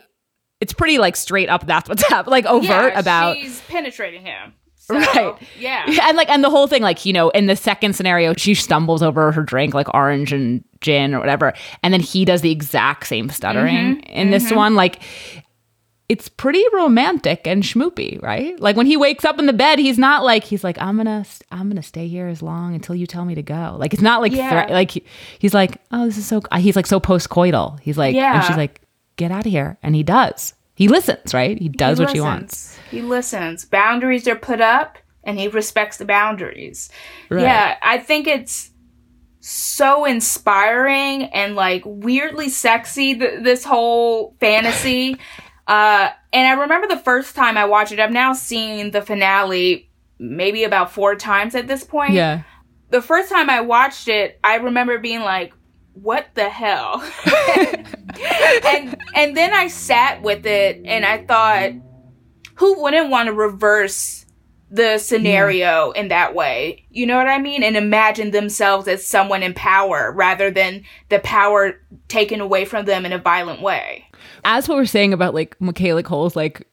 it's 0.60 0.72
pretty 0.72 0.98
like 0.98 1.16
straight 1.16 1.48
up 1.48 1.66
that's 1.66 1.88
what's 1.88 2.06
happening 2.08 2.30
like 2.30 2.46
overt 2.46 2.92
Yeah, 2.92 2.98
about 2.98 3.36
she's 3.36 3.60
penetrating 3.62 4.22
him. 4.22 4.52
So, 4.76 4.94
right 4.96 5.34
Yeah. 5.58 5.84
and 6.08 6.16
like 6.16 6.28
and 6.28 6.42
the 6.42 6.50
whole 6.50 6.66
thing 6.66 6.82
like 6.82 7.04
you 7.06 7.12
know 7.12 7.30
in 7.30 7.46
the 7.46 7.54
second 7.56 7.94
scenario 7.94 8.34
she 8.34 8.54
stumbles 8.54 9.00
over 9.02 9.30
her 9.32 9.42
drink 9.42 9.74
like 9.74 9.92
orange 9.94 10.32
and 10.32 10.64
gin 10.80 11.14
or 11.14 11.20
whatever 11.20 11.52
and 11.84 11.94
then 11.94 12.00
he 12.00 12.24
does 12.24 12.40
the 12.40 12.50
exact 12.50 13.06
same 13.06 13.28
stuttering 13.30 13.96
Mm-hmm, 13.96 14.10
in 14.12 14.30
this 14.30 14.50
one 14.52 14.74
like 14.74 15.00
it's 16.12 16.28
pretty 16.28 16.62
romantic 16.72 17.46
and 17.46 17.62
schmoopy, 17.62 18.20
right? 18.22 18.58
Like 18.60 18.76
when 18.76 18.86
he 18.86 18.96
wakes 18.96 19.24
up 19.24 19.38
in 19.38 19.46
the 19.46 19.52
bed, 19.52 19.78
he's 19.78 19.98
not 19.98 20.24
like 20.24 20.44
he's 20.44 20.62
like 20.62 20.76
I'm 20.80 20.96
gonna 20.96 21.24
I'm 21.50 21.68
gonna 21.70 21.82
stay 21.82 22.06
here 22.08 22.26
as 22.28 22.42
long 22.42 22.74
until 22.74 22.94
you 22.94 23.06
tell 23.06 23.24
me 23.24 23.34
to 23.34 23.42
go. 23.42 23.76
Like 23.78 23.92
it's 23.94 24.02
not 24.02 24.20
like 24.20 24.32
Yeah. 24.32 24.66
thre- 24.66 24.72
like 24.72 24.90
he- 24.90 25.04
he's 25.38 25.54
like 25.54 25.78
oh 25.90 26.04
this 26.06 26.18
is 26.18 26.26
so 26.26 26.42
he's 26.58 26.76
like 26.76 26.86
so 26.86 27.00
postcoital. 27.00 27.78
He's 27.80 27.96
like 27.96 28.14
yeah. 28.14 28.34
and 28.36 28.44
she's 28.44 28.56
like 28.56 28.80
get 29.16 29.30
out 29.30 29.46
of 29.46 29.52
here, 29.52 29.78
and 29.82 29.94
he 29.94 30.02
does. 30.02 30.54
He 30.74 30.88
listens, 30.88 31.32
right? 31.34 31.58
He 31.58 31.68
does 31.68 31.98
He 31.98 32.04
what 32.04 32.10
she 32.12 32.20
listens. 32.20 32.40
wants. 32.40 32.78
He 32.90 33.02
listens. 33.02 33.64
Boundaries 33.64 34.26
are 34.28 34.36
put 34.36 34.60
up 34.60 34.98
and 35.24 35.38
he 35.38 35.48
respects 35.48 35.96
the 35.98 36.04
boundaries. 36.06 36.90
Right. 37.30 37.42
Yeah, 37.42 37.76
I 37.82 37.98
think 37.98 38.26
it's 38.26 38.70
so 39.40 40.04
inspiring 40.04 41.24
and 41.24 41.54
like 41.56 41.82
weirdly 41.84 42.48
sexy 42.48 43.14
th- 43.18 43.42
this 43.42 43.64
whole 43.64 44.34
fantasy. 44.40 45.16
uh 45.72 46.10
and 46.32 46.46
I 46.46 46.52
remember 46.62 46.86
the 46.86 46.98
first 46.98 47.34
time 47.34 47.56
I 47.56 47.64
watched 47.64 47.92
it. 47.92 48.00
I've 48.00 48.12
now 48.12 48.32
seen 48.32 48.90
the 48.90 49.02
finale 49.02 49.90
maybe 50.18 50.64
about 50.64 50.92
4 50.92 51.16
times 51.16 51.54
at 51.54 51.66
this 51.66 51.84
point. 51.84 52.12
Yeah. 52.12 52.42
The 52.90 53.02
first 53.02 53.30
time 53.30 53.48
I 53.48 53.60
watched 53.62 54.08
it, 54.08 54.38
I 54.44 54.56
remember 54.56 54.98
being 54.98 55.20
like 55.20 55.52
what 55.94 56.26
the 56.34 56.48
hell? 56.48 57.02
and 58.64 58.96
and 59.14 59.36
then 59.36 59.52
I 59.52 59.68
sat 59.68 60.22
with 60.22 60.46
it 60.46 60.82
and 60.84 61.04
I 61.04 61.24
thought 61.24 61.72
who 62.56 62.82
wouldn't 62.82 63.10
want 63.10 63.26
to 63.26 63.32
reverse 63.32 64.22
the 64.72 64.96
scenario 64.96 65.90
in 65.90 66.08
that 66.08 66.34
way? 66.34 66.86
You 66.90 67.06
know 67.06 67.18
what 67.18 67.28
I 67.28 67.38
mean? 67.38 67.62
And 67.62 67.76
imagine 67.76 68.30
themselves 68.30 68.88
as 68.88 69.06
someone 69.06 69.42
in 69.42 69.52
power 69.52 70.10
rather 70.10 70.50
than 70.50 70.84
the 71.10 71.18
power 71.18 71.78
taken 72.08 72.40
away 72.40 72.64
from 72.64 72.86
them 72.86 73.04
in 73.04 73.12
a 73.12 73.18
violent 73.18 73.60
way. 73.60 74.08
As 74.44 74.68
what 74.68 74.76
we're 74.76 74.84
saying 74.86 75.12
about 75.12 75.34
like 75.34 75.60
Michaela 75.60 76.02
Coel's 76.02 76.36
like 76.36 76.66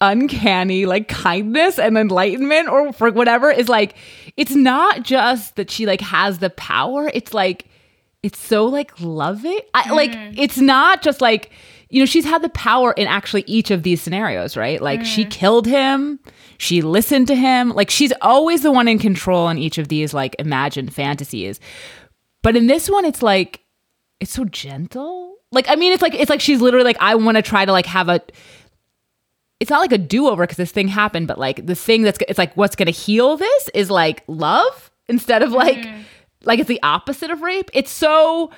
uncanny 0.00 0.86
like 0.86 1.08
kindness 1.08 1.78
and 1.78 1.98
enlightenment 1.98 2.68
or 2.68 2.92
for 2.92 3.10
whatever 3.10 3.50
is 3.50 3.68
like 3.68 3.96
it's 4.36 4.54
not 4.54 5.02
just 5.02 5.56
that 5.56 5.70
she 5.70 5.86
like 5.86 6.00
has 6.00 6.38
the 6.38 6.50
power. 6.50 7.10
It's 7.12 7.34
like 7.34 7.66
it's 8.22 8.38
so 8.38 8.66
like 8.66 8.92
loving 9.00 9.60
I, 9.74 9.92
like 9.92 10.12
mm-hmm. 10.12 10.38
it's 10.38 10.58
not 10.58 11.02
just 11.02 11.20
like 11.20 11.50
you 11.88 12.00
know 12.00 12.06
she's 12.06 12.24
had 12.24 12.42
the 12.42 12.48
power 12.50 12.92
in 12.92 13.06
actually 13.06 13.44
each 13.46 13.70
of 13.70 13.82
these 13.82 14.00
scenarios 14.00 14.56
right? 14.56 14.80
Like 14.80 15.04
she 15.04 15.22
mm-hmm. 15.22 15.30
killed 15.30 15.66
him. 15.66 16.20
She 16.58 16.82
listened 16.82 17.28
to 17.28 17.36
him. 17.36 17.70
Like 17.70 17.90
she's 17.90 18.12
always 18.20 18.62
the 18.62 18.72
one 18.72 18.88
in 18.88 18.98
control 18.98 19.48
in 19.48 19.58
each 19.58 19.78
of 19.78 19.88
these 19.88 20.14
like 20.14 20.36
imagined 20.38 20.92
fantasies. 20.92 21.58
But 22.42 22.56
in 22.56 22.68
this 22.68 22.88
one 22.88 23.04
it's 23.04 23.22
like 23.22 23.62
it's 24.20 24.32
so 24.32 24.44
gentle. 24.44 25.36
Like 25.52 25.68
I 25.68 25.76
mean, 25.76 25.92
it's 25.92 26.02
like 26.02 26.14
it's 26.14 26.30
like 26.30 26.40
she's 26.40 26.60
literally 26.60 26.84
like 26.84 26.98
I 27.00 27.14
want 27.14 27.36
to 27.36 27.42
try 27.42 27.64
to 27.64 27.72
like 27.72 27.86
have 27.86 28.08
a. 28.08 28.20
It's 29.60 29.70
not 29.70 29.80
like 29.80 29.92
a 29.92 29.98
do 29.98 30.28
over 30.28 30.44
because 30.44 30.56
this 30.56 30.70
thing 30.70 30.88
happened, 30.88 31.26
but 31.26 31.38
like 31.38 31.66
the 31.66 31.74
thing 31.74 32.02
that's 32.02 32.18
it's 32.28 32.38
like 32.38 32.56
what's 32.56 32.76
gonna 32.76 32.90
heal 32.90 33.36
this 33.36 33.68
is 33.74 33.90
like 33.90 34.22
love 34.28 34.90
instead 35.08 35.42
of 35.42 35.50
like 35.50 35.78
mm-hmm. 35.78 36.02
like 36.44 36.60
it's 36.60 36.68
the 36.68 36.82
opposite 36.82 37.30
of 37.30 37.42
rape. 37.42 37.70
It's 37.72 37.90
so 37.90 38.52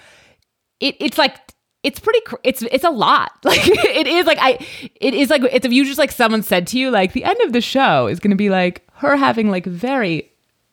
it 0.81 0.97
it's 1.01 1.17
like 1.17 1.37
it's 1.83 2.01
pretty 2.01 2.21
cr- 2.23 2.37
it's 2.43 2.63
it's 2.63 2.85
a 2.85 2.91
lot 2.91 3.33
like 3.45 3.67
it 3.67 4.07
is 4.07 4.27
like 4.27 4.39
i 4.41 4.59
it 5.01 5.15
is 5.15 5.31
like 5.31 5.43
it's 5.45 5.65
if 5.65 5.73
you 5.73 5.85
just 5.85 5.99
like 5.99 6.11
someone 6.11 6.43
said 6.43 6.67
to 6.67 6.79
you 6.79 6.91
like 6.91 7.13
the 7.13 7.25
end 7.25 7.41
of 7.43 7.53
the 7.53 7.61
show 7.61 8.07
is 8.07 8.21
gonna 8.21 8.37
be 8.37 8.51
like 8.51 8.87
her 8.95 9.17
having 9.17 9.51
like 9.51 9.65
very 9.65 10.30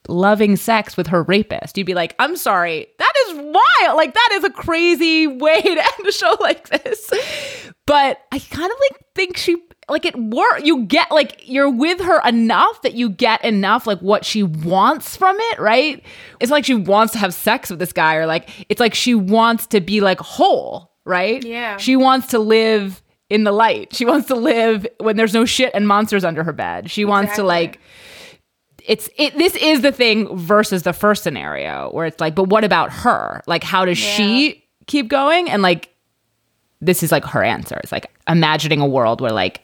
loving 0.08 0.56
sex 0.56 0.96
with 0.98 1.08
her 1.08 1.24
rapist. 1.24 1.78
You'd 1.78 1.86
be 1.88 1.94
like 1.94 2.16
i'm 2.20 2.36
sorry 2.36 2.88
that 3.00 3.14
is 3.28 3.38
wild. 3.38 3.98
Like 3.98 4.14
that 4.14 4.30
is 4.34 4.44
a 4.44 4.50
crazy 4.50 5.28
way 5.28 5.62
to 5.62 5.70
end 6.00 6.08
a 6.08 6.12
show 6.12 6.36
like 6.40 6.70
this. 6.70 7.12
But 7.86 8.22
i 8.32 8.40
kind 8.40 8.72
of 8.72 8.78
like 8.92 9.02
think 9.16 9.38
she 9.38 9.58
like 9.90 10.06
it 10.06 10.16
work 10.18 10.66
you 10.66 10.84
get 10.86 11.10
like 11.12 11.42
you're 11.48 11.70
with 11.70 12.02
her 12.02 12.22
enough 12.28 12.82
that 12.82 12.94
you 12.94 13.10
get 13.10 13.44
enough 13.46 13.88
like 13.88 14.00
what 14.00 14.26
she 14.26 14.44
wants 14.44 15.16
from 15.16 15.38
it 15.40 15.60
right? 15.60 16.04
It's 16.40 16.52
like 16.52 16.66
she 16.66 16.76
wants 16.76 17.14
to 17.14 17.20
have 17.20 17.34
sex 17.34 17.70
with 17.70 17.80
this 17.80 17.94
guy 17.94 18.16
or 18.16 18.26
like 18.26 18.50
it's 18.70 18.80
like 18.80 18.94
she 18.94 19.16
wants 19.16 19.68
to 19.68 19.80
be 19.82 20.02
like 20.02 20.20
whole 20.20 20.92
right? 21.06 21.44
Yeah. 21.44 21.78
she 21.78 21.96
wants 21.96 22.28
to 22.28 22.40
live 22.40 23.02
in 23.30 23.44
the 23.44 23.52
light. 23.52 23.96
She 23.96 24.06
wants 24.06 24.28
to 24.28 24.36
live 24.36 24.86
when 25.00 25.16
there's 25.16 25.34
no 25.34 25.46
shit 25.46 25.72
and 25.74 25.88
monsters 25.88 26.24
under 26.24 26.44
her 26.44 26.54
bed. 26.54 26.90
She 26.92 27.06
wants 27.06 27.36
to 27.36 27.44
like 27.44 27.80
it's 28.88 29.10
it 29.18 29.38
this 29.38 29.56
is 29.58 29.82
the 29.82 29.92
thing 29.92 30.36
versus 30.36 30.84
the 30.84 30.94
first 30.94 31.22
scenario 31.22 31.90
where 31.92 32.06
it's 32.06 32.20
like 32.20 32.34
but 32.34 32.46
what 32.46 32.64
about 32.64 32.92
her 32.92 33.42
like 33.46 33.64
how 33.64 33.86
does 33.86 33.98
she 33.98 34.64
keep 34.88 35.08
going 35.08 35.50
and 35.50 35.62
like 35.62 35.94
this 36.82 37.04
is 37.04 37.12
like 37.12 37.26
her 37.26 37.44
answer 37.44 37.80
it's 37.84 37.92
like 37.92 38.10
imagining 38.28 38.82
a 38.82 38.88
world 38.88 39.22
where 39.22 39.32
like 39.32 39.62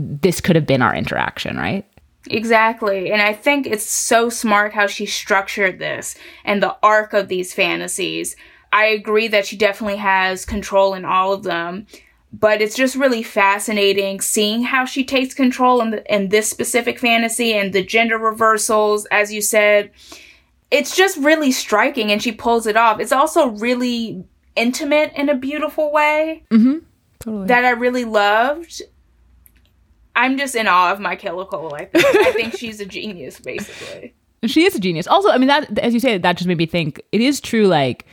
this 0.00 0.40
could 0.40 0.56
have 0.56 0.66
been 0.66 0.82
our 0.82 0.94
interaction, 0.94 1.56
right? 1.56 1.86
Exactly. 2.28 3.12
And 3.12 3.22
I 3.22 3.32
think 3.32 3.66
it's 3.66 3.88
so 3.88 4.28
smart 4.28 4.72
how 4.72 4.86
she 4.86 5.06
structured 5.06 5.78
this 5.78 6.16
and 6.44 6.62
the 6.62 6.76
arc 6.82 7.12
of 7.12 7.28
these 7.28 7.54
fantasies. 7.54 8.36
I 8.72 8.86
agree 8.86 9.28
that 9.28 9.46
she 9.46 9.56
definitely 9.56 9.96
has 9.96 10.44
control 10.44 10.94
in 10.94 11.04
all 11.04 11.32
of 11.32 11.42
them, 11.42 11.86
but 12.32 12.62
it's 12.62 12.76
just 12.76 12.94
really 12.96 13.22
fascinating 13.22 14.20
seeing 14.20 14.62
how 14.62 14.84
she 14.84 15.04
takes 15.04 15.34
control 15.34 15.80
in, 15.80 15.90
the, 15.90 16.14
in 16.14 16.28
this 16.28 16.48
specific 16.48 16.98
fantasy 16.98 17.52
and 17.54 17.72
the 17.72 17.82
gender 17.84 18.18
reversals, 18.18 19.06
as 19.06 19.32
you 19.32 19.42
said. 19.42 19.90
It's 20.70 20.94
just 20.96 21.16
really 21.16 21.50
striking 21.50 22.12
and 22.12 22.22
she 22.22 22.30
pulls 22.32 22.66
it 22.66 22.76
off. 22.76 23.00
It's 23.00 23.10
also 23.12 23.48
really 23.48 24.24
intimate 24.54 25.12
in 25.16 25.28
a 25.28 25.34
beautiful 25.34 25.90
way 25.92 26.44
Mm-hmm. 26.50 26.78
Totally. 27.18 27.46
that 27.48 27.64
I 27.64 27.70
really 27.70 28.04
loved. 28.04 28.80
I'm 30.16 30.38
just 30.38 30.54
in 30.54 30.66
awe 30.66 30.92
of 30.92 31.00
my 31.00 31.16
Cole. 31.16 31.74
I 31.74 31.84
think. 31.84 32.04
I 32.04 32.32
think 32.36 32.56
she's 32.56 32.80
a 32.80 32.86
genius, 32.86 33.38
basically. 33.40 34.14
She 34.46 34.64
is 34.64 34.74
a 34.74 34.80
genius. 34.80 35.06
Also, 35.06 35.28
I 35.30 35.36
mean 35.38 35.48
that 35.48 35.78
as 35.80 35.92
you 35.92 36.00
say, 36.00 36.16
that 36.16 36.36
just 36.36 36.48
made 36.48 36.56
me 36.58 36.66
think 36.66 37.00
it 37.12 37.20
is 37.20 37.40
true. 37.40 37.66
Like, 37.66 38.06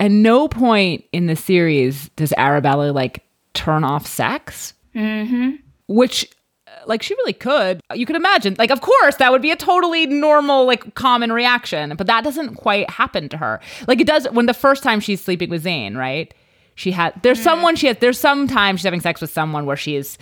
at 0.00 0.10
no 0.10 0.48
point 0.48 1.04
in 1.12 1.26
the 1.26 1.36
series 1.36 2.08
does 2.10 2.32
Arabella 2.36 2.92
like 2.92 3.24
turn 3.54 3.84
off 3.84 4.06
sex, 4.06 4.74
Mm-hmm. 4.94 5.56
which 5.86 6.28
uh, 6.66 6.70
like 6.86 7.02
she 7.02 7.14
really 7.14 7.32
could. 7.32 7.80
You 7.94 8.04
could 8.06 8.16
imagine, 8.16 8.56
like, 8.58 8.70
of 8.70 8.80
course, 8.80 9.16
that 9.16 9.30
would 9.30 9.42
be 9.42 9.50
a 9.50 9.56
totally 9.56 10.06
normal, 10.06 10.66
like, 10.66 10.94
common 10.94 11.32
reaction, 11.32 11.94
but 11.96 12.06
that 12.08 12.24
doesn't 12.24 12.56
quite 12.56 12.88
happen 12.90 13.28
to 13.30 13.36
her. 13.36 13.60
Like, 13.86 14.00
it 14.00 14.06
does 14.06 14.26
when 14.32 14.46
the 14.46 14.54
first 14.54 14.82
time 14.82 15.00
she's 15.00 15.20
sleeping 15.22 15.50
with 15.50 15.62
Zain, 15.62 15.96
right? 15.96 16.32
She 16.74 16.90
had 16.92 17.12
there's 17.22 17.40
someone 17.42 17.74
she 17.76 17.86
has 17.88 17.96
there's 17.98 18.18
some 18.20 18.46
time 18.48 18.76
she's 18.76 18.84
having 18.84 19.00
sex 19.00 19.20
with 19.20 19.30
someone 19.30 19.66
where 19.66 19.76
she 19.76 19.96
is 19.96 20.16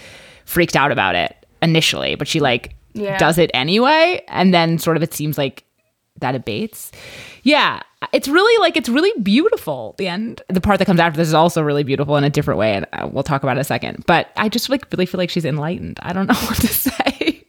freaked 0.47 0.77
out 0.77 0.91
about 0.93 1.15
it 1.15 1.35
initially, 1.63 2.15
but 2.15 2.27
she 2.29 2.41
like 2.41 2.75
Yeah. 2.95 3.19
does 3.19 3.37
it 3.39 3.51
anyway, 3.55 4.23
and 4.29 4.53
then 4.55 4.79
sort 4.79 4.97
of 4.97 5.03
it 5.03 5.13
seems 5.13 5.37
like 5.39 5.65
that 6.21 6.35
abates. 6.35 6.93
Yeah, 7.43 7.81
it's 8.13 8.29
really 8.29 8.61
like 8.61 8.77
it's 8.77 8.89
really 8.89 9.13
beautiful. 9.21 9.95
The 9.99 10.09
end, 10.09 10.43
the 10.49 10.61
part 10.61 10.79
that 10.79 10.85
comes 10.87 11.01
after 11.01 11.17
this 11.17 11.29
is 11.29 11.35
also 11.35 11.63
really 11.63 11.83
beautiful 11.85 12.17
in 12.17 12.25
a 12.25 12.31
different 12.31 12.59
way, 12.59 12.75
and 12.75 12.87
uh, 12.93 13.09
we'll 13.11 13.23
talk 13.23 13.43
about 13.43 13.53
it 13.53 13.59
in 13.59 13.63
a 13.63 13.65
second. 13.65 14.05
But 14.07 14.31
I 14.37 14.49
just 14.49 14.69
like 14.69 14.87
really 14.93 15.07
feel 15.07 15.19
like 15.19 15.31
she's 15.31 15.45
enlightened. 15.45 15.99
I 16.03 16.13
don't 16.13 16.27
know 16.29 16.35
what 16.35 16.57
to 16.61 16.69
say. 16.69 17.45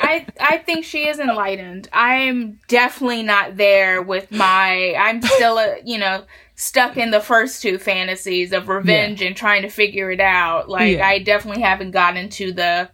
I 0.00 0.26
I 0.40 0.58
think 0.58 0.84
she 0.84 1.06
is 1.08 1.18
enlightened. 1.18 1.88
I'm 1.92 2.60
definitely 2.68 3.22
not 3.22 3.56
there 3.56 4.02
with 4.02 4.30
my. 4.30 4.94
I'm 4.94 5.20
still 5.22 5.58
a 5.58 5.78
you 5.84 5.98
know 5.98 6.24
stuck 6.56 6.96
in 6.96 7.10
the 7.10 7.20
first 7.20 7.62
two 7.62 7.78
fantasies 7.78 8.52
of 8.52 8.68
revenge 8.68 9.20
and 9.20 9.36
trying 9.36 9.62
to 9.62 9.68
figure 9.68 10.10
it 10.10 10.20
out. 10.20 10.68
Like 10.68 10.98
Yeah. 10.98 11.06
I 11.06 11.18
definitely 11.18 11.62
haven't 11.62 11.90
gotten 11.90 12.28
to 12.30 12.52
the 12.52 12.90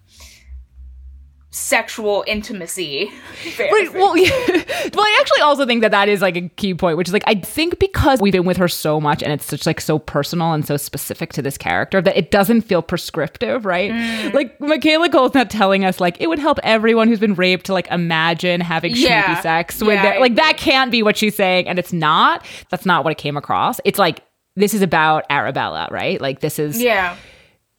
sexual 1.51 2.25
intimacy. 2.27 3.11
Right, 3.59 3.93
well, 3.93 4.17
yeah. 4.17 4.31
well, 4.49 5.05
I 5.05 5.19
actually 5.21 5.43
also 5.43 5.67
think 5.67 5.83
that 5.83 5.91
that 5.91 6.09
is 6.09 6.21
like 6.23 6.37
a 6.37 6.49
key 6.51 6.75
point, 6.75 6.97
which 6.97 7.09
is 7.09 7.13
like 7.13 7.25
I 7.27 7.35
think 7.35 7.79
because 7.79 8.21
we've 8.21 8.33
been 8.33 8.45
with 8.45 8.57
her 8.57 8.69
so 8.69 9.01
much 9.01 9.23
and 9.23 9.33
it's 9.33 9.45
such 9.45 9.67
like 9.67 9.81
so 9.81 9.99
personal 9.99 10.53
and 10.53 10.67
so 10.67 10.77
specific 10.77 11.33
to 11.35 11.43
this 11.43 11.59
character 11.59 12.01
that 12.01 12.17
it 12.17 12.31
doesn't 12.31 12.63
feel 12.63 12.83
prescriptive, 12.83 13.65
right? 13.67 13.91
Mm. 13.91 14.33
Like 14.35 14.61
Michaela 14.61 15.09
Coel's 15.09 15.35
not 15.35 15.51
telling 15.51 15.85
us 15.85 16.01
like 16.01 16.17
it 16.21 16.29
would 16.29 16.39
help 16.39 16.59
everyone 16.63 17.09
who's 17.09 17.21
been 17.21 17.35
raped 17.35 17.67
to 17.67 17.73
like 17.73 17.89
imagine 17.89 18.61
having 18.61 18.93
Yeah. 18.95 19.41
sex 19.41 19.81
with 19.81 19.95
Yeah, 19.95 20.03
their 20.03 20.21
like 20.21 20.37
that 20.37 20.57
can't 20.57 20.91
be 20.91 21.03
what 21.03 21.17
she's 21.17 21.35
saying, 21.35 21.69
and 21.69 21.79
it's 21.79 21.93
not. 21.93 22.45
That's 22.71 22.87
not 22.87 23.05
what 23.05 23.11
it 23.13 23.19
came 23.19 23.37
across. 23.37 23.81
It's 23.85 23.99
like 23.99 24.23
this 24.57 24.75
is 24.75 24.83
about 24.83 25.25
Arabella, 25.31 25.89
right? 25.91 26.21
Like 26.21 26.41
this 26.41 26.59
is 26.59 26.81
yeah. 26.81 27.17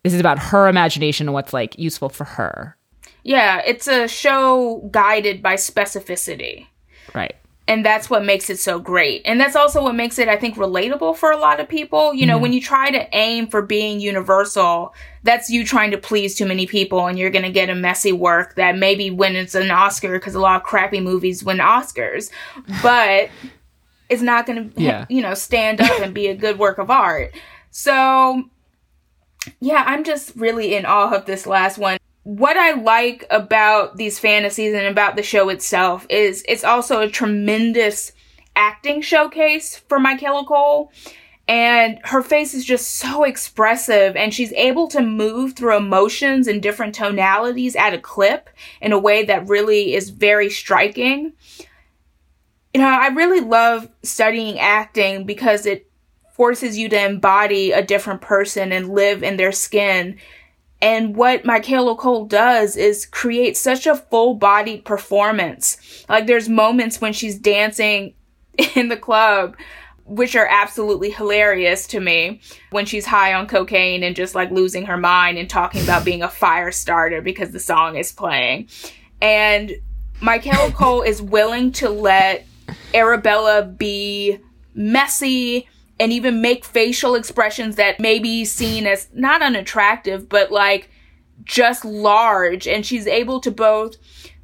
this 0.04 0.14
is 0.14 0.20
about 0.20 0.40
her 0.40 0.68
imagination 0.68 1.28
and 1.28 1.34
what's 1.34 1.54
like 1.54 1.78
useful 1.80 2.10
for 2.10 2.24
her, 2.26 2.78
Yeah, 3.24 3.62
it's 3.66 3.88
a 3.88 4.08
show 4.08 4.88
guided 4.92 5.42
by 5.42 5.56
specificity. 5.56 6.68
right? 7.14 7.36
and 7.68 7.86
that's 7.86 8.10
what 8.10 8.26
makes 8.26 8.50
it 8.50 8.60
so 8.60 8.80
great 8.80 9.22
and 9.24 9.40
that's 9.40 9.56
also 9.56 9.82
what 9.82 9.96
makes 9.96 10.20
it 10.20 10.28
i 10.28 10.36
think 10.36 10.56
relatable 10.56 11.16
for 11.16 11.32
a 11.32 11.38
lot 11.38 11.60
of 11.60 11.70
people 11.70 12.14
you 12.14 12.26
know 12.26 12.38
when 12.38 12.50
mm-hmm. 12.52 12.56
you 12.56 12.62
try 12.62 12.92
to 12.92 13.08
aim 13.16 13.48
for 13.48 13.62
being 13.62 14.00
universal 14.00 14.94
that's 15.24 15.50
you 15.50 15.64
trying 15.64 15.92
to 15.92 15.98
please 15.98 16.36
too 16.36 16.46
many 16.46 16.66
people 16.66 17.06
and 17.08 17.18
you're 17.18 17.30
going 17.30 17.46
to 17.46 17.52
get 17.52 17.70
a 17.70 17.76
messy 17.76 18.12
work 18.12 18.56
that 18.56 18.78
maybe 18.78 19.10
wins 19.10 19.56
an 19.56 19.72
oscar 19.72 20.14
because 20.14 20.36
a 20.36 20.40
lot 20.40 20.58
of 20.58 20.64
crappy 20.64 21.00
movies 21.00 21.44
win 21.44 21.60
oscars 21.60 22.30
but 22.82 23.30
it's 24.10 24.22
not 24.22 24.46
going 24.46 24.72
to 24.72 24.82
Yeah. 24.82 25.06
you 25.10 25.22
know 25.22 25.34
stand 25.34 25.80
up 25.80 26.02
and 26.02 26.14
be 26.14 26.28
a 26.28 26.36
good 26.36 26.60
work 26.60 26.78
of 26.78 26.90
art 26.90 27.34
so 27.70 28.44
yeah 29.60 29.84
i'm 29.88 30.04
just 30.04 30.36
really 30.36 30.76
in 30.76 30.86
awe 30.86 31.16
of 31.16 31.26
this 31.26 31.48
last 31.48 31.78
one 31.78 31.98
what 32.24 32.56
I 32.56 32.74
like 32.74 33.26
about 33.30 33.98
these 33.98 34.20
fantasies 34.20 34.74
and 34.74 34.86
about 34.86 35.16
the 35.16 35.24
show 35.24 35.50
itself 35.50 36.06
is 36.10 36.44
it's 36.48 36.64
also 36.64 37.02
a 37.02 37.10
tremendous 37.10 38.12
acting 38.56 39.02
showcase 39.02 39.78
for 39.88 40.00
Michaela 40.00 40.46
Coel. 40.46 40.92
And 41.48 42.00
her 42.04 42.22
face 42.22 42.54
is 42.54 42.64
just 42.64 42.96
so 42.96 43.24
expressive, 43.24 44.16
and 44.16 44.34
she's 44.34 44.54
able 44.54 44.88
to 44.90 45.02
move 45.02 45.54
through 45.54 45.76
emotions 45.76 46.48
and 46.48 46.62
different 46.62 46.96
tonalities 46.96 47.76
at 47.76 47.94
a 47.94 48.00
clip 48.00 48.50
in 48.80 48.94
a 48.94 49.00
way 49.00 49.26
that 49.26 49.50
really 49.50 49.96
is 49.96 50.12
very 50.12 50.50
striking. 50.50 51.34
You 52.74 52.80
know, 52.80 52.88
I 52.88 53.08
really 53.08 53.42
love 53.42 53.90
studying 54.02 54.60
acting 54.60 55.26
because 55.26 55.66
it 55.66 55.92
forces 56.34 56.78
you 56.78 56.88
to 56.90 57.06
embody 57.06 57.72
a 57.72 57.84
different 57.84 58.22
person 58.22 58.72
and 58.72 58.94
live 58.94 59.22
in 59.22 59.36
their 59.36 59.52
skin 59.52 60.18
and 60.82 61.16
what 61.16 61.46
Michaela 61.46 61.96
Coel 61.96 62.26
does 62.26 62.76
is 62.76 63.06
create 63.06 63.56
such 63.56 63.86
a 63.86 63.96
full 63.96 64.34
bodied 64.34 64.84
performance. 64.84 66.06
Like 66.10 66.26
there's 66.26 66.50
moments 66.50 67.00
when 67.00 67.14
she's 67.14 67.38
dancing 67.38 68.16
in 68.76 68.90
the 68.90 68.98
club, 68.98 69.56
which 70.06 70.36
are 70.36 70.48
absolutely 70.50 71.12
hilarious 71.12 71.86
to 71.88 72.00
me 72.00 72.42
when 72.72 72.86
she's 72.86 73.06
high 73.06 73.34
on 73.34 73.48
cocaine 73.48 74.04
and 74.04 74.16
just 74.16 74.34
like 74.34 74.50
losing 74.50 74.86
her 74.88 74.98
mind 74.98 75.38
and 75.38 75.50
talking 75.50 75.84
about 75.84 76.04
being 76.04 76.24
a 76.24 76.30
fire 76.30 76.72
starter 76.72 77.22
because 77.22 77.52
the 77.52 77.60
song 77.60 77.96
is 77.96 78.12
playing. 78.12 78.68
And 79.22 79.74
Michaela 80.20 80.72
Coel 80.74 81.04
is 81.04 81.22
willing 81.22 81.72
to 81.74 81.90
let 81.90 82.46
Arabella 82.94 83.64
be 83.64 84.40
messy 84.74 85.68
and 86.02 86.12
even 86.12 86.42
make 86.42 86.66
facial 86.66 87.14
expressions 87.14 87.76
that 87.76 88.00
may 88.00 88.18
be 88.18 88.44
seen 88.44 88.88
as 88.88 89.08
not 89.14 89.44
unattractive, 89.44 90.28
but 90.28 90.52
like 90.52 90.90
just 91.44 91.86
large. 91.86 92.68
And 92.68 92.84
she's 92.84 93.06
able 93.06 93.40
to 93.42 93.52
both 93.52 93.98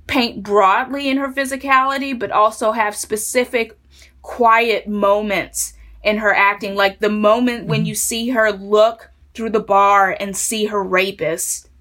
paint 0.05 0.43
broadly 0.43 1.10
in 1.10 1.18
her 1.18 1.30
physicality, 1.30 2.18
but 2.18 2.30
also 2.30 2.74
have 2.74 2.95
specific 2.95 3.76
quiet 4.22 4.88
moments 4.88 5.74
in 6.03 6.18
her 6.18 6.32
acting. 6.32 6.76
Like 6.76 6.99
the 6.99 7.10
moment 7.10 7.66
when 7.66 7.88
you 7.88 7.95
see 7.95 8.30
her 8.30 8.51
look 8.51 9.10
through 9.34 9.49
the 9.49 9.60
bar 9.60 10.16
and 10.20 10.38
see 10.38 10.66
her 10.66 10.84
rapist 10.84 11.72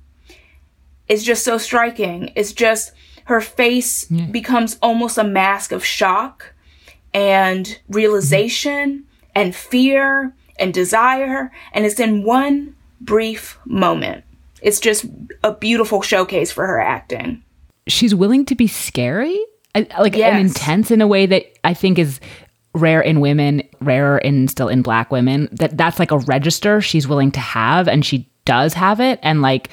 is 1.06 1.22
just 1.22 1.44
so 1.44 1.58
striking. 1.58 2.32
It's 2.34 2.54
just 2.54 2.92
her 3.26 3.42
face 3.42 4.06
becomes 4.06 4.78
almost 4.80 5.18
a 5.18 5.24
mask 5.24 5.70
of 5.70 5.84
shock 5.84 6.54
and 7.12 7.78
realization 7.90 9.04
and 9.36 9.54
fear 9.54 10.34
and 10.58 10.74
desire. 10.74 11.52
And 11.72 11.84
it's 11.84 12.00
in 12.00 12.24
one 12.24 12.74
brief 13.00 13.58
moment. 13.66 14.24
It's 14.62 14.80
just 14.80 15.04
a 15.44 15.52
beautiful 15.54 16.02
showcase 16.02 16.50
for 16.50 16.66
her 16.66 16.80
acting. 16.80 17.44
she's 17.86 18.12
willing 18.16 18.44
to 18.46 18.56
be 18.56 18.66
scary, 18.66 19.38
I- 19.76 19.86
like 20.00 20.16
and 20.18 20.48
intense 20.48 20.90
in 20.90 21.00
a 21.00 21.06
way 21.06 21.26
that 21.26 21.44
I 21.62 21.72
think 21.74 22.00
is 22.00 22.18
rare 22.74 23.00
in 23.00 23.20
women, 23.20 23.62
rarer 23.80 24.18
in 24.18 24.48
still 24.48 24.66
in 24.68 24.82
black 24.82 25.12
women. 25.12 25.48
That 25.52 25.76
that's 25.76 25.98
like 26.00 26.10
a 26.10 26.18
register 26.18 26.80
she's 26.80 27.06
willing 27.06 27.30
to 27.32 27.40
have, 27.40 27.86
and 27.86 28.04
she 28.04 28.28
does 28.46 28.72
have 28.72 28.98
it. 29.00 29.18
And 29.22 29.42
like, 29.42 29.68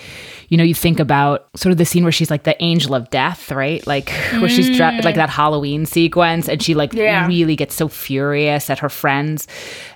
you 0.50 0.58
know, 0.58 0.64
you 0.66 0.76
think 0.76 1.00
about 1.00 1.48
sort 1.56 1.72
of 1.72 1.78
the 1.78 1.86
scene 1.86 2.04
where 2.04 2.12
she's 2.12 2.30
like 2.30 2.44
the 2.44 2.62
angel 2.62 2.94
of 2.94 3.10
death, 3.10 3.50
right? 3.52 3.86
Like 3.88 4.10
where 4.34 4.50
she's 4.50 4.76
dre- 4.76 5.00
like 5.02 5.16
that 5.16 5.30
Halloween 5.30 5.86
sequence, 5.86 6.50
and 6.50 6.62
she 6.62 6.74
like 6.76 6.92
Yeah. 6.94 7.26
really 7.28 7.56
gets 7.56 7.74
so 7.76 7.88
furious 7.88 8.70
at 8.70 8.80
her 8.80 8.90
friends, 8.90 9.48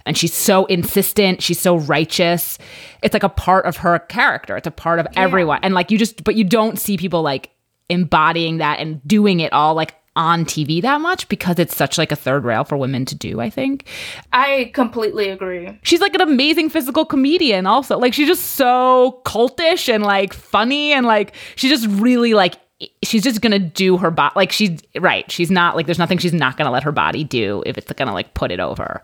and 0.06 0.18
she's 0.18 0.34
so 0.34 0.66
insistent. 0.68 1.44
She's 1.44 1.60
so 1.60 1.76
righteous. 1.76 2.58
It's 3.04 3.14
like 3.14 3.24
a 3.24 3.30
part 3.30 3.66
of 3.66 3.78
her 3.78 4.00
character. 4.00 4.56
It's 4.56 4.66
a 4.68 4.72
part 4.72 5.00
of 5.00 5.08
everyone, 5.18 5.60
and 5.62 5.74
like 5.74 5.92
you 5.92 5.98
just, 5.98 6.24
but 6.24 6.36
you 6.36 6.46
don't 6.46 6.80
see 6.80 6.96
people 6.98 7.22
like 7.22 7.50
embodying 7.90 8.58
that 8.58 8.80
and 8.80 9.06
doing 9.08 9.40
it 9.40 9.52
all 9.54 9.74
like 9.74 9.96
on 10.18 10.44
TV 10.44 10.82
that 10.82 11.00
much 11.00 11.30
because 11.30 11.60
it's 11.60 11.76
such 11.76 11.98
like 11.98 12.12
a 12.12 12.16
third 12.16 12.44
rail 12.44 12.64
for 12.64 12.76
women 12.76 13.06
to 13.06 13.16
do, 13.16 13.40
I 13.40 13.50
think. 13.50 13.88
I 14.34 14.72
completely 14.74 15.30
agree. 15.30 15.80
She's 15.84 16.02
like 16.02 16.16
an 16.16 16.22
amazing 16.22 16.70
physical 16.70 17.06
comedian 17.06 17.66
also. 17.66 17.98
Like 17.98 18.14
she's 18.14 18.28
just 18.28 18.44
so 18.54 19.22
cultish 19.24 19.94
and 19.94 20.04
like 20.04 20.34
funny 20.34 20.92
and 20.92 21.06
like 21.06 21.34
she's 21.56 21.72
just 21.72 21.88
really 22.02 22.34
like 22.34 22.56
she's 23.04 23.24
just 23.24 23.42
gonna 23.42 23.60
do 23.60 23.98
her 23.98 24.12
body 24.12 24.34
like 24.36 24.52
she's 24.52 24.80
right 25.00 25.32
she's 25.32 25.50
not 25.50 25.76
like 25.76 25.88
there's 25.88 25.98
nothing 25.98 26.20
she's 26.20 26.34
not 26.34 26.58
gonna 26.58 26.70
let 26.70 26.84
her 26.84 26.92
body 26.92 27.24
do 27.24 27.64
if 27.66 27.76
it's 27.76 27.92
gonna 27.94 28.14
like 28.14 28.36
put 28.36 28.52
it 28.52 28.60
over 28.60 29.02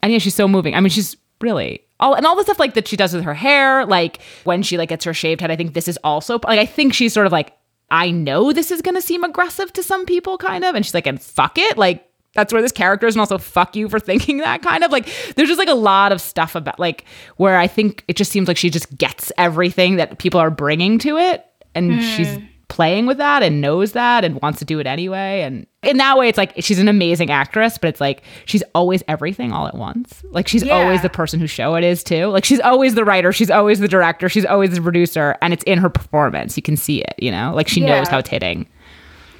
and 0.00 0.12
yeah 0.12 0.18
she's 0.18 0.32
so 0.32 0.46
moving 0.46 0.76
i 0.76 0.80
mean 0.80 0.90
she's 0.90 1.16
really 1.40 1.84
all 2.00 2.14
and 2.14 2.26
all 2.26 2.34
the 2.34 2.42
stuff 2.42 2.58
like 2.58 2.74
that 2.74 2.88
she 2.88 2.96
does 2.96 3.14
with 3.14 3.22
her 3.22 3.34
hair, 3.34 3.86
like 3.86 4.20
when 4.44 4.62
she 4.62 4.78
like 4.78 4.88
gets 4.88 5.04
her 5.04 5.14
shaved 5.14 5.40
head. 5.40 5.50
I 5.50 5.56
think 5.56 5.74
this 5.74 5.86
is 5.86 5.98
also 6.02 6.40
like 6.44 6.58
I 6.58 6.66
think 6.66 6.94
she's 6.94 7.12
sort 7.12 7.26
of 7.26 7.32
like 7.32 7.52
I 7.90 8.10
know 8.10 8.52
this 8.52 8.70
is 8.70 8.82
gonna 8.82 9.00
seem 9.00 9.24
aggressive 9.24 9.72
to 9.74 9.82
some 9.82 10.06
people, 10.06 10.38
kind 10.38 10.64
of, 10.64 10.74
and 10.74 10.84
she's 10.84 10.94
like, 10.94 11.06
and 11.06 11.20
fuck 11.20 11.58
it, 11.58 11.76
like 11.76 12.06
that's 12.34 12.52
where 12.52 12.62
this 12.62 12.72
character 12.72 13.06
is 13.06 13.16
and 13.16 13.20
also 13.20 13.38
fuck 13.38 13.74
you 13.74 13.88
for 13.88 13.98
thinking 14.00 14.38
that 14.38 14.62
kind 14.62 14.84
of. 14.84 14.92
Like 14.92 15.08
there's 15.34 15.48
just 15.48 15.58
like 15.58 15.68
a 15.68 15.74
lot 15.74 16.12
of 16.12 16.20
stuff 16.20 16.54
about 16.54 16.78
like 16.78 17.04
where 17.36 17.58
i 17.58 17.66
think 17.66 18.04
it 18.08 18.16
just 18.16 18.30
seems 18.30 18.48
like 18.48 18.56
she 18.56 18.70
just 18.70 18.96
gets 18.96 19.32
everything 19.36 19.96
that 19.96 20.18
people 20.18 20.40
are 20.40 20.50
bringing 20.50 20.98
to 21.00 21.16
it. 21.16 21.46
And 21.74 22.02
she's 22.02 22.34
hmm. 22.34 22.44
Playing 22.70 23.04
with 23.04 23.18
that 23.18 23.42
and 23.42 23.60
knows 23.60 23.92
that 23.92 24.24
and 24.24 24.40
wants 24.40 24.58
to 24.60 24.64
do 24.64 24.78
it 24.78 24.86
anyway. 24.86 25.42
And 25.42 25.66
in 25.82 25.98
that 25.98 26.16
way 26.16 26.28
it's 26.28 26.38
like 26.38 26.54
she's 26.60 26.78
an 26.78 26.88
amazing 26.88 27.30
actress 27.30 27.76
but 27.76 27.88
it's 27.88 28.00
like 28.00 28.22
she's 28.46 28.62
always 28.74 29.02
everything 29.08 29.52
all 29.52 29.66
at 29.66 29.74
once. 29.74 30.22
Like 30.30 30.48
she's 30.48 30.62
Yeah. 30.62 30.74
always 30.76 31.02
the 31.02 31.10
person 31.10 31.38
whose 31.40 31.50
show 31.50 31.74
it 31.74 31.84
is 31.84 32.02
too. 32.02 32.26
Like 32.28 32.44
she's 32.46 32.60
always 32.60 32.94
the 32.94 33.04
writer 33.04 33.32
she's 33.32 33.50
always 33.50 33.80
the 33.80 33.88
director 33.88 34.28
she's 34.30 34.46
always 34.46 34.70
the 34.74 34.80
producer 34.80 35.36
and 35.42 35.52
it's 35.52 35.64
in 35.64 35.78
her 35.78 35.90
performance. 35.90 36.56
You 36.56 36.62
can 36.62 36.76
see 36.78 37.02
it 37.02 37.14
you 37.18 37.30
know? 37.30 37.52
Like 37.54 37.68
she 37.68 37.80
knows 37.80 38.08
how 38.08 38.18
it's 38.18 38.30
hitting. 38.30 38.66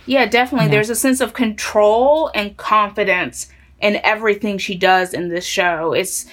Yeah, 0.07 0.27
definitely. 0.27 0.69
There's 0.69 0.91
a 0.91 0.95
sense 0.97 1.21
of 1.21 1.33
control 1.35 2.31
and 2.35 2.57
confidence 2.57 3.49
in 3.81 4.01
everything 4.03 4.59
she 4.59 4.75
does 4.75 5.15
in 5.15 5.29
this 5.29 5.45
show. 5.47 5.93
It's 5.93 6.27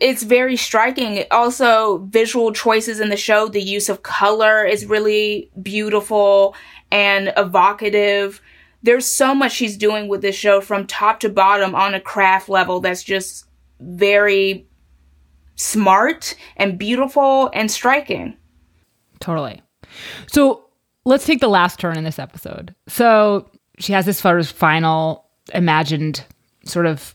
it's 0.00 0.22
very 0.22 0.56
striking. 0.56 1.24
Also, 1.30 1.98
visual 2.10 2.52
choices 2.52 3.00
in 3.00 3.10
the 3.10 3.16
show, 3.16 3.48
the 3.48 3.62
use 3.62 3.88
of 3.88 4.02
color 4.02 4.64
is 4.64 4.86
really 4.86 5.50
beautiful 5.62 6.54
and 6.90 7.32
evocative. 7.36 8.40
There's 8.82 9.06
so 9.06 9.34
much 9.34 9.52
she's 9.52 9.76
doing 9.76 10.08
with 10.08 10.22
this 10.22 10.34
show 10.34 10.60
from 10.62 10.86
top 10.86 11.20
to 11.20 11.28
bottom 11.28 11.74
on 11.74 11.94
a 11.94 12.00
craft 12.00 12.48
level 12.48 12.80
that's 12.80 13.02
just 13.02 13.44
very 13.78 14.66
smart 15.56 16.34
and 16.56 16.78
beautiful 16.78 17.50
and 17.52 17.70
striking. 17.70 18.36
Totally. 19.20 19.60
So 20.28 20.64
let's 21.04 21.26
take 21.26 21.40
the 21.40 21.48
last 21.48 21.78
turn 21.78 21.98
in 21.98 22.04
this 22.04 22.18
episode. 22.18 22.74
So 22.88 23.50
she 23.78 23.92
has 23.92 24.06
this 24.06 24.20
final 24.20 25.26
imagined 25.52 26.24
sort 26.64 26.86
of 26.86 27.14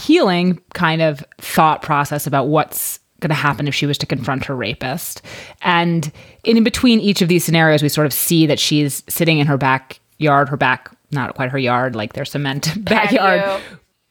healing 0.00 0.60
kind 0.74 1.02
of 1.02 1.24
thought 1.38 1.82
process 1.82 2.26
about 2.26 2.48
what's 2.48 2.98
going 3.20 3.30
to 3.30 3.34
happen 3.34 3.68
if 3.68 3.74
she 3.74 3.86
was 3.86 3.96
to 3.98 4.06
confront 4.06 4.44
her 4.44 4.56
rapist. 4.56 5.22
And 5.62 6.10
in 6.44 6.62
between 6.64 7.00
each 7.00 7.22
of 7.22 7.28
these 7.28 7.44
scenarios, 7.44 7.82
we 7.82 7.88
sort 7.88 8.06
of 8.06 8.12
see 8.12 8.46
that 8.46 8.58
she's 8.58 9.02
sitting 9.08 9.38
in 9.38 9.46
her 9.46 9.56
backyard, 9.56 10.48
her 10.48 10.56
back, 10.56 10.90
not 11.12 11.34
quite 11.34 11.50
her 11.50 11.58
yard, 11.58 11.94
like 11.94 12.14
their 12.14 12.24
cement 12.24 12.72
backyard. 12.84 13.62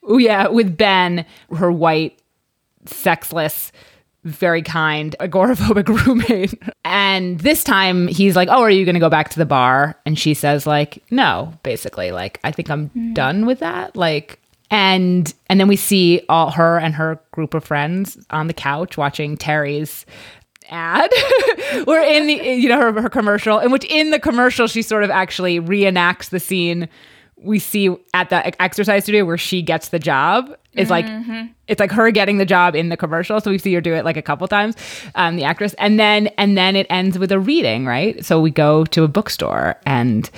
Oh, 0.04 0.18
yeah, 0.18 0.48
with 0.48 0.78
Ben, 0.78 1.26
her 1.56 1.72
white, 1.72 2.20
sexless, 2.86 3.72
very 4.24 4.62
kind, 4.62 5.16
agoraphobic 5.20 5.88
roommate. 6.06 6.54
And 6.86 7.40
this 7.40 7.64
time 7.64 8.08
he's 8.08 8.36
like, 8.36 8.50
Oh, 8.50 8.62
are 8.62 8.70
you 8.70 8.86
going 8.86 8.96
to 8.96 9.00
go 9.00 9.10
back 9.10 9.30
to 9.30 9.40
the 9.40 9.46
bar? 9.46 9.98
And 10.06 10.18
she 10.18 10.34
says, 10.34 10.66
like, 10.66 11.04
no, 11.12 11.54
basically, 11.64 12.12
like, 12.12 12.40
I 12.44 12.52
think 12.52 12.70
I'm 12.70 12.90
hmm. 12.90 13.14
done 13.14 13.46
with 13.46 13.60
that. 13.60 13.96
Like, 13.96 14.41
and 14.72 15.34
and 15.50 15.60
then 15.60 15.68
we 15.68 15.76
see 15.76 16.22
all 16.30 16.50
her 16.50 16.80
and 16.80 16.96
her 16.96 17.20
group 17.32 17.54
of 17.54 17.64
friends 17.64 18.18
on 18.32 18.48
the 18.48 18.54
couch 18.54 18.98
watching 18.98 19.38
Terry's 19.38 20.06
ad. 20.70 21.12
We're 21.86 22.02
in 22.02 22.28
the 22.28 22.34
you 22.34 22.70
know 22.70 22.80
her, 22.80 23.02
her 23.02 23.10
commercial 23.10 23.60
in 23.60 23.72
which 23.72 23.86
in 23.86 24.10
the 24.10 24.20
commercial 24.20 24.68
she 24.68 24.82
sort 24.82 25.04
of 25.04 25.12
actually 25.12 25.60
reenacts 25.60 26.30
the 26.30 26.40
scene 26.40 26.88
we 27.44 27.60
see 27.60 27.96
at 28.14 28.30
the 28.30 28.62
exercise 28.62 29.04
studio 29.04 29.26
where 29.26 29.38
she 29.38 29.62
gets 29.62 29.90
the 29.90 30.00
job. 30.00 30.56
It's 30.74 30.90
like 30.90 31.06
it's 31.68 31.80
like 31.82 31.92
her 31.92 32.10
getting 32.12 32.38
the 32.38 32.46
job 32.46 32.76
in 32.76 32.88
the 32.88 32.96
commercial. 32.96 33.42
So 33.42 33.52
we 33.52 33.58
see 33.58 33.74
her 33.74 33.82
do 33.82 33.94
it 33.94 34.06
like 34.06 34.16
a 34.16 34.22
couple 34.22 34.48
times 34.48 34.78
um 35.16 35.36
the 35.36 35.44
actress. 35.44 35.76
And 35.80 36.00
then 36.00 36.28
and 36.38 36.58
then 36.58 36.78
it 36.78 36.88
ends 36.90 37.20
with 37.20 37.32
a 37.34 37.40
reading 37.40 37.86
right? 37.86 38.24
So 38.24 38.40
we 38.40 38.52
go 38.52 38.86
to 38.86 39.04
a 39.04 39.10
bookstore 39.10 39.76
and 39.86 40.30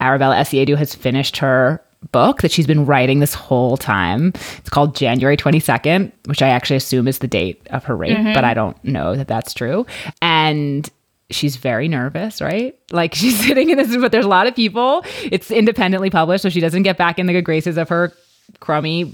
arabella 0.00 0.36
Essiedu 0.36 0.76
has 0.76 0.94
finished 0.94 1.38
her 1.38 1.82
book 2.12 2.42
that 2.42 2.50
she's 2.50 2.66
been 2.66 2.86
writing 2.86 3.20
this 3.20 3.34
whole 3.34 3.76
time 3.76 4.32
it's 4.56 4.70
called 4.70 4.96
january 4.96 5.36
22nd 5.36 6.10
which 6.26 6.42
i 6.42 6.48
actually 6.48 6.76
assume 6.76 7.06
is 7.06 7.18
the 7.18 7.28
date 7.28 7.66
of 7.70 7.84
her 7.84 7.94
rape 7.96 8.16
but 8.16 8.24
mm-hmm. 8.24 8.44
i 8.44 8.54
don't 8.54 8.82
know 8.84 9.14
that 9.14 9.28
that's 9.28 9.52
true 9.52 9.86
and 10.22 10.90
she's 11.30 11.56
very 11.56 11.88
nervous, 11.88 12.40
right? 12.40 12.78
Like 12.90 13.14
she's 13.20 13.38
sitting 13.38 13.70
in 13.70 13.78
this, 13.78 13.96
but 13.96 14.12
there's 14.12 14.24
a 14.24 14.28
lot 14.28 14.46
of 14.46 14.54
people. 14.54 15.04
It's 15.30 15.50
independently 15.50 16.10
published, 16.10 16.42
so 16.42 16.48
she 16.48 16.60
doesn't 16.60 16.82
get 16.82 16.98
back 16.98 17.18
in 17.18 17.26
the 17.26 17.32
good 17.32 17.44
graces 17.44 17.78
of 17.78 17.88
her 17.88 18.12
crummy, 18.58 19.12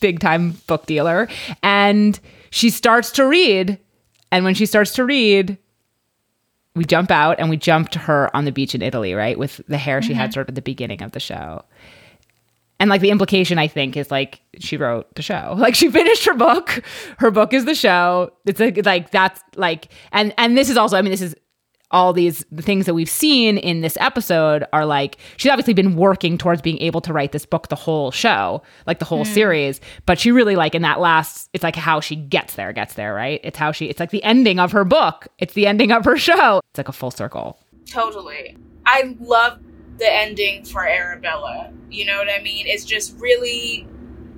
big 0.00 0.20
time 0.20 0.52
book 0.66 0.86
dealer. 0.86 1.28
And 1.62 2.18
she 2.50 2.70
starts 2.70 3.10
to 3.12 3.26
read. 3.26 3.78
And 4.32 4.44
when 4.44 4.54
she 4.54 4.66
starts 4.66 4.92
to 4.94 5.04
read, 5.04 5.58
we 6.74 6.84
jump 6.84 7.10
out 7.10 7.38
and 7.40 7.50
we 7.50 7.56
jump 7.56 7.88
to 7.90 7.98
her 7.98 8.34
on 8.34 8.44
the 8.44 8.52
beach 8.52 8.74
in 8.74 8.82
Italy, 8.82 9.12
right? 9.12 9.38
With 9.38 9.60
the 9.68 9.78
hair 9.78 10.02
she 10.02 10.14
had 10.14 10.30
mm-hmm. 10.30 10.34
sort 10.34 10.46
of 10.46 10.50
at 10.50 10.54
the 10.54 10.62
beginning 10.62 11.02
of 11.02 11.12
the 11.12 11.20
show. 11.20 11.64
And 12.80 12.90
like 12.90 13.00
the 13.00 13.10
implication, 13.10 13.58
I 13.58 13.68
think, 13.68 13.96
is 13.96 14.10
like 14.10 14.40
she 14.58 14.76
wrote 14.76 15.14
the 15.14 15.22
show. 15.22 15.54
Like 15.60 15.74
she 15.74 15.90
finished 15.90 16.24
her 16.24 16.34
book. 16.34 16.82
Her 17.18 17.30
book 17.30 17.52
is 17.52 17.64
the 17.66 17.74
show. 17.74 18.32
It's 18.46 18.58
like 18.58 18.84
like 18.84 19.10
that's 19.10 19.42
like 19.54 19.88
and 20.10 20.34
and 20.38 20.56
this 20.56 20.68
is 20.70 20.76
also. 20.76 20.96
I 20.96 21.02
mean, 21.02 21.12
this 21.12 21.20
is 21.20 21.36
all 21.92 22.12
these 22.12 22.44
the 22.50 22.62
things 22.62 22.86
that 22.86 22.94
we've 22.94 23.10
seen 23.10 23.58
in 23.58 23.82
this 23.82 23.96
episode 24.00 24.64
are 24.72 24.86
like 24.86 25.18
she's 25.36 25.50
obviously 25.50 25.74
been 25.74 25.96
working 25.96 26.38
towards 26.38 26.62
being 26.62 26.80
able 26.80 27.00
to 27.00 27.12
write 27.12 27.32
this 27.32 27.44
book 27.44 27.68
the 27.68 27.74
whole 27.74 28.12
show 28.12 28.62
like 28.86 29.00
the 29.00 29.04
whole 29.04 29.24
hmm. 29.24 29.32
series 29.32 29.80
but 30.06 30.16
she 30.16 30.30
really 30.30 30.54
like 30.54 30.76
in 30.76 30.82
that 30.82 31.00
last 31.00 31.50
it's 31.52 31.64
like 31.64 31.74
how 31.74 31.98
she 31.98 32.14
gets 32.14 32.54
there 32.54 32.72
gets 32.72 32.94
there 32.94 33.12
right 33.12 33.40
it's 33.42 33.58
how 33.58 33.72
she 33.72 33.86
it's 33.86 33.98
like 33.98 34.10
the 34.10 34.22
ending 34.22 34.60
of 34.60 34.70
her 34.70 34.84
book 34.84 35.26
it's 35.40 35.54
the 35.54 35.66
ending 35.66 35.90
of 35.90 36.04
her 36.04 36.16
show 36.16 36.60
it's 36.70 36.78
like 36.78 36.88
a 36.88 36.92
full 36.92 37.10
circle 37.10 37.58
Totally. 37.90 38.56
I 38.86 39.16
love 39.20 39.58
the 40.00 40.12
ending 40.12 40.64
for 40.64 40.86
Arabella. 40.86 41.72
You 41.90 42.06
know 42.06 42.18
what 42.18 42.28
I 42.28 42.42
mean? 42.42 42.66
It's 42.66 42.84
just 42.84 43.16
really 43.18 43.86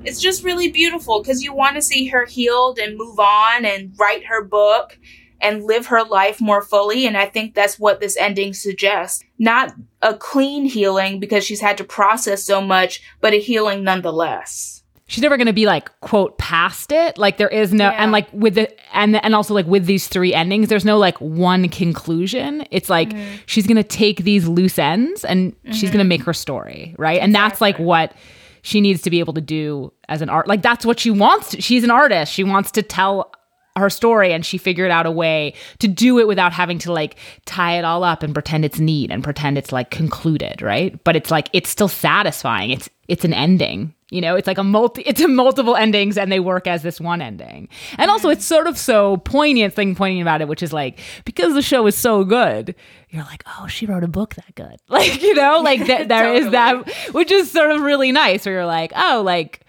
it's 0.04 0.20
just 0.20 0.42
really 0.42 0.68
beautiful 0.68 1.22
because 1.22 1.42
you 1.42 1.54
want 1.54 1.76
to 1.76 1.82
see 1.82 2.08
her 2.08 2.26
healed 2.26 2.78
and 2.78 2.98
move 2.98 3.20
on 3.20 3.64
and 3.64 3.94
write 3.98 4.26
her 4.26 4.42
book 4.42 4.98
and 5.40 5.64
live 5.64 5.86
her 5.86 6.02
life 6.02 6.40
more 6.40 6.60
fully 6.60 7.06
and 7.06 7.16
I 7.16 7.26
think 7.26 7.54
that's 7.54 7.78
what 7.78 8.00
this 8.00 8.16
ending 8.16 8.52
suggests. 8.52 9.24
Not 9.38 9.72
a 10.02 10.14
clean 10.14 10.64
healing 10.64 11.20
because 11.20 11.44
she's 11.44 11.60
had 11.60 11.78
to 11.78 11.84
process 11.84 12.44
so 12.44 12.60
much, 12.60 13.00
but 13.20 13.32
a 13.32 13.40
healing 13.40 13.84
nonetheless. 13.84 14.81
She's 15.12 15.20
never 15.22 15.36
going 15.36 15.46
to 15.46 15.52
be 15.52 15.66
like 15.66 15.90
quote 16.00 16.38
past 16.38 16.90
it. 16.90 17.18
Like 17.18 17.36
there 17.36 17.48
is 17.48 17.72
no 17.72 17.84
Yeah. 17.90 18.02
and 18.02 18.12
like 18.12 18.32
with 18.32 18.54
the 18.54 18.68
and 18.96 19.22
and 19.22 19.34
also 19.34 19.52
like 19.54 19.66
with 19.66 19.84
these 19.86 20.08
three 20.08 20.32
endings 20.32 20.68
there's 20.68 20.84
no 20.86 20.96
like 20.98 21.18
one 21.20 21.68
conclusion. 21.68 22.64
It's 22.70 22.88
like 22.88 23.10
Mm-hmm. 23.10 23.36
she's 23.46 23.66
going 23.66 23.76
to 23.76 23.82
take 23.84 24.24
these 24.24 24.48
loose 24.48 24.78
ends 24.78 25.24
and 25.24 25.54
she's 25.72 25.90
going 25.90 25.98
to 25.98 26.04
make 26.04 26.22
her 26.22 26.32
story 26.32 26.94
right? 26.98 27.20
And 27.20 27.34
that's 27.34 27.60
like 27.60 27.78
what 27.78 28.14
she 28.62 28.80
needs 28.80 29.02
to 29.02 29.10
be 29.10 29.18
able 29.20 29.34
to 29.34 29.40
do 29.40 29.92
as 30.08 30.22
an 30.22 30.28
art 30.30 30.46
like 30.48 30.62
that's 30.62 30.86
what 30.86 30.98
she 30.98 31.10
wants 31.10 31.50
to, 31.50 31.60
she's 31.60 31.84
an 31.84 31.90
artist. 31.90 32.32
She 32.32 32.44
wants 32.44 32.70
to 32.72 32.82
tell 32.82 33.32
her 33.76 33.88
story 33.90 34.32
and 34.34 34.44
she 34.44 34.58
figured 34.58 34.90
out 34.90 35.06
a 35.06 35.10
way 35.10 35.54
to 35.78 35.88
do 35.88 36.18
it 36.18 36.28
without 36.28 36.52
having 36.52 36.78
to 36.78 36.92
like 36.92 37.16
tie 37.46 37.78
it 37.78 37.84
all 37.84 38.04
up 38.04 38.22
and 38.22 38.34
pretend 38.34 38.64
it's 38.66 38.78
neat 38.78 39.10
and 39.10 39.24
pretend 39.24 39.56
it's 39.58 39.72
like 39.72 39.90
concluded 39.90 40.60
right? 40.62 41.02
But 41.04 41.16
it's 41.16 41.30
like 41.30 41.48
it's 41.52 41.70
still 41.70 41.88
satisfying. 41.88 42.70
It's 42.70 42.88
it's 43.08 43.24
an 43.24 43.32
ending 43.34 43.94
you 44.12 44.20
know 44.20 44.36
it's 44.36 44.46
like 44.46 44.58
a 44.58 44.62
multi 44.64 45.02
it's 45.06 45.20
a 45.20 45.26
multiple 45.28 45.74
endings 45.74 46.16
and 46.18 46.30
they 46.30 46.38
work 46.40 46.66
as 46.66 46.82
this 46.82 47.00
one 47.00 47.20
ending. 47.22 47.68
And 47.98 48.10
also 48.10 48.28
it's 48.28 48.44
sort 48.44 48.66
of 48.66 48.76
so 48.78 49.16
poignant 49.18 49.74
thing 49.74 49.94
poignant 49.94 50.22
about 50.22 50.40
it 50.42 50.48
which 50.48 50.62
is 50.62 50.72
like 50.72 51.00
because 51.24 51.54
the 51.54 51.62
show 51.62 51.86
is 51.86 51.96
so 51.96 52.22
good 52.24 52.74
you're 53.10 53.24
like 53.24 53.42
oh 53.58 53.66
she 53.66 53.86
wrote 53.86 54.04
a 54.04 54.08
book 54.08 54.34
that 54.36 54.54
good. 54.54 54.76
Like 54.88 55.22
you 55.22 55.34
know 55.34 55.60
like 55.62 55.84
th- 55.86 56.08
there 56.08 56.34
is 56.34 56.50
that 56.50 56.88
which 57.12 57.30
is 57.32 57.50
sort 57.50 57.70
of 57.70 57.80
really 57.80 58.12
nice 58.12 58.44
where 58.46 58.56
you're 58.56 58.66
like 58.66 58.92
oh 58.94 59.22
like 59.24 59.60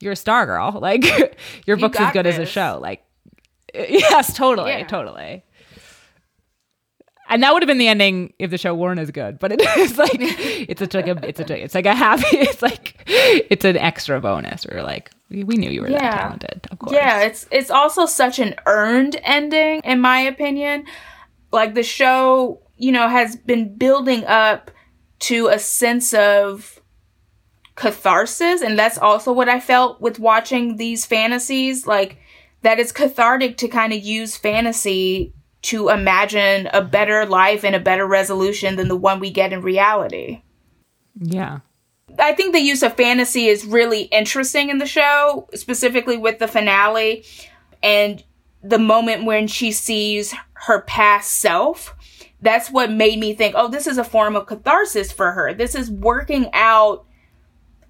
you're 0.00 0.12
a 0.12 0.16
star 0.16 0.46
girl 0.46 0.78
like 0.80 1.04
your 1.66 1.76
book's 1.76 1.98
as 2.00 2.12
good 2.12 2.26
as 2.26 2.38
a 2.38 2.46
show. 2.46 2.78
Like 2.80 3.04
yes 3.74 4.34
totally 4.34 4.70
Yeah. 4.70 4.86
totally 4.86 5.44
and 7.30 7.42
that 7.42 7.52
would 7.52 7.62
have 7.62 7.68
been 7.68 7.78
the 7.78 7.88
ending 7.88 8.32
if 8.38 8.50
the 8.50 8.58
show 8.58 8.74
weren't 8.74 9.00
as 9.00 9.10
good 9.10 9.38
but 9.38 9.52
it 9.52 9.60
is 9.78 9.96
like 9.96 10.10
it's 10.18 10.82
a, 10.82 10.96
like 10.96 11.06
a 11.06 11.28
it's 11.28 11.40
a 11.40 11.64
it's 11.64 11.74
like 11.74 11.86
a 11.86 11.94
happy 11.94 12.24
it's 12.36 12.62
like 12.62 12.94
it's 13.06 13.64
an 13.64 13.76
extra 13.76 14.20
bonus. 14.20 14.64
You're 14.64 14.82
like 14.82 15.10
we, 15.28 15.44
we 15.44 15.56
knew 15.56 15.70
you 15.70 15.82
were 15.82 15.90
that 15.90 16.00
talented 16.00 16.68
of 16.70 16.78
course. 16.78 16.92
Yeah, 16.92 17.22
it's 17.22 17.46
it's 17.50 17.70
also 17.70 18.06
such 18.06 18.38
an 18.38 18.54
earned 18.66 19.16
ending 19.22 19.80
in 19.84 20.00
my 20.00 20.20
opinion. 20.20 20.84
Like 21.52 21.74
the 21.74 21.82
show, 21.82 22.60
you 22.76 22.92
know, 22.92 23.08
has 23.08 23.34
been 23.36 23.76
building 23.76 24.24
up 24.26 24.70
to 25.20 25.48
a 25.48 25.58
sense 25.58 26.14
of 26.14 26.80
catharsis 27.74 28.62
and 28.62 28.78
that's 28.78 28.98
also 28.98 29.32
what 29.32 29.48
I 29.48 29.58
felt 29.58 30.00
with 30.00 30.18
watching 30.18 30.76
these 30.76 31.06
fantasies. 31.06 31.86
Like 31.86 32.18
that 32.62 32.78
it's 32.78 32.92
cathartic 32.92 33.56
to 33.58 33.68
kind 33.68 33.92
of 33.92 34.00
use 34.02 34.36
fantasy 34.36 35.32
to 35.62 35.90
imagine 35.90 36.68
a 36.72 36.82
better 36.82 37.26
life 37.26 37.64
and 37.64 37.74
a 37.74 37.80
better 37.80 38.06
resolution 38.06 38.76
than 38.76 38.88
the 38.88 38.96
one 38.96 39.20
we 39.20 39.30
get 39.30 39.52
in 39.52 39.60
reality. 39.60 40.42
yeah 41.18 41.60
I 42.18 42.32
think 42.34 42.52
the 42.52 42.60
use 42.60 42.82
of 42.82 42.96
fantasy 42.96 43.46
is 43.46 43.64
really 43.64 44.02
interesting 44.04 44.70
in 44.70 44.78
the 44.78 44.86
show, 44.86 45.48
specifically 45.54 46.16
with 46.16 46.38
the 46.38 46.48
finale. 46.48 47.24
And 47.82 48.22
the 48.62 48.78
moment 48.78 49.24
when 49.24 49.46
she 49.46 49.72
sees 49.72 50.34
her 50.54 50.82
past 50.82 51.30
self, 51.32 51.94
that's 52.42 52.70
what 52.70 52.90
made 52.90 53.18
me 53.18 53.34
think, 53.34 53.54
oh, 53.56 53.68
this 53.68 53.86
is 53.86 53.98
a 53.98 54.04
form 54.04 54.36
of 54.36 54.46
catharsis 54.46 55.12
for 55.12 55.32
her. 55.32 55.54
This 55.54 55.74
is 55.74 55.90
working 55.90 56.50
out 56.52 57.06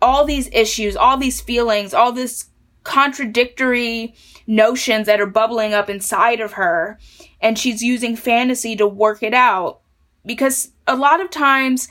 all 0.03 0.25
these 0.25 0.49
issues, 0.53 0.97
all 0.97 1.17
these 1.17 1.41
feelings, 1.41 1.95
all 1.95 2.13
this 2.13 2.47
contradictory 2.83 4.15
notions 4.47 5.07
that 5.07 5.21
are 5.21 5.27
bubbling 5.27 5.75
up 5.75 5.91
inside 5.91 6.41
of 6.41 6.53
her. 6.53 6.99
And 7.41 7.59
she's 7.59 7.83
using 7.83 8.17
fantasy 8.17 8.77
to 8.77 8.87
work 8.87 9.23
it 9.23 9.35
out. 9.35 9.81
Because 10.25 10.73
a 10.87 10.97
lot 10.97 11.21
of 11.21 11.31
times, 11.31 11.89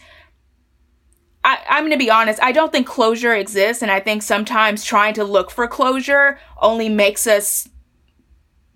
I, 1.43 1.59
I'm 1.67 1.83
going 1.83 1.91
to 1.91 1.97
be 1.97 2.11
honest, 2.11 2.41
I 2.41 2.51
don't 2.51 2.71
think 2.71 2.85
closure 2.85 3.33
exists. 3.33 3.81
And 3.81 3.91
I 3.91 3.99
think 3.99 4.21
sometimes 4.21 4.83
trying 4.83 5.15
to 5.15 5.23
look 5.23 5.49
for 5.51 5.67
closure 5.67 6.39
only 6.61 6.89
makes 6.89 7.25
us 7.25 7.67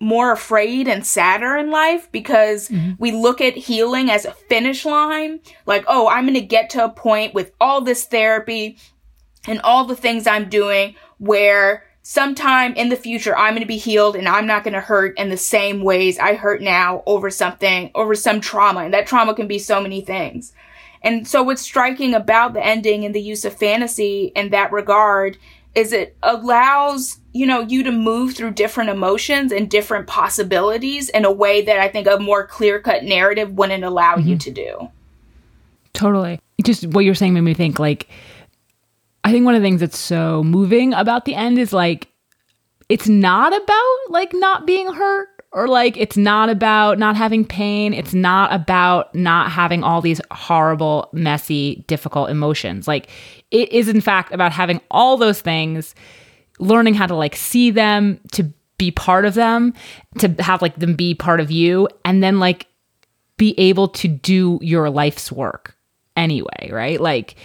more 0.00 0.32
afraid 0.32 0.86
and 0.88 1.06
sadder 1.06 1.56
in 1.56 1.70
life 1.70 2.10
because 2.12 2.68
mm-hmm. 2.68 2.92
we 2.98 3.12
look 3.12 3.40
at 3.40 3.56
healing 3.56 4.10
as 4.10 4.24
a 4.24 4.32
finish 4.32 4.84
line. 4.84 5.40
Like, 5.66 5.84
oh, 5.88 6.08
I'm 6.08 6.24
going 6.24 6.34
to 6.34 6.40
get 6.40 6.70
to 6.70 6.84
a 6.84 6.90
point 6.90 7.32
with 7.32 7.52
all 7.60 7.80
this 7.80 8.04
therapy 8.04 8.76
and 9.46 9.60
all 9.62 9.84
the 9.84 9.96
things 9.96 10.26
I'm 10.26 10.48
doing 10.48 10.94
where 11.18 11.84
sometime 12.06 12.74
in 12.74 12.90
the 12.90 12.96
future 12.96 13.36
I'm 13.36 13.54
going 13.54 13.62
to 13.62 13.66
be 13.66 13.78
healed 13.78 14.14
and 14.14 14.28
I'm 14.28 14.46
not 14.46 14.62
going 14.62 14.74
to 14.74 14.80
hurt 14.80 15.18
in 15.18 15.30
the 15.30 15.38
same 15.38 15.82
ways 15.82 16.18
I 16.18 16.34
hurt 16.34 16.60
now 16.60 17.02
over 17.06 17.30
something, 17.30 17.90
over 17.94 18.14
some 18.14 18.40
trauma. 18.40 18.80
And 18.80 18.94
that 18.94 19.06
trauma 19.06 19.34
can 19.34 19.48
be 19.48 19.58
so 19.58 19.80
many 19.80 20.02
things. 20.02 20.52
And 21.02 21.26
so 21.26 21.42
what's 21.42 21.62
striking 21.62 22.14
about 22.14 22.52
the 22.52 22.64
ending 22.64 23.04
and 23.04 23.14
the 23.14 23.22
use 23.22 23.44
of 23.44 23.56
fantasy 23.56 24.32
in 24.36 24.50
that 24.50 24.70
regard 24.70 25.38
is 25.74 25.92
it 25.92 26.14
allows, 26.22 27.18
you 27.32 27.46
know, 27.46 27.60
you 27.60 27.82
to 27.82 27.90
move 27.90 28.34
through 28.34 28.52
different 28.52 28.90
emotions 28.90 29.50
and 29.50 29.70
different 29.70 30.06
possibilities 30.06 31.08
in 31.08 31.24
a 31.24 31.32
way 31.32 31.62
that 31.62 31.80
I 31.80 31.88
think 31.88 32.06
a 32.06 32.18
more 32.18 32.46
clear-cut 32.46 33.02
narrative 33.02 33.52
wouldn't 33.52 33.82
allow 33.82 34.16
mm-hmm. 34.16 34.28
you 34.28 34.38
to 34.38 34.50
do. 34.50 34.90
Totally. 35.94 36.38
Just 36.62 36.86
what 36.88 37.04
you're 37.04 37.14
saying 37.14 37.34
made 37.34 37.40
me 37.40 37.54
think 37.54 37.78
like 37.78 38.08
I 39.24 39.32
think 39.32 39.44
one 39.46 39.54
of 39.54 39.62
the 39.62 39.66
things 39.66 39.80
that's 39.80 39.98
so 39.98 40.44
moving 40.44 40.92
about 40.92 41.24
the 41.24 41.34
end 41.34 41.58
is 41.58 41.72
like 41.72 42.08
it's 42.88 43.08
not 43.08 43.56
about 43.56 43.96
like 44.10 44.32
not 44.34 44.66
being 44.66 44.92
hurt 44.92 45.28
or 45.50 45.66
like 45.66 45.96
it's 45.96 46.16
not 46.16 46.50
about 46.50 46.98
not 46.98 47.16
having 47.16 47.44
pain. 47.44 47.94
It's 47.94 48.12
not 48.12 48.52
about 48.52 49.14
not 49.14 49.50
having 49.50 49.82
all 49.82 50.02
these 50.02 50.20
horrible, 50.30 51.08
messy, 51.12 51.84
difficult 51.86 52.28
emotions. 52.28 52.86
Like 52.86 53.08
it 53.50 53.72
is 53.72 53.88
in 53.88 54.00
fact 54.00 54.32
about 54.32 54.52
having 54.52 54.80
all 54.90 55.16
those 55.16 55.40
things, 55.40 55.94
learning 56.58 56.94
how 56.94 57.06
to 57.06 57.14
like 57.14 57.36
see 57.36 57.70
them, 57.70 58.20
to 58.32 58.52
be 58.76 58.90
part 58.90 59.24
of 59.24 59.34
them, 59.34 59.72
to 60.18 60.28
have 60.40 60.60
like 60.60 60.76
them 60.76 60.94
be 60.94 61.14
part 61.14 61.40
of 61.40 61.50
you, 61.50 61.88
and 62.04 62.22
then 62.22 62.40
like 62.40 62.66
be 63.36 63.58
able 63.58 63.88
to 63.88 64.08
do 64.08 64.58
your 64.60 64.90
life's 64.90 65.32
work 65.32 65.76
anyway, 66.16 66.68
right? 66.70 67.00
Like 67.00 67.36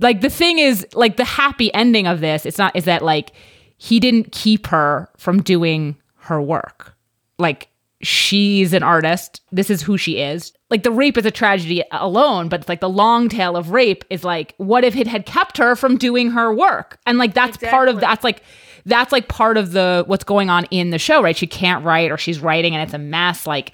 like 0.00 0.20
the 0.20 0.30
thing 0.30 0.58
is 0.58 0.86
like 0.94 1.16
the 1.16 1.24
happy 1.24 1.72
ending 1.74 2.06
of 2.06 2.20
this 2.20 2.44
it's 2.46 2.58
not 2.58 2.74
is 2.76 2.84
that 2.84 3.02
like 3.02 3.32
he 3.78 4.00
didn't 4.00 4.32
keep 4.32 4.66
her 4.68 5.08
from 5.16 5.42
doing 5.42 5.96
her 6.16 6.40
work. 6.40 6.96
Like 7.38 7.68
she's 8.02 8.72
an 8.72 8.82
artist. 8.82 9.42
This 9.52 9.70
is 9.70 9.82
who 9.82 9.98
she 9.98 10.18
is. 10.18 10.52
Like 10.70 10.82
the 10.82 10.90
rape 10.90 11.16
is 11.18 11.26
a 11.26 11.30
tragedy 11.30 11.82
alone 11.92 12.48
but 12.48 12.60
it's 12.60 12.68
like 12.68 12.80
the 12.80 12.88
long 12.88 13.28
tail 13.28 13.56
of 13.56 13.70
rape 13.70 14.04
is 14.10 14.24
like 14.24 14.54
what 14.56 14.84
if 14.84 14.96
it 14.96 15.06
had 15.06 15.26
kept 15.26 15.58
her 15.58 15.76
from 15.76 15.96
doing 15.96 16.30
her 16.30 16.54
work? 16.54 16.98
And 17.06 17.18
like 17.18 17.34
that's 17.34 17.56
exactly. 17.56 17.70
part 17.70 17.88
of 17.88 18.00
that's 18.00 18.24
like 18.24 18.42
that's 18.84 19.12
like 19.12 19.28
part 19.28 19.56
of 19.56 19.72
the 19.72 20.04
what's 20.06 20.24
going 20.24 20.50
on 20.50 20.64
in 20.66 20.90
the 20.90 20.98
show 20.98 21.22
right? 21.22 21.36
She 21.36 21.46
can't 21.46 21.84
write 21.84 22.10
or 22.10 22.18
she's 22.18 22.40
writing 22.40 22.74
and 22.74 22.82
it's 22.82 22.94
a 22.94 22.98
mess. 22.98 23.46
Like 23.46 23.72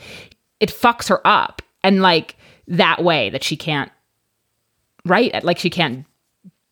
it 0.60 0.70
fucks 0.70 1.08
her 1.08 1.24
up. 1.26 1.62
And 1.84 2.02
like 2.02 2.36
that 2.68 3.02
way 3.02 3.30
that 3.30 3.42
she 3.42 3.56
can't 3.56 3.90
write 5.04 5.42
like 5.44 5.58
she 5.58 5.70
can't 5.70 6.06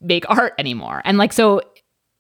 make 0.01 0.29
art 0.29 0.55
anymore. 0.59 1.03
And 1.05 1.19
like, 1.19 1.33
so 1.33 1.63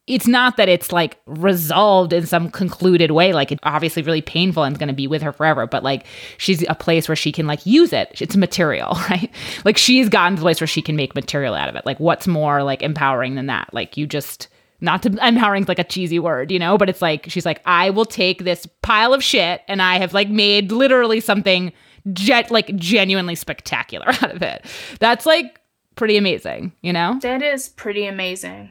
it's 0.07 0.27
not 0.27 0.57
that 0.57 0.69
it's 0.69 0.93
like 0.93 1.19
resolved 1.27 2.13
in 2.13 2.27
some 2.27 2.51
concluded 2.51 3.13
way. 3.13 3.33
Like, 3.33 3.53
it's 3.53 3.61
obviously 3.63 4.03
really 4.03 4.23
painful 4.23 4.65
and 4.65 4.79
going 4.79 4.89
to 4.89 4.95
be 4.95 5.07
with 5.07 5.23
her 5.23 5.33
forever, 5.33 5.67
but 5.67 5.85
like, 5.85 6.05
she's 6.37 6.65
a 6.69 6.75
place 6.75 7.09
where 7.09 7.17
she 7.17 7.31
can 7.31 7.47
like 7.47 7.65
use 7.65 7.93
it. 7.93 8.21
It's 8.21 8.37
material, 8.37 8.95
right? 9.11 9.31
Like, 9.65 9.77
she's 9.77 10.09
gotten 10.09 10.37
to 10.37 10.41
the 10.41 10.45
place 10.45 10.61
where 10.61 10.67
she 10.67 10.83
can 10.83 10.97
make 10.97 11.15
material 11.15 11.55
out 11.55 11.69
of 11.69 11.77
it. 11.77 11.87
Like, 11.87 12.01
what's 12.01 12.27
more 12.27 12.63
like 12.63 12.83
empowering 12.83 13.37
than 13.37 13.47
that? 13.47 13.73
Like, 13.73 13.97
you 13.97 14.07
just, 14.07 14.49
not 14.81 15.03
to 15.05 15.11
empowering 15.27 15.67
like 15.69 15.79
a 15.79 15.85
cheesy 15.85 16.19
word, 16.19 16.51
you 16.51 16.59
know, 16.59 16.77
but 16.77 16.89
it's 16.89 17.03
like, 17.03 17.27
she's 17.29 17.47
like, 17.47 17.61
I 17.65 17.91
will 17.91 18.07
take 18.07 18.45
this 18.45 18.67
pile 18.83 19.15
of 19.15 19.23
shit 19.23 19.63
and 19.69 19.81
I 19.81 19.99
have 19.99 20.13
like 20.13 20.29
made 20.29 20.73
literally 20.73 21.21
something 21.21 21.73
jet 22.13 22.51
like 22.51 22.75
genuinely 22.77 23.35
spectacular 23.35 24.09
out 24.23 24.35
of 24.35 24.43
it. 24.43 24.65
That's 24.99 25.27
like 25.27 25.60
pretty 26.01 26.17
amazing, 26.17 26.73
you 26.81 26.95
know? 26.95 27.19
That 27.21 27.43
is 27.43 27.69
pretty 27.69 28.07
amazing. 28.07 28.71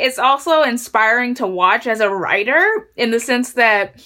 It's 0.00 0.18
also 0.18 0.64
inspiring 0.64 1.34
to 1.36 1.46
watch 1.46 1.86
as 1.86 2.00
a 2.00 2.10
writer 2.10 2.90
in 2.96 3.12
the 3.12 3.20
sense 3.20 3.52
that 3.52 4.04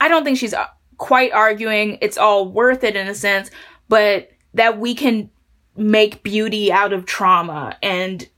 I 0.00 0.08
don't 0.08 0.24
think 0.24 0.38
she's 0.38 0.52
uh, 0.52 0.66
quite 0.98 1.30
arguing 1.30 1.98
it's 2.00 2.18
all 2.18 2.48
worth 2.48 2.82
it 2.82 2.96
in 2.96 3.06
a 3.06 3.14
sense, 3.14 3.48
but 3.88 4.32
that 4.54 4.80
we 4.80 4.92
can 4.92 5.30
make 5.76 6.24
beauty 6.24 6.72
out 6.72 6.92
of 6.92 7.06
trauma 7.06 7.76
and 7.80 8.28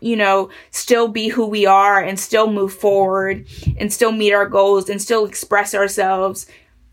you 0.00 0.14
know, 0.14 0.48
still 0.70 1.08
be 1.08 1.26
who 1.26 1.46
we 1.46 1.66
are 1.66 2.00
and 2.00 2.20
still 2.20 2.52
move 2.52 2.72
forward 2.72 3.46
and 3.78 3.92
still 3.92 4.12
meet 4.12 4.32
our 4.32 4.46
goals 4.46 4.88
and 4.88 5.02
still 5.02 5.24
express 5.24 5.74
ourselves 5.74 6.46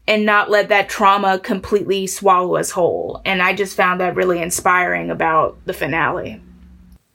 and 0.10 0.26
not 0.26 0.50
let 0.50 0.70
that 0.70 0.90
trauma 0.90 1.38
completely 1.38 2.08
swallow 2.08 2.56
us 2.56 2.72
whole. 2.72 3.22
And 3.26 3.44
I 3.44 3.54
just 3.54 3.78
found 3.78 4.02
that 4.02 4.16
really 4.16 4.42
inspiring 4.42 5.12
about 5.12 5.58
the 5.66 5.74
finale. 5.74 6.42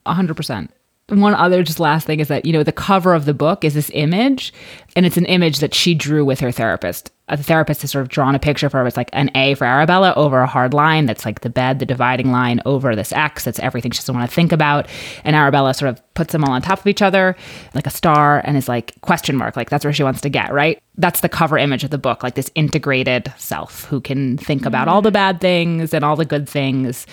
100%. 0.06 0.68
One 1.08 1.34
other 1.34 1.62
just 1.62 1.80
last 1.80 2.06
thing 2.06 2.20
is 2.20 2.28
that, 2.28 2.46
you 2.46 2.52
know, 2.52 2.62
the 2.62 2.72
cover 2.72 3.12
of 3.12 3.26
the 3.26 3.34
book 3.34 3.62
is 3.62 3.74
this 3.74 3.90
image, 3.92 4.54
and 4.96 5.04
it's 5.04 5.18
an 5.18 5.26
image 5.26 5.58
that 5.58 5.74
she 5.74 5.94
drew 5.94 6.24
with 6.24 6.40
her 6.40 6.50
therapist. 6.50 7.10
Uh, 7.28 7.36
the 7.36 7.42
therapist 7.42 7.82
has 7.82 7.90
sort 7.90 8.00
of 8.00 8.08
drawn 8.08 8.34
a 8.34 8.38
picture 8.38 8.70
for 8.70 8.78
her. 8.78 8.86
It's 8.86 8.96
like 8.96 9.10
an 9.12 9.30
A 9.34 9.52
for 9.54 9.66
Arabella 9.66 10.14
over 10.16 10.40
a 10.40 10.46
hard 10.46 10.72
line 10.72 11.04
that's 11.04 11.26
like 11.26 11.40
the 11.40 11.50
bed, 11.50 11.78
the 11.78 11.84
dividing 11.84 12.32
line 12.32 12.62
over 12.64 12.96
this 12.96 13.12
X. 13.12 13.44
That's 13.44 13.58
everything 13.58 13.90
she 13.90 13.98
doesn't 13.98 14.14
want 14.14 14.30
to 14.30 14.34
think 14.34 14.50
about. 14.50 14.88
And 15.24 15.36
Arabella 15.36 15.74
sort 15.74 15.90
of 15.90 16.14
puts 16.14 16.32
them 16.32 16.42
all 16.42 16.52
on 16.52 16.62
top 16.62 16.80
of 16.80 16.86
each 16.86 17.02
other, 17.02 17.36
like 17.74 17.86
a 17.86 17.90
star, 17.90 18.40
and 18.42 18.56
is 18.56 18.68
like 18.68 18.98
question 19.02 19.36
mark. 19.36 19.56
Like 19.56 19.68
that's 19.68 19.84
where 19.84 19.92
she 19.92 20.04
wants 20.04 20.22
to 20.22 20.30
get, 20.30 20.54
right? 20.54 20.82
That's 20.96 21.20
the 21.20 21.28
cover 21.28 21.58
image 21.58 21.84
of 21.84 21.90
the 21.90 21.98
book, 21.98 22.22
like 22.22 22.34
this 22.34 22.50
integrated 22.54 23.30
self 23.36 23.84
who 23.84 24.00
can 24.00 24.38
think 24.38 24.64
about 24.64 24.88
all 24.88 25.02
the 25.02 25.10
mm-hmm. 25.10 25.14
bad 25.14 25.40
things 25.42 25.92
and 25.92 26.02
all 26.02 26.16
the 26.16 26.24
good 26.24 26.48
things 26.48 27.06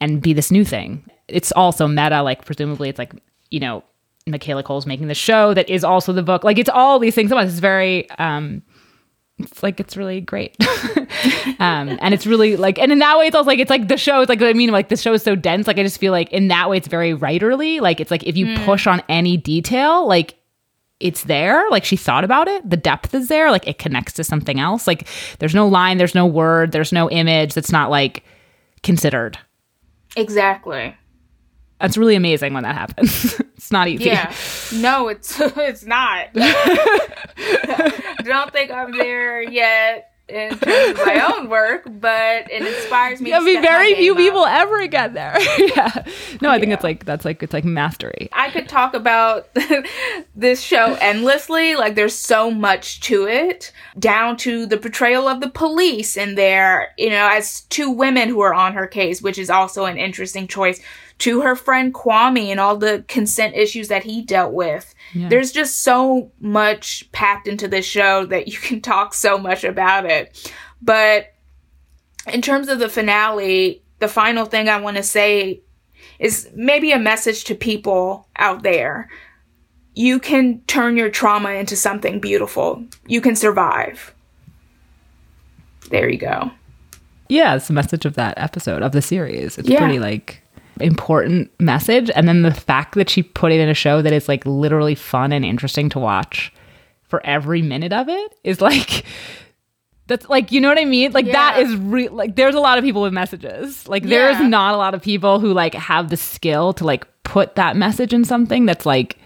and 0.00 0.20
be 0.20 0.32
this 0.32 0.50
new 0.50 0.64
thing 0.64 1.04
it's 1.28 1.52
also 1.52 1.86
meta 1.86 2.22
like 2.22 2.44
presumably 2.44 2.88
it's 2.88 2.98
like 2.98 3.12
you 3.50 3.60
know, 3.60 3.82
Michaela 4.26 4.62
Coel's 4.62 4.86
making 4.86 5.08
the 5.08 5.14
show 5.14 5.54
that 5.54 5.68
is 5.68 5.84
also 5.84 6.12
the 6.12 6.22
book. 6.22 6.44
Like 6.44 6.58
it's 6.58 6.68
all 6.68 6.98
these 6.98 7.14
things. 7.14 7.30
It's 7.32 7.58
very 7.58 8.10
um 8.12 8.62
it's 9.38 9.62
like 9.62 9.80
it's 9.80 9.96
really 9.96 10.20
great. 10.20 10.56
um 11.60 11.98
and 12.00 12.12
it's 12.12 12.26
really 12.26 12.56
like 12.56 12.78
and 12.78 12.92
in 12.92 12.98
that 12.98 13.18
way 13.18 13.26
it's 13.26 13.36
also 13.36 13.46
like 13.46 13.58
it's 13.58 13.70
like 13.70 13.88
the 13.88 13.96
show 13.96 14.20
is 14.20 14.28
like 14.28 14.40
what 14.40 14.48
I 14.48 14.52
mean 14.52 14.70
like 14.70 14.88
the 14.88 14.96
show 14.96 15.12
is 15.12 15.22
so 15.22 15.34
dense. 15.34 15.66
Like 15.66 15.78
I 15.78 15.82
just 15.82 15.98
feel 15.98 16.12
like 16.12 16.30
in 16.32 16.48
that 16.48 16.68
way 16.68 16.76
it's 16.76 16.88
very 16.88 17.14
writerly. 17.14 17.80
Like 17.80 18.00
it's 18.00 18.10
like 18.10 18.24
if 18.24 18.36
you 18.36 18.46
mm. 18.46 18.64
push 18.64 18.86
on 18.86 19.02
any 19.08 19.36
detail, 19.36 20.06
like 20.06 20.38
it's 21.00 21.24
there 21.24 21.64
like 21.70 21.84
she 21.84 21.96
thought 21.96 22.24
about 22.24 22.48
it 22.48 22.68
the 22.68 22.76
depth 22.76 23.14
is 23.14 23.28
there 23.28 23.50
like 23.50 23.66
it 23.68 23.78
connects 23.78 24.14
to 24.14 24.24
something 24.24 24.58
else 24.58 24.86
like 24.86 25.06
there's 25.38 25.54
no 25.54 25.68
line 25.68 25.96
there's 25.96 26.14
no 26.14 26.26
word 26.26 26.72
there's 26.72 26.92
no 26.92 27.08
image 27.10 27.54
that's 27.54 27.70
not 27.70 27.88
like 27.90 28.24
considered 28.82 29.38
exactly 30.16 30.96
it's 31.80 31.96
really 31.96 32.16
amazing 32.16 32.54
when 32.54 32.64
that 32.64 32.74
happens. 32.74 33.40
it's 33.56 33.70
not 33.70 33.88
easy. 33.88 34.04
Yeah. 34.04 34.32
No, 34.74 35.08
it's 35.08 35.38
it's 35.40 35.84
not. 35.84 36.28
I 36.34 38.20
don't 38.24 38.52
think 38.52 38.70
I'm 38.70 38.96
there 38.96 39.42
yet 39.42 40.12
in 40.28 40.50
terms 40.58 41.00
of 41.00 41.06
my 41.06 41.34
own 41.34 41.48
work, 41.48 41.84
but 41.86 42.50
it 42.50 42.62
inspires 42.62 43.18
me. 43.20 43.32
I 43.32 43.40
mean, 43.40 43.62
very 43.62 43.94
few 43.94 44.14
people 44.14 44.44
ever 44.44 44.86
get 44.86 45.14
there. 45.14 45.34
yeah. 45.58 46.04
No, 46.42 46.50
I 46.50 46.58
think 46.58 46.68
yeah. 46.68 46.74
it's 46.74 46.84
like 46.84 47.04
that's 47.06 47.24
like 47.24 47.42
it's 47.42 47.54
like 47.54 47.64
mastery. 47.64 48.28
I 48.32 48.50
could 48.50 48.68
talk 48.68 48.92
about 48.92 49.48
this 50.36 50.60
show 50.60 50.98
endlessly. 51.00 51.76
Like, 51.76 51.94
there's 51.94 52.14
so 52.14 52.50
much 52.50 53.00
to 53.02 53.26
it, 53.26 53.72
down 53.98 54.36
to 54.38 54.66
the 54.66 54.76
portrayal 54.76 55.28
of 55.28 55.40
the 55.40 55.48
police 55.48 56.16
in 56.16 56.34
there. 56.34 56.92
You 56.98 57.10
know, 57.10 57.28
as 57.30 57.62
two 57.62 57.90
women 57.90 58.28
who 58.28 58.40
are 58.40 58.52
on 58.52 58.74
her 58.74 58.86
case, 58.86 59.22
which 59.22 59.38
is 59.38 59.48
also 59.48 59.86
an 59.86 59.96
interesting 59.96 60.46
choice 60.46 60.80
to 61.18 61.40
her 61.40 61.56
friend 61.56 61.92
Kwame 61.92 62.46
and 62.48 62.60
all 62.60 62.76
the 62.76 63.04
consent 63.08 63.54
issues 63.56 63.88
that 63.88 64.04
he 64.04 64.22
dealt 64.22 64.52
with. 64.52 64.94
Yeah. 65.14 65.28
There's 65.28 65.50
just 65.52 65.80
so 65.80 66.30
much 66.40 67.10
packed 67.12 67.48
into 67.48 67.66
this 67.68 67.84
show 67.84 68.24
that 68.26 68.48
you 68.48 68.56
can 68.58 68.80
talk 68.80 69.14
so 69.14 69.36
much 69.38 69.64
about 69.64 70.04
it. 70.06 70.52
But 70.80 71.34
in 72.32 72.40
terms 72.42 72.68
of 72.68 72.78
the 72.78 72.88
finale, 72.88 73.82
the 73.98 74.08
final 74.08 74.44
thing 74.44 74.68
I 74.68 74.80
want 74.80 74.96
to 74.96 75.02
say 75.02 75.60
is 76.20 76.48
maybe 76.54 76.92
a 76.92 76.98
message 76.98 77.44
to 77.44 77.54
people 77.54 78.28
out 78.36 78.62
there. 78.62 79.08
you 79.94 80.20
can 80.20 80.60
turn 80.68 80.96
your 80.96 81.10
trauma 81.10 81.50
into 81.50 81.74
something 81.74 82.20
beautiful. 82.20 82.84
You 83.08 83.20
can 83.20 83.34
survive. 83.34 84.14
There 85.90 86.08
you 86.08 86.18
go. 86.18 86.50
Yeah, 87.28 87.56
it's 87.56 87.66
the 87.66 87.72
message 87.74 88.04
of 88.04 88.14
that 88.14 88.34
episode 88.38 88.82
of 88.82 88.92
the 88.92 89.02
series. 89.02 89.58
It's 89.58 89.68
Yeah. 89.68 89.78
pretty 89.80 89.98
like 89.98 90.40
important 90.80 91.50
message. 91.60 92.10
And 92.14 92.28
then 92.28 92.42
the 92.42 92.52
fact 92.52 92.94
that 92.94 93.08
she 93.10 93.22
put 93.22 93.52
it 93.52 93.60
in 93.60 93.68
a 93.68 93.74
show 93.74 94.02
that 94.02 94.12
is 94.12 94.28
like 94.28 94.44
literally 94.46 94.94
fun 94.94 95.32
and 95.32 95.44
interesting 95.44 95.88
to 95.90 95.98
watch 95.98 96.52
for 97.04 97.24
every 97.24 97.62
minute 97.62 97.92
of 97.92 98.08
it 98.08 98.34
is 98.44 98.60
like 98.60 99.04
that's 100.06 100.28
like 100.28 100.52
you 100.52 100.60
know 100.60 100.68
what 100.68 100.78
I 100.78 100.84
mean? 100.84 101.12
Like 101.12 101.26
that 101.32 101.56
Yeah. 101.58 101.64
is 101.64 101.76
re- 101.76 102.08
like 102.08 102.36
there's 102.36 102.54
a 102.54 102.60
lot 102.60 102.78
of 102.78 102.84
people 102.84 103.02
with 103.02 103.12
messages. 103.12 103.86
Like 103.88 104.02
there's 104.04 104.40
not 104.40 104.74
a 104.74 104.76
lot 104.78 104.94
of 104.94 105.02
people 105.02 105.38
who 105.40 105.52
like 105.52 105.74
have 105.74 106.08
the 106.10 106.16
skill 106.16 106.72
to 106.74 106.84
like 106.84 107.06
put 107.24 107.56
that 107.56 107.76
message 107.76 108.12
in 108.14 108.24
something 108.24 108.64
that's 108.66 108.86
like 108.86 109.18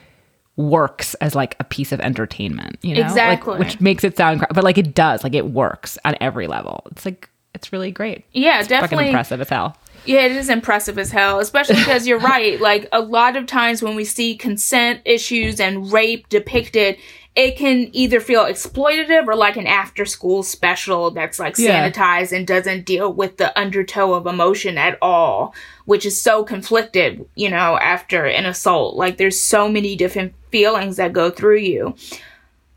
works 0.57 1.15
as 1.15 1.35
like 1.35 1.57
a 1.61 1.65
piece 1.65 1.93
of 1.93 2.01
entertainment, 2.01 2.77
you 2.83 2.95
know? 2.95 3.01
Like, 3.03 3.11
Exactly. 3.11 3.59
which 3.59 3.81
makes 3.81 4.05
it 4.05 4.17
sound 4.17 4.45
but 4.53 4.65
like 4.65 4.77
it 4.79 4.95
does. 4.95 5.25
Like 5.25 5.35
it 5.35 5.47
works 5.51 5.99
on 6.05 6.15
every 6.21 6.47
level. 6.47 6.83
It's 6.93 7.05
like 7.05 7.29
it's 7.55 7.73
really 7.73 7.91
great. 7.91 8.25
Yeah, 8.33 8.59
Fucking 8.63 8.69
definitely. 8.69 9.07
impressive 9.09 9.41
as 9.41 9.49
hell. 9.49 9.77
Yeah, 10.05 10.23
it 10.23 10.33
is 10.33 10.49
impressive 10.49 10.99
as 10.99 11.11
hell, 11.11 11.39
especially 11.41 11.77
because 11.85 12.07
you're 12.07 12.19
right. 12.19 12.61
Like 12.61 12.89
a 12.93 13.01
lot 13.01 13.37
of 13.37 13.47
times 13.47 13.83
when 13.83 13.95
we 13.95 14.05
see 14.05 14.37
consent 14.37 15.01
issues 15.05 15.61
and 15.61 15.93
rape 15.93 16.29
depicted, 16.29 16.97
it 17.35 17.57
can 17.57 17.89
either 17.93 18.21
feel 18.21 18.45
exploitative 18.45 19.27
or 19.27 19.35
like 19.35 19.57
an 19.57 19.67
after 19.67 20.05
school 20.05 20.43
special 20.43 21.11
that's 21.13 21.39
like 21.39 21.57
Yeah. 21.57 21.89
sanitized 21.91 22.37
and 22.37 22.47
doesn't 22.47 22.85
deal 22.85 23.11
with 23.13 23.39
the 23.39 23.59
undertow 23.59 24.13
of 24.13 24.27
emotion 24.27 24.77
at 24.77 24.99
all, 25.01 25.55
which 25.87 26.05
is 26.05 26.21
so 26.21 26.45
conflicted, 26.45 27.25
you 27.35 27.49
know, 27.49 27.79
after 27.79 28.27
an 28.27 28.45
assault. 28.45 28.97
Like 28.97 29.17
there's 29.17 29.41
so 29.41 29.67
many 29.69 29.97
different 29.97 30.35
feelings 30.51 30.97
that 30.97 31.15
go 31.15 31.31
through 31.31 31.59
you. 31.59 31.95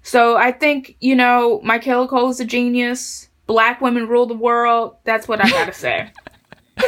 So 0.03 0.37
I 0.37 0.51
think, 0.53 0.95
you 1.01 1.15
know, 1.15 1.59
Michaela 1.63 2.07
Coel 2.07 2.29
is 2.29 2.39
a 2.39 2.45
genius. 2.45 3.27
Black 3.47 3.81
women 3.81 4.07
rule 4.07 4.25
the 4.25 4.35
world. 4.35 4.95
That's 5.03 5.27
what 5.27 5.43
I 5.43 5.49
gotta 5.49 5.73
say. 5.85 6.11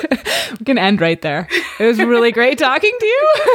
We 0.59 0.65
can 0.65 0.77
end 0.77 1.01
right 1.01 1.21
there. 1.21 1.47
It 1.79 1.85
was 1.85 1.99
really 1.99 2.31
great 2.31 2.57
talking 2.67 2.95
to 2.99 3.05
you. 3.05 3.33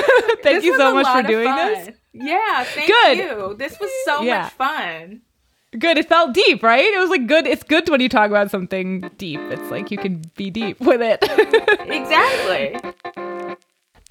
Thank 0.42 0.56
This 0.56 0.64
you 0.64 0.76
so 0.76 0.94
much 0.94 1.06
for 1.06 1.26
doing 1.26 1.54
this. 1.56 1.90
Yeah, 2.12 2.64
thank 2.64 2.88
Good. 2.88 3.18
you. 3.18 3.54
This 3.58 3.78
was 3.80 3.90
so 4.04 4.22
Yeah. 4.22 4.42
much 4.42 4.52
fun. 4.52 5.22
Good. 5.78 5.96
It 5.96 6.06
felt 6.08 6.34
deep, 6.34 6.62
right? 6.62 6.84
It 6.84 6.98
was 6.98 7.08
like 7.08 7.26
good. 7.26 7.46
It's 7.46 7.62
good 7.62 7.88
when 7.88 8.00
you 8.02 8.08
talk 8.10 8.28
about 8.28 8.50
something 8.50 9.08
deep. 9.16 9.40
It's 9.50 9.70
like 9.70 9.90
you 9.90 9.96
can 9.96 10.20
be 10.36 10.50
deep 10.50 10.78
with 10.80 11.00
it. 11.00 11.22
Exactly. 11.88 12.76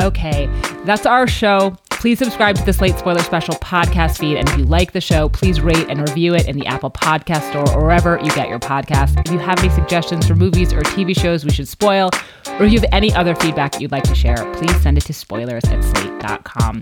okay, 0.01 0.49
that's 0.85 1.05
our 1.05 1.27
show. 1.27 1.77
Please 2.01 2.17
subscribe 2.17 2.55
to 2.55 2.65
the 2.65 2.73
Slate 2.73 2.97
Spoiler 2.97 3.19
Special 3.19 3.53
podcast 3.53 4.17
feed. 4.17 4.35
And 4.35 4.49
if 4.49 4.57
you 4.57 4.65
like 4.65 4.91
the 4.91 4.99
show, 4.99 5.29
please 5.29 5.61
rate 5.61 5.85
and 5.87 5.99
review 6.01 6.33
it 6.33 6.47
in 6.47 6.57
the 6.57 6.65
Apple 6.65 6.89
Podcast 6.89 7.47
Store 7.51 7.71
or 7.75 7.83
wherever 7.83 8.19
you 8.23 8.31
get 8.31 8.49
your 8.49 8.57
podcasts. 8.57 9.23
If 9.23 9.31
you 9.31 9.37
have 9.37 9.59
any 9.59 9.69
suggestions 9.69 10.25
for 10.25 10.33
movies 10.33 10.73
or 10.73 10.81
TV 10.81 11.15
shows 11.15 11.45
we 11.45 11.51
should 11.51 11.67
spoil, 11.67 12.09
or 12.57 12.65
if 12.65 12.73
you 12.73 12.79
have 12.79 12.89
any 12.91 13.13
other 13.13 13.35
feedback 13.35 13.79
you'd 13.79 13.91
like 13.91 14.01
to 14.05 14.15
share, 14.15 14.51
please 14.55 14.81
send 14.81 14.97
it 14.97 15.01
to 15.01 15.13
spoilers 15.13 15.63
at 15.65 15.83
slate.com. 15.83 16.81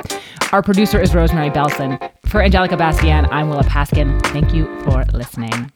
Our 0.54 0.64
producer 0.64 1.02
is 1.02 1.14
Rosemary 1.14 1.50
Belson. 1.50 2.00
For 2.28 2.42
Angelica 2.42 2.78
Bastién, 2.78 3.28
I'm 3.30 3.50
Willa 3.50 3.66
Paskin. 3.66 4.26
Thank 4.28 4.54
you 4.54 4.68
for 4.84 5.04
listening. 5.12 5.70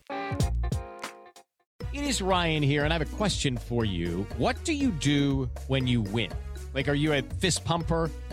It 1.91 2.03
is 2.05 2.21
Ryan 2.21 2.63
here, 2.63 2.85
and 2.85 2.93
I 2.93 2.97
have 2.97 3.05
a 3.05 3.15
question 3.17 3.57
for 3.57 3.83
you. 3.83 4.25
What 4.37 4.63
do 4.63 4.71
you 4.71 4.91
do 4.91 5.49
when 5.67 5.85
you 5.85 6.01
win? 6.01 6.31
Like, 6.73 6.87
are 6.87 6.95
you 6.95 7.13
a 7.13 7.21
fist 7.21 7.63
pumper? 7.65 8.09